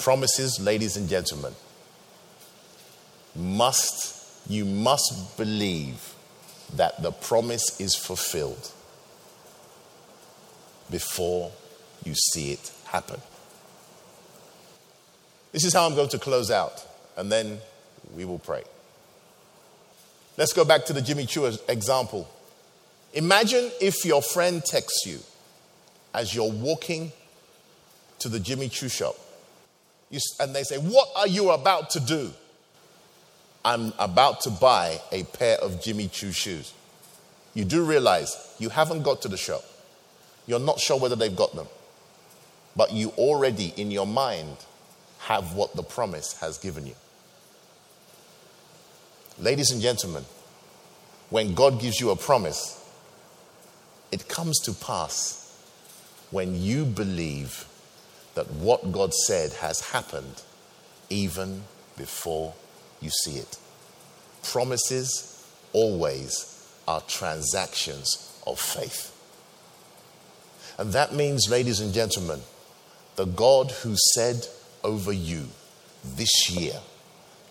Promises, 0.00 0.58
ladies 0.58 0.96
and 0.96 1.10
gentlemen, 1.10 1.54
must, 3.36 4.48
you 4.48 4.64
must 4.64 5.36
believe 5.36 6.14
that 6.74 7.02
the 7.02 7.12
promise 7.12 7.78
is 7.78 7.94
fulfilled 7.94 8.72
before 10.90 11.52
you 12.02 12.14
see 12.14 12.50
it 12.52 12.72
happen. 12.86 13.20
This 15.52 15.66
is 15.66 15.74
how 15.74 15.86
I'm 15.86 15.94
going 15.94 16.08
to 16.08 16.18
close 16.18 16.50
out, 16.50 16.82
and 17.18 17.30
then 17.30 17.58
we 18.16 18.24
will 18.24 18.38
pray. 18.38 18.62
Let's 20.38 20.54
go 20.54 20.64
back 20.64 20.86
to 20.86 20.94
the 20.94 21.02
Jimmy 21.02 21.26
Choo 21.26 21.52
example. 21.68 22.26
Imagine 23.12 23.70
if 23.82 24.06
your 24.06 24.22
friend 24.22 24.64
texts 24.64 25.04
you 25.04 25.18
as 26.14 26.34
you're 26.34 26.50
walking 26.50 27.12
to 28.20 28.30
the 28.30 28.40
Jimmy 28.40 28.70
Choo 28.70 28.88
shop, 28.88 29.16
you, 30.10 30.20
and 30.38 30.54
they 30.54 30.62
say, 30.62 30.76
What 30.76 31.08
are 31.16 31.26
you 31.26 31.50
about 31.50 31.90
to 31.90 32.00
do? 32.00 32.30
I'm 33.64 33.92
about 33.98 34.40
to 34.42 34.50
buy 34.50 35.00
a 35.12 35.24
pair 35.24 35.56
of 35.58 35.82
Jimmy 35.82 36.08
Choo 36.08 36.32
shoes. 36.32 36.72
You 37.54 37.64
do 37.64 37.84
realize 37.84 38.54
you 38.58 38.68
haven't 38.68 39.02
got 39.02 39.22
to 39.22 39.28
the 39.28 39.36
shop. 39.36 39.62
You're 40.46 40.60
not 40.60 40.80
sure 40.80 40.98
whether 40.98 41.16
they've 41.16 41.34
got 41.34 41.54
them. 41.54 41.66
But 42.74 42.92
you 42.92 43.10
already, 43.18 43.74
in 43.76 43.90
your 43.90 44.06
mind, 44.06 44.56
have 45.20 45.54
what 45.54 45.74
the 45.76 45.82
promise 45.82 46.38
has 46.40 46.58
given 46.58 46.86
you. 46.86 46.94
Ladies 49.38 49.70
and 49.70 49.82
gentlemen, 49.82 50.24
when 51.28 51.54
God 51.54 51.80
gives 51.80 52.00
you 52.00 52.10
a 52.10 52.16
promise, 52.16 52.76
it 54.10 54.28
comes 54.28 54.58
to 54.60 54.72
pass 54.72 55.36
when 56.30 56.60
you 56.60 56.84
believe 56.84 57.66
that 58.34 58.50
what 58.50 58.92
God 58.92 59.12
said 59.12 59.52
has 59.54 59.80
happened 59.80 60.42
even 61.08 61.64
before 61.96 62.54
you 63.00 63.10
see 63.10 63.36
it. 63.38 63.58
Promises 64.42 65.44
always 65.72 66.66
are 66.86 67.00
transactions 67.02 68.40
of 68.46 68.58
faith. 68.58 69.16
And 70.78 70.92
that 70.92 71.14
means, 71.14 71.50
ladies 71.50 71.80
and 71.80 71.92
gentlemen, 71.92 72.40
the 73.16 73.26
God 73.26 73.70
who 73.70 73.94
said 74.14 74.46
over 74.82 75.12
you 75.12 75.48
this 76.04 76.50
year, 76.50 76.80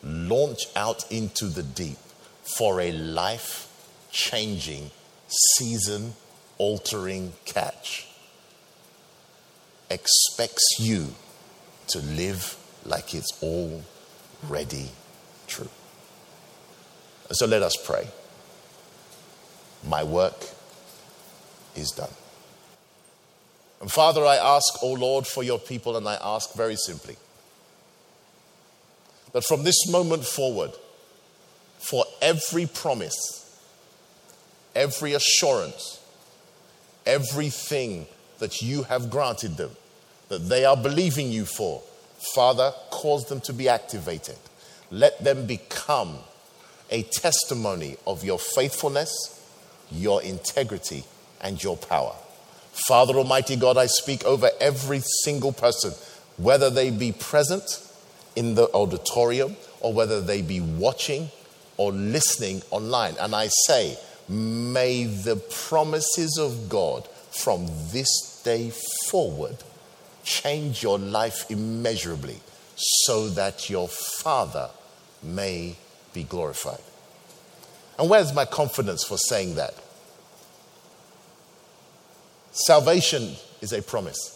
launch 0.04 0.66
out 0.76 1.10
into 1.12 1.46
the 1.46 1.64
deep 1.64 1.98
for 2.42 2.82
a 2.82 2.92
life 2.92 3.68
changing, 4.12 4.90
season 5.28 6.14
altering 6.58 7.34
catch, 7.46 8.08
expects 9.90 10.78
you 10.80 11.14
to 11.88 12.00
live 12.00 12.56
like 12.86 13.14
it's 13.14 13.42
already 13.44 14.90
true. 15.48 15.70
So 17.32 17.46
let 17.46 17.62
us 17.62 17.76
pray. 17.84 18.08
My 19.88 20.04
work 20.04 20.46
is 21.76 21.92
done. 21.92 22.10
And 23.82 23.92
Father, 23.92 24.26
I 24.26 24.36
ask, 24.36 24.84
O 24.84 24.90
oh 24.90 24.94
Lord, 24.94 25.26
for 25.26 25.44
your 25.44 25.60
people, 25.60 25.96
and 25.96 26.08
I 26.08 26.18
ask 26.22 26.54
very 26.54 26.76
simply 26.76 27.16
that 29.32 29.44
from 29.46 29.64
this 29.64 29.90
moment 29.90 30.26
forward, 30.26 30.72
for 31.78 32.04
every 32.22 32.66
promise, 32.66 33.16
every 34.76 35.14
assurance, 35.14 36.00
everything 37.06 38.06
that 38.40 38.62
you 38.62 38.84
have 38.84 39.10
granted 39.10 39.56
them, 39.56 39.72
that 40.30 40.48
they 40.48 40.64
are 40.64 40.78
believing 40.78 41.32
you 41.32 41.46
for, 41.46 41.82
Father, 42.34 42.74
cause 42.92 43.26
them 43.26 43.42
to 43.42 43.54
be 43.54 43.68
activated. 43.68 44.38
Let 44.92 45.24
them 45.24 45.46
become 45.46 46.18
a 46.90 47.04
testimony 47.04 47.98
of 48.08 48.24
your 48.24 48.40
faithfulness, 48.40 49.12
your 49.92 50.22
integrity, 50.24 51.04
and 51.42 51.62
your 51.64 51.78
power. 51.78 52.16
Father 52.72 53.16
Almighty 53.16 53.56
God, 53.56 53.78
I 53.78 53.88
speak 53.88 54.24
over 54.26 54.50
every 54.62 55.02
single 55.24 55.52
person, 55.52 55.92
whether 56.38 56.70
they 56.70 56.92
be 56.92 57.12
present 57.12 57.64
in 58.36 58.56
the 58.56 58.72
auditorium 58.74 59.56
or 59.82 59.94
whether 59.94 60.22
they 60.22 60.42
be 60.42 60.62
watching 60.62 61.30
or 61.78 61.92
listening 61.92 62.62
online. 62.72 63.16
And 63.20 63.36
I 63.36 63.50
say, 63.66 63.98
may 64.28 65.06
the 65.06 65.36
promises 65.36 66.38
of 66.38 66.70
God 66.70 67.08
from 67.32 67.68
this 67.92 68.42
day 68.44 68.72
forward 69.08 69.58
change 70.24 70.84
your 70.84 71.00
life 71.00 71.50
immeasurably 71.50 72.40
so 72.76 73.30
that 73.30 73.70
your 73.70 73.88
Father 73.88 74.70
may 75.22 75.76
be 76.14 76.24
glorified. 76.24 76.82
And 77.98 78.10
where's 78.10 78.34
my 78.34 78.46
confidence 78.46 79.04
for 79.04 79.18
saying 79.18 79.56
that? 79.56 79.74
Salvation 82.52 83.36
is 83.62 83.74
a 83.74 83.82
promise. 83.82 84.36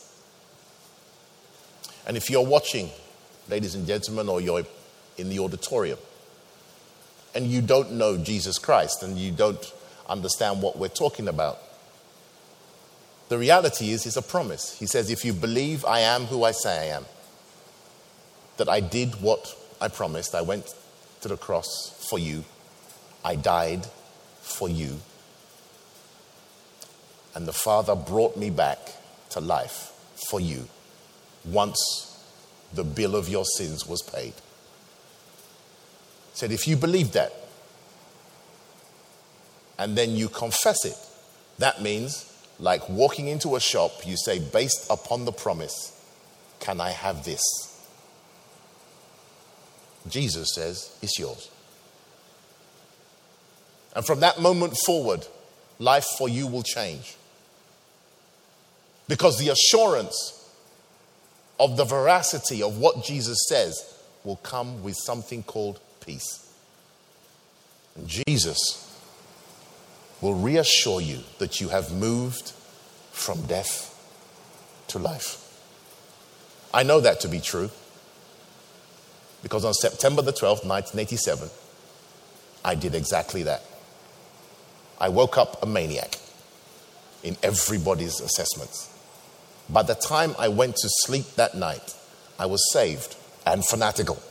And 2.05 2.17
if 2.17 2.29
you're 2.29 2.45
watching, 2.45 2.89
ladies 3.49 3.75
and 3.75 3.87
gentlemen, 3.87 4.27
or 4.27 4.41
you're 4.41 4.63
in 5.17 5.29
the 5.29 5.39
auditorium, 5.39 5.99
and 7.33 7.47
you 7.47 7.61
don't 7.61 7.93
know 7.93 8.17
Jesus 8.17 8.59
Christ 8.59 9.01
and 9.01 9.17
you 9.17 9.31
don't 9.31 9.73
understand 10.07 10.61
what 10.61 10.77
we're 10.77 10.89
talking 10.89 11.27
about, 11.27 11.59
the 13.29 13.37
reality 13.37 13.91
is, 13.91 14.05
it's 14.05 14.17
a 14.17 14.21
promise. 14.21 14.77
He 14.77 14.85
says, 14.85 15.09
If 15.09 15.25
you 15.25 15.33
believe 15.33 15.85
I 15.85 15.99
am 15.99 16.25
who 16.25 16.43
I 16.43 16.51
say 16.51 16.91
I 16.91 16.95
am, 16.95 17.05
that 18.57 18.69
I 18.69 18.79
did 18.79 19.21
what 19.21 19.55
I 19.81 19.87
promised, 19.87 20.35
I 20.35 20.41
went 20.41 20.73
to 21.21 21.27
the 21.27 21.37
cross 21.37 22.05
for 22.09 22.19
you, 22.19 22.43
I 23.23 23.35
died 23.35 23.85
for 24.41 24.69
you, 24.69 24.99
and 27.33 27.47
the 27.47 27.53
Father 27.53 27.95
brought 27.95 28.37
me 28.37 28.49
back 28.49 28.79
to 29.31 29.39
life 29.39 29.91
for 30.29 30.39
you 30.39 30.67
once 31.45 32.23
the 32.73 32.83
bill 32.83 33.15
of 33.15 33.29
your 33.29 33.45
sins 33.45 33.87
was 33.87 34.01
paid. 34.01 34.33
Said, 36.33 36.51
if 36.51 36.67
you 36.67 36.75
believe 36.75 37.11
that, 37.11 37.31
and 39.77 39.95
then 39.95 40.11
you 40.11 40.29
confess 40.29 40.85
it, 40.85 40.97
that 41.59 41.81
means, 41.81 42.32
like 42.63 42.87
walking 42.87 43.27
into 43.27 43.57
a 43.57 43.59
shop, 43.59 43.91
you 44.05 44.15
say, 44.15 44.39
based 44.39 44.87
upon 44.89 45.25
the 45.25 45.33
promise, 45.33 45.91
can 46.61 46.79
I 46.79 46.91
have 46.91 47.25
this? 47.25 47.41
Jesus 50.07 50.55
says, 50.55 50.97
it's 51.01 51.19
yours. 51.19 51.49
And 53.93 54.05
from 54.05 54.21
that 54.21 54.39
moment 54.39 54.77
forward, 54.77 55.27
life 55.77 56.05
for 56.17 56.29
you 56.29 56.47
will 56.47 56.63
change. 56.63 57.17
Because 59.09 59.37
the 59.39 59.49
assurance 59.49 60.49
of 61.59 61.75
the 61.75 61.83
veracity 61.83 62.63
of 62.63 62.77
what 62.77 63.03
Jesus 63.03 63.39
says 63.49 63.93
will 64.23 64.37
come 64.37 64.81
with 64.83 64.95
something 64.95 65.43
called 65.43 65.81
peace. 65.99 66.49
And 67.97 68.07
Jesus 68.07 68.92
will 70.23 70.33
reassure 70.35 71.01
you 71.01 71.19
that 71.39 71.59
you 71.59 71.67
have 71.67 71.91
moved 71.91 72.53
from 73.11 73.41
death 73.45 73.89
to 74.87 74.97
life. 74.97 75.37
I 76.73 76.83
know 76.83 77.01
that 77.01 77.19
to 77.19 77.27
be 77.27 77.41
true 77.41 77.69
because 79.41 79.65
on 79.65 79.73
September 79.73 80.21
the 80.21 80.31
12th, 80.31 80.65
1987, 80.65 81.49
I 82.63 82.75
did 82.75 82.95
exactly 82.95 83.43
that. 83.43 83.63
I 84.97 85.09
woke 85.09 85.37
up 85.37 85.61
a 85.61 85.65
maniac 85.65 86.17
in 87.21 87.35
everybody's 87.43 88.21
assessments. 88.21 88.97
By 89.69 89.83
the 89.83 89.95
time 89.95 90.35
I 90.39 90.47
went 90.47 90.77
to 90.77 90.87
sleep 90.89 91.35
that 91.35 91.53
night, 91.53 91.93
I 92.39 92.45
was 92.45 92.71
saved 92.71 93.17
and 93.45 93.65
fanatical. 93.65 94.23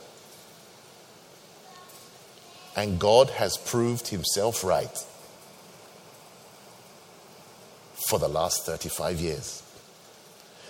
And 2.75 2.99
God 2.99 3.29
has 3.29 3.57
proved 3.57 4.07
himself 4.07 4.63
right 4.63 5.05
for 8.13 8.19
the 8.19 8.27
last 8.27 8.63
35 8.67 9.19
years. 9.19 9.63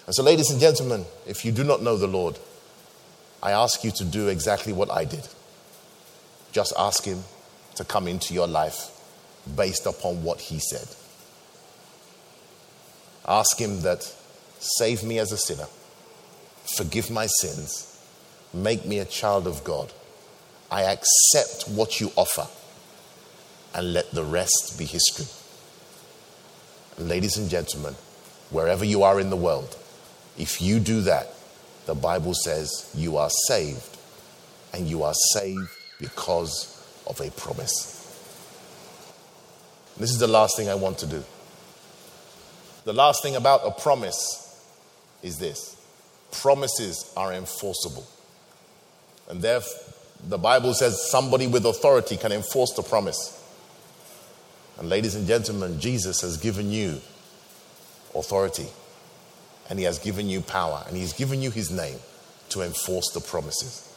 And 0.06 0.16
so, 0.16 0.24
ladies 0.24 0.50
and 0.50 0.62
gentlemen, 0.62 1.06
if 1.28 1.44
you 1.44 1.52
do 1.52 1.66
not 1.66 1.82
know 1.82 1.98
the 1.98 2.08
Lord, 2.08 2.40
I 3.42 3.52
ask 3.52 3.84
you 3.84 3.92
to 3.92 4.06
do 4.06 4.30
exactly 4.30 4.72
what 4.72 4.90
I 4.90 5.04
did. 5.04 5.28
Just 6.54 6.72
ask 6.80 7.04
Him 7.04 7.22
to 7.76 7.84
come 7.84 8.08
into 8.08 8.34
your 8.34 8.48
life 8.48 8.92
based 9.58 9.86
upon 9.86 10.24
what 10.24 10.40
He 10.40 10.60
said. 10.60 10.88
Ask 13.28 13.60
Him 13.60 13.82
that 13.82 14.10
Save 14.64 15.04
me 15.04 15.20
as 15.20 15.34
a 15.34 15.38
sinner. 15.38 15.68
Forgive 16.78 17.12
my 17.12 17.28
sins. 17.28 18.02
Make 18.54 18.86
me 18.86 19.00
a 19.00 19.06
child 19.06 19.48
of 19.48 19.66
God. 19.66 19.92
I 20.72 20.84
accept 20.84 21.68
what 21.68 22.00
you 22.00 22.10
offer 22.16 22.48
and 23.76 23.92
let 23.92 24.12
the 24.12 24.24
rest 24.24 24.78
be 24.80 24.86
history. 24.86 25.26
Ladies 26.98 27.38
and 27.38 27.50
gentlemen, 27.50 27.96
wherever 28.52 28.86
you 28.86 29.04
are 29.04 29.20
in 29.20 29.30
the 29.30 29.36
world, 29.36 29.78
if 30.38 30.62
you 30.62 30.80
do 30.80 31.02
that, 31.02 31.28
the 31.86 31.96
Bible 31.96 32.34
says 32.34 32.92
you 32.96 33.18
are 33.18 33.30
saved, 33.48 33.98
and 34.74 34.88
you 34.88 35.04
are 35.04 35.14
saved 35.34 35.70
because 36.00 36.70
of 37.08 37.20
a 37.20 37.32
promise. 37.32 38.00
This 39.98 40.12
is 40.12 40.20
the 40.20 40.28
last 40.28 40.56
thing 40.56 40.70
I 40.70 40.76
want 40.76 40.98
to 41.00 41.08
do. 41.08 41.24
The 42.86 42.94
last 42.94 43.22
thing 43.22 43.36
about 43.36 43.62
a 43.66 43.72
promise 43.72 44.40
is 45.22 45.38
this 45.40 45.78
promises 46.32 47.14
are 47.16 47.32
enforceable. 47.32 48.06
And 49.30 49.42
therefore, 49.42 49.94
the 50.28 50.38
Bible 50.38 50.74
says 50.74 51.10
somebody 51.10 51.48
with 51.48 51.66
authority 51.66 52.18
can 52.18 52.32
enforce 52.32 52.74
the 52.74 52.82
promise. 52.82 53.40
And, 54.78 54.90
ladies 54.90 55.16
and 55.16 55.28
gentlemen, 55.28 55.80
Jesus 55.80 56.22
has 56.22 56.38
given 56.38 56.72
you 56.72 57.00
authority, 58.16 58.68
and 59.70 59.78
He 59.80 59.86
has 59.86 60.00
given 60.00 60.30
you 60.30 60.42
power, 60.42 60.84
and 60.88 60.98
He's 60.98 61.14
given 61.14 61.42
you 61.42 61.52
His 61.52 61.72
name 61.72 62.00
to 62.50 62.62
enforce 62.62 63.12
the 63.12 63.22
promises. 63.22 63.90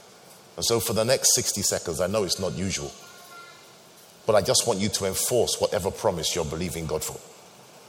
And 0.56 0.64
so, 0.64 0.80
for 0.80 0.92
the 0.92 1.04
next 1.04 1.34
60 1.34 1.62
seconds, 1.62 2.00
I 2.00 2.06
know 2.06 2.24
it's 2.24 2.40
not 2.40 2.54
usual, 2.54 2.92
but 4.26 4.34
I 4.34 4.42
just 4.42 4.66
want 4.66 4.80
you 4.80 4.88
to 4.88 5.06
enforce 5.06 5.60
whatever 5.60 5.90
promise 5.90 6.34
you're 6.34 6.44
believing 6.44 6.86
God 6.86 7.04
for. 7.04 7.18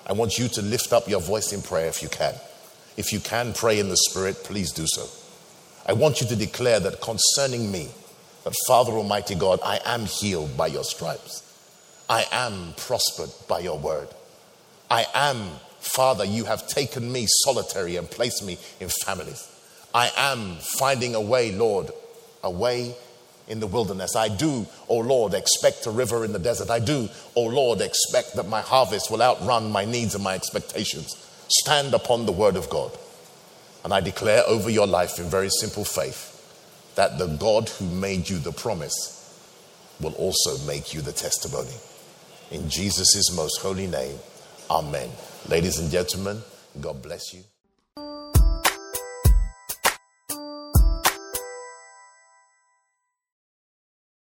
I 0.10 0.14
want 0.14 0.38
you 0.38 0.48
to 0.48 0.62
lift 0.62 0.94
up 0.94 1.08
your 1.10 1.22
voice 1.22 1.52
in 1.52 1.62
prayer 1.62 1.88
if 1.88 2.02
you 2.02 2.10
can. 2.10 2.34
If 2.96 3.12
you 3.12 3.20
can 3.20 3.54
pray 3.54 3.80
in 3.80 3.90
the 3.90 3.98
Spirit, 3.98 4.44
please 4.44 4.72
do 4.72 4.86
so. 4.88 5.08
I 5.86 5.94
want 5.94 6.20
you 6.22 6.28
to 6.28 6.36
declare 6.36 6.80
that 6.80 7.02
concerning 7.02 7.72
me, 7.72 7.90
that 8.44 8.54
Father 8.68 8.94
Almighty 8.94 9.36
God, 9.36 9.60
I 9.64 9.80
am 9.86 10.06
healed 10.06 10.58
by 10.58 10.68
your 10.68 10.84
stripes. 10.84 11.44
I 12.10 12.26
am 12.32 12.74
prospered 12.78 13.30
by 13.48 13.60
your 13.60 13.78
word. 13.78 14.08
I 14.90 15.06
am, 15.14 15.50
Father, 15.80 16.24
you 16.24 16.46
have 16.46 16.68
taken 16.68 17.12
me 17.12 17.26
solitary 17.44 17.98
and 17.98 18.10
placed 18.10 18.46
me 18.46 18.58
in 18.80 18.90
families. 19.06 19.52
I 19.94 20.12
am 20.16 20.56
finding 20.56 21.16
a 21.16 21.22
way, 21.22 21.52
Lord, 21.52 21.92
a 22.44 22.50
way 22.50 22.96
in 23.48 23.60
the 23.60 23.68
wilderness. 23.68 24.16
I 24.16 24.30
do, 24.30 24.68
O 24.88 24.98
Lord, 24.98 25.34
expect 25.34 25.86
a 25.86 25.92
river 25.92 26.24
in 26.24 26.34
the 26.34 26.40
desert. 26.40 26.70
I 26.70 26.80
do, 26.80 27.10
O 27.36 27.44
Lord, 27.44 27.82
expect 27.82 28.36
that 28.36 28.48
my 28.48 28.62
harvest 28.62 29.12
will 29.12 29.22
outrun 29.22 29.72
my 29.72 29.86
needs 29.86 30.16
and 30.16 30.24
my 30.24 30.36
expectations. 30.36 31.16
Stand 31.50 31.94
upon 31.94 32.26
the 32.26 32.32
word 32.32 32.56
of 32.56 32.70
God. 32.70 32.98
And 33.84 33.94
I 33.94 34.02
declare 34.02 34.44
over 34.48 34.70
your 34.70 34.88
life 34.88 35.20
in 35.20 35.26
very 35.26 35.50
simple 35.50 35.86
faith 35.86 36.34
that 36.96 37.18
the 37.18 37.28
God 37.28 37.70
who 37.70 37.86
made 37.86 38.30
you 38.30 38.38
the 38.38 38.52
promise 38.52 39.14
will 40.02 40.14
also 40.14 40.58
make 40.66 40.94
you 40.94 41.02
the 41.02 41.14
testimony. 41.14 41.74
In 42.52 42.70
Jesus' 42.70 43.32
most 43.36 43.60
holy 43.62 43.88
name, 43.88 44.18
Amen. 44.70 45.10
Ladies 45.48 45.80
and 45.80 45.90
gentlemen, 45.90 46.42
God 46.82 47.02
bless 47.02 47.34
you. 47.34 47.42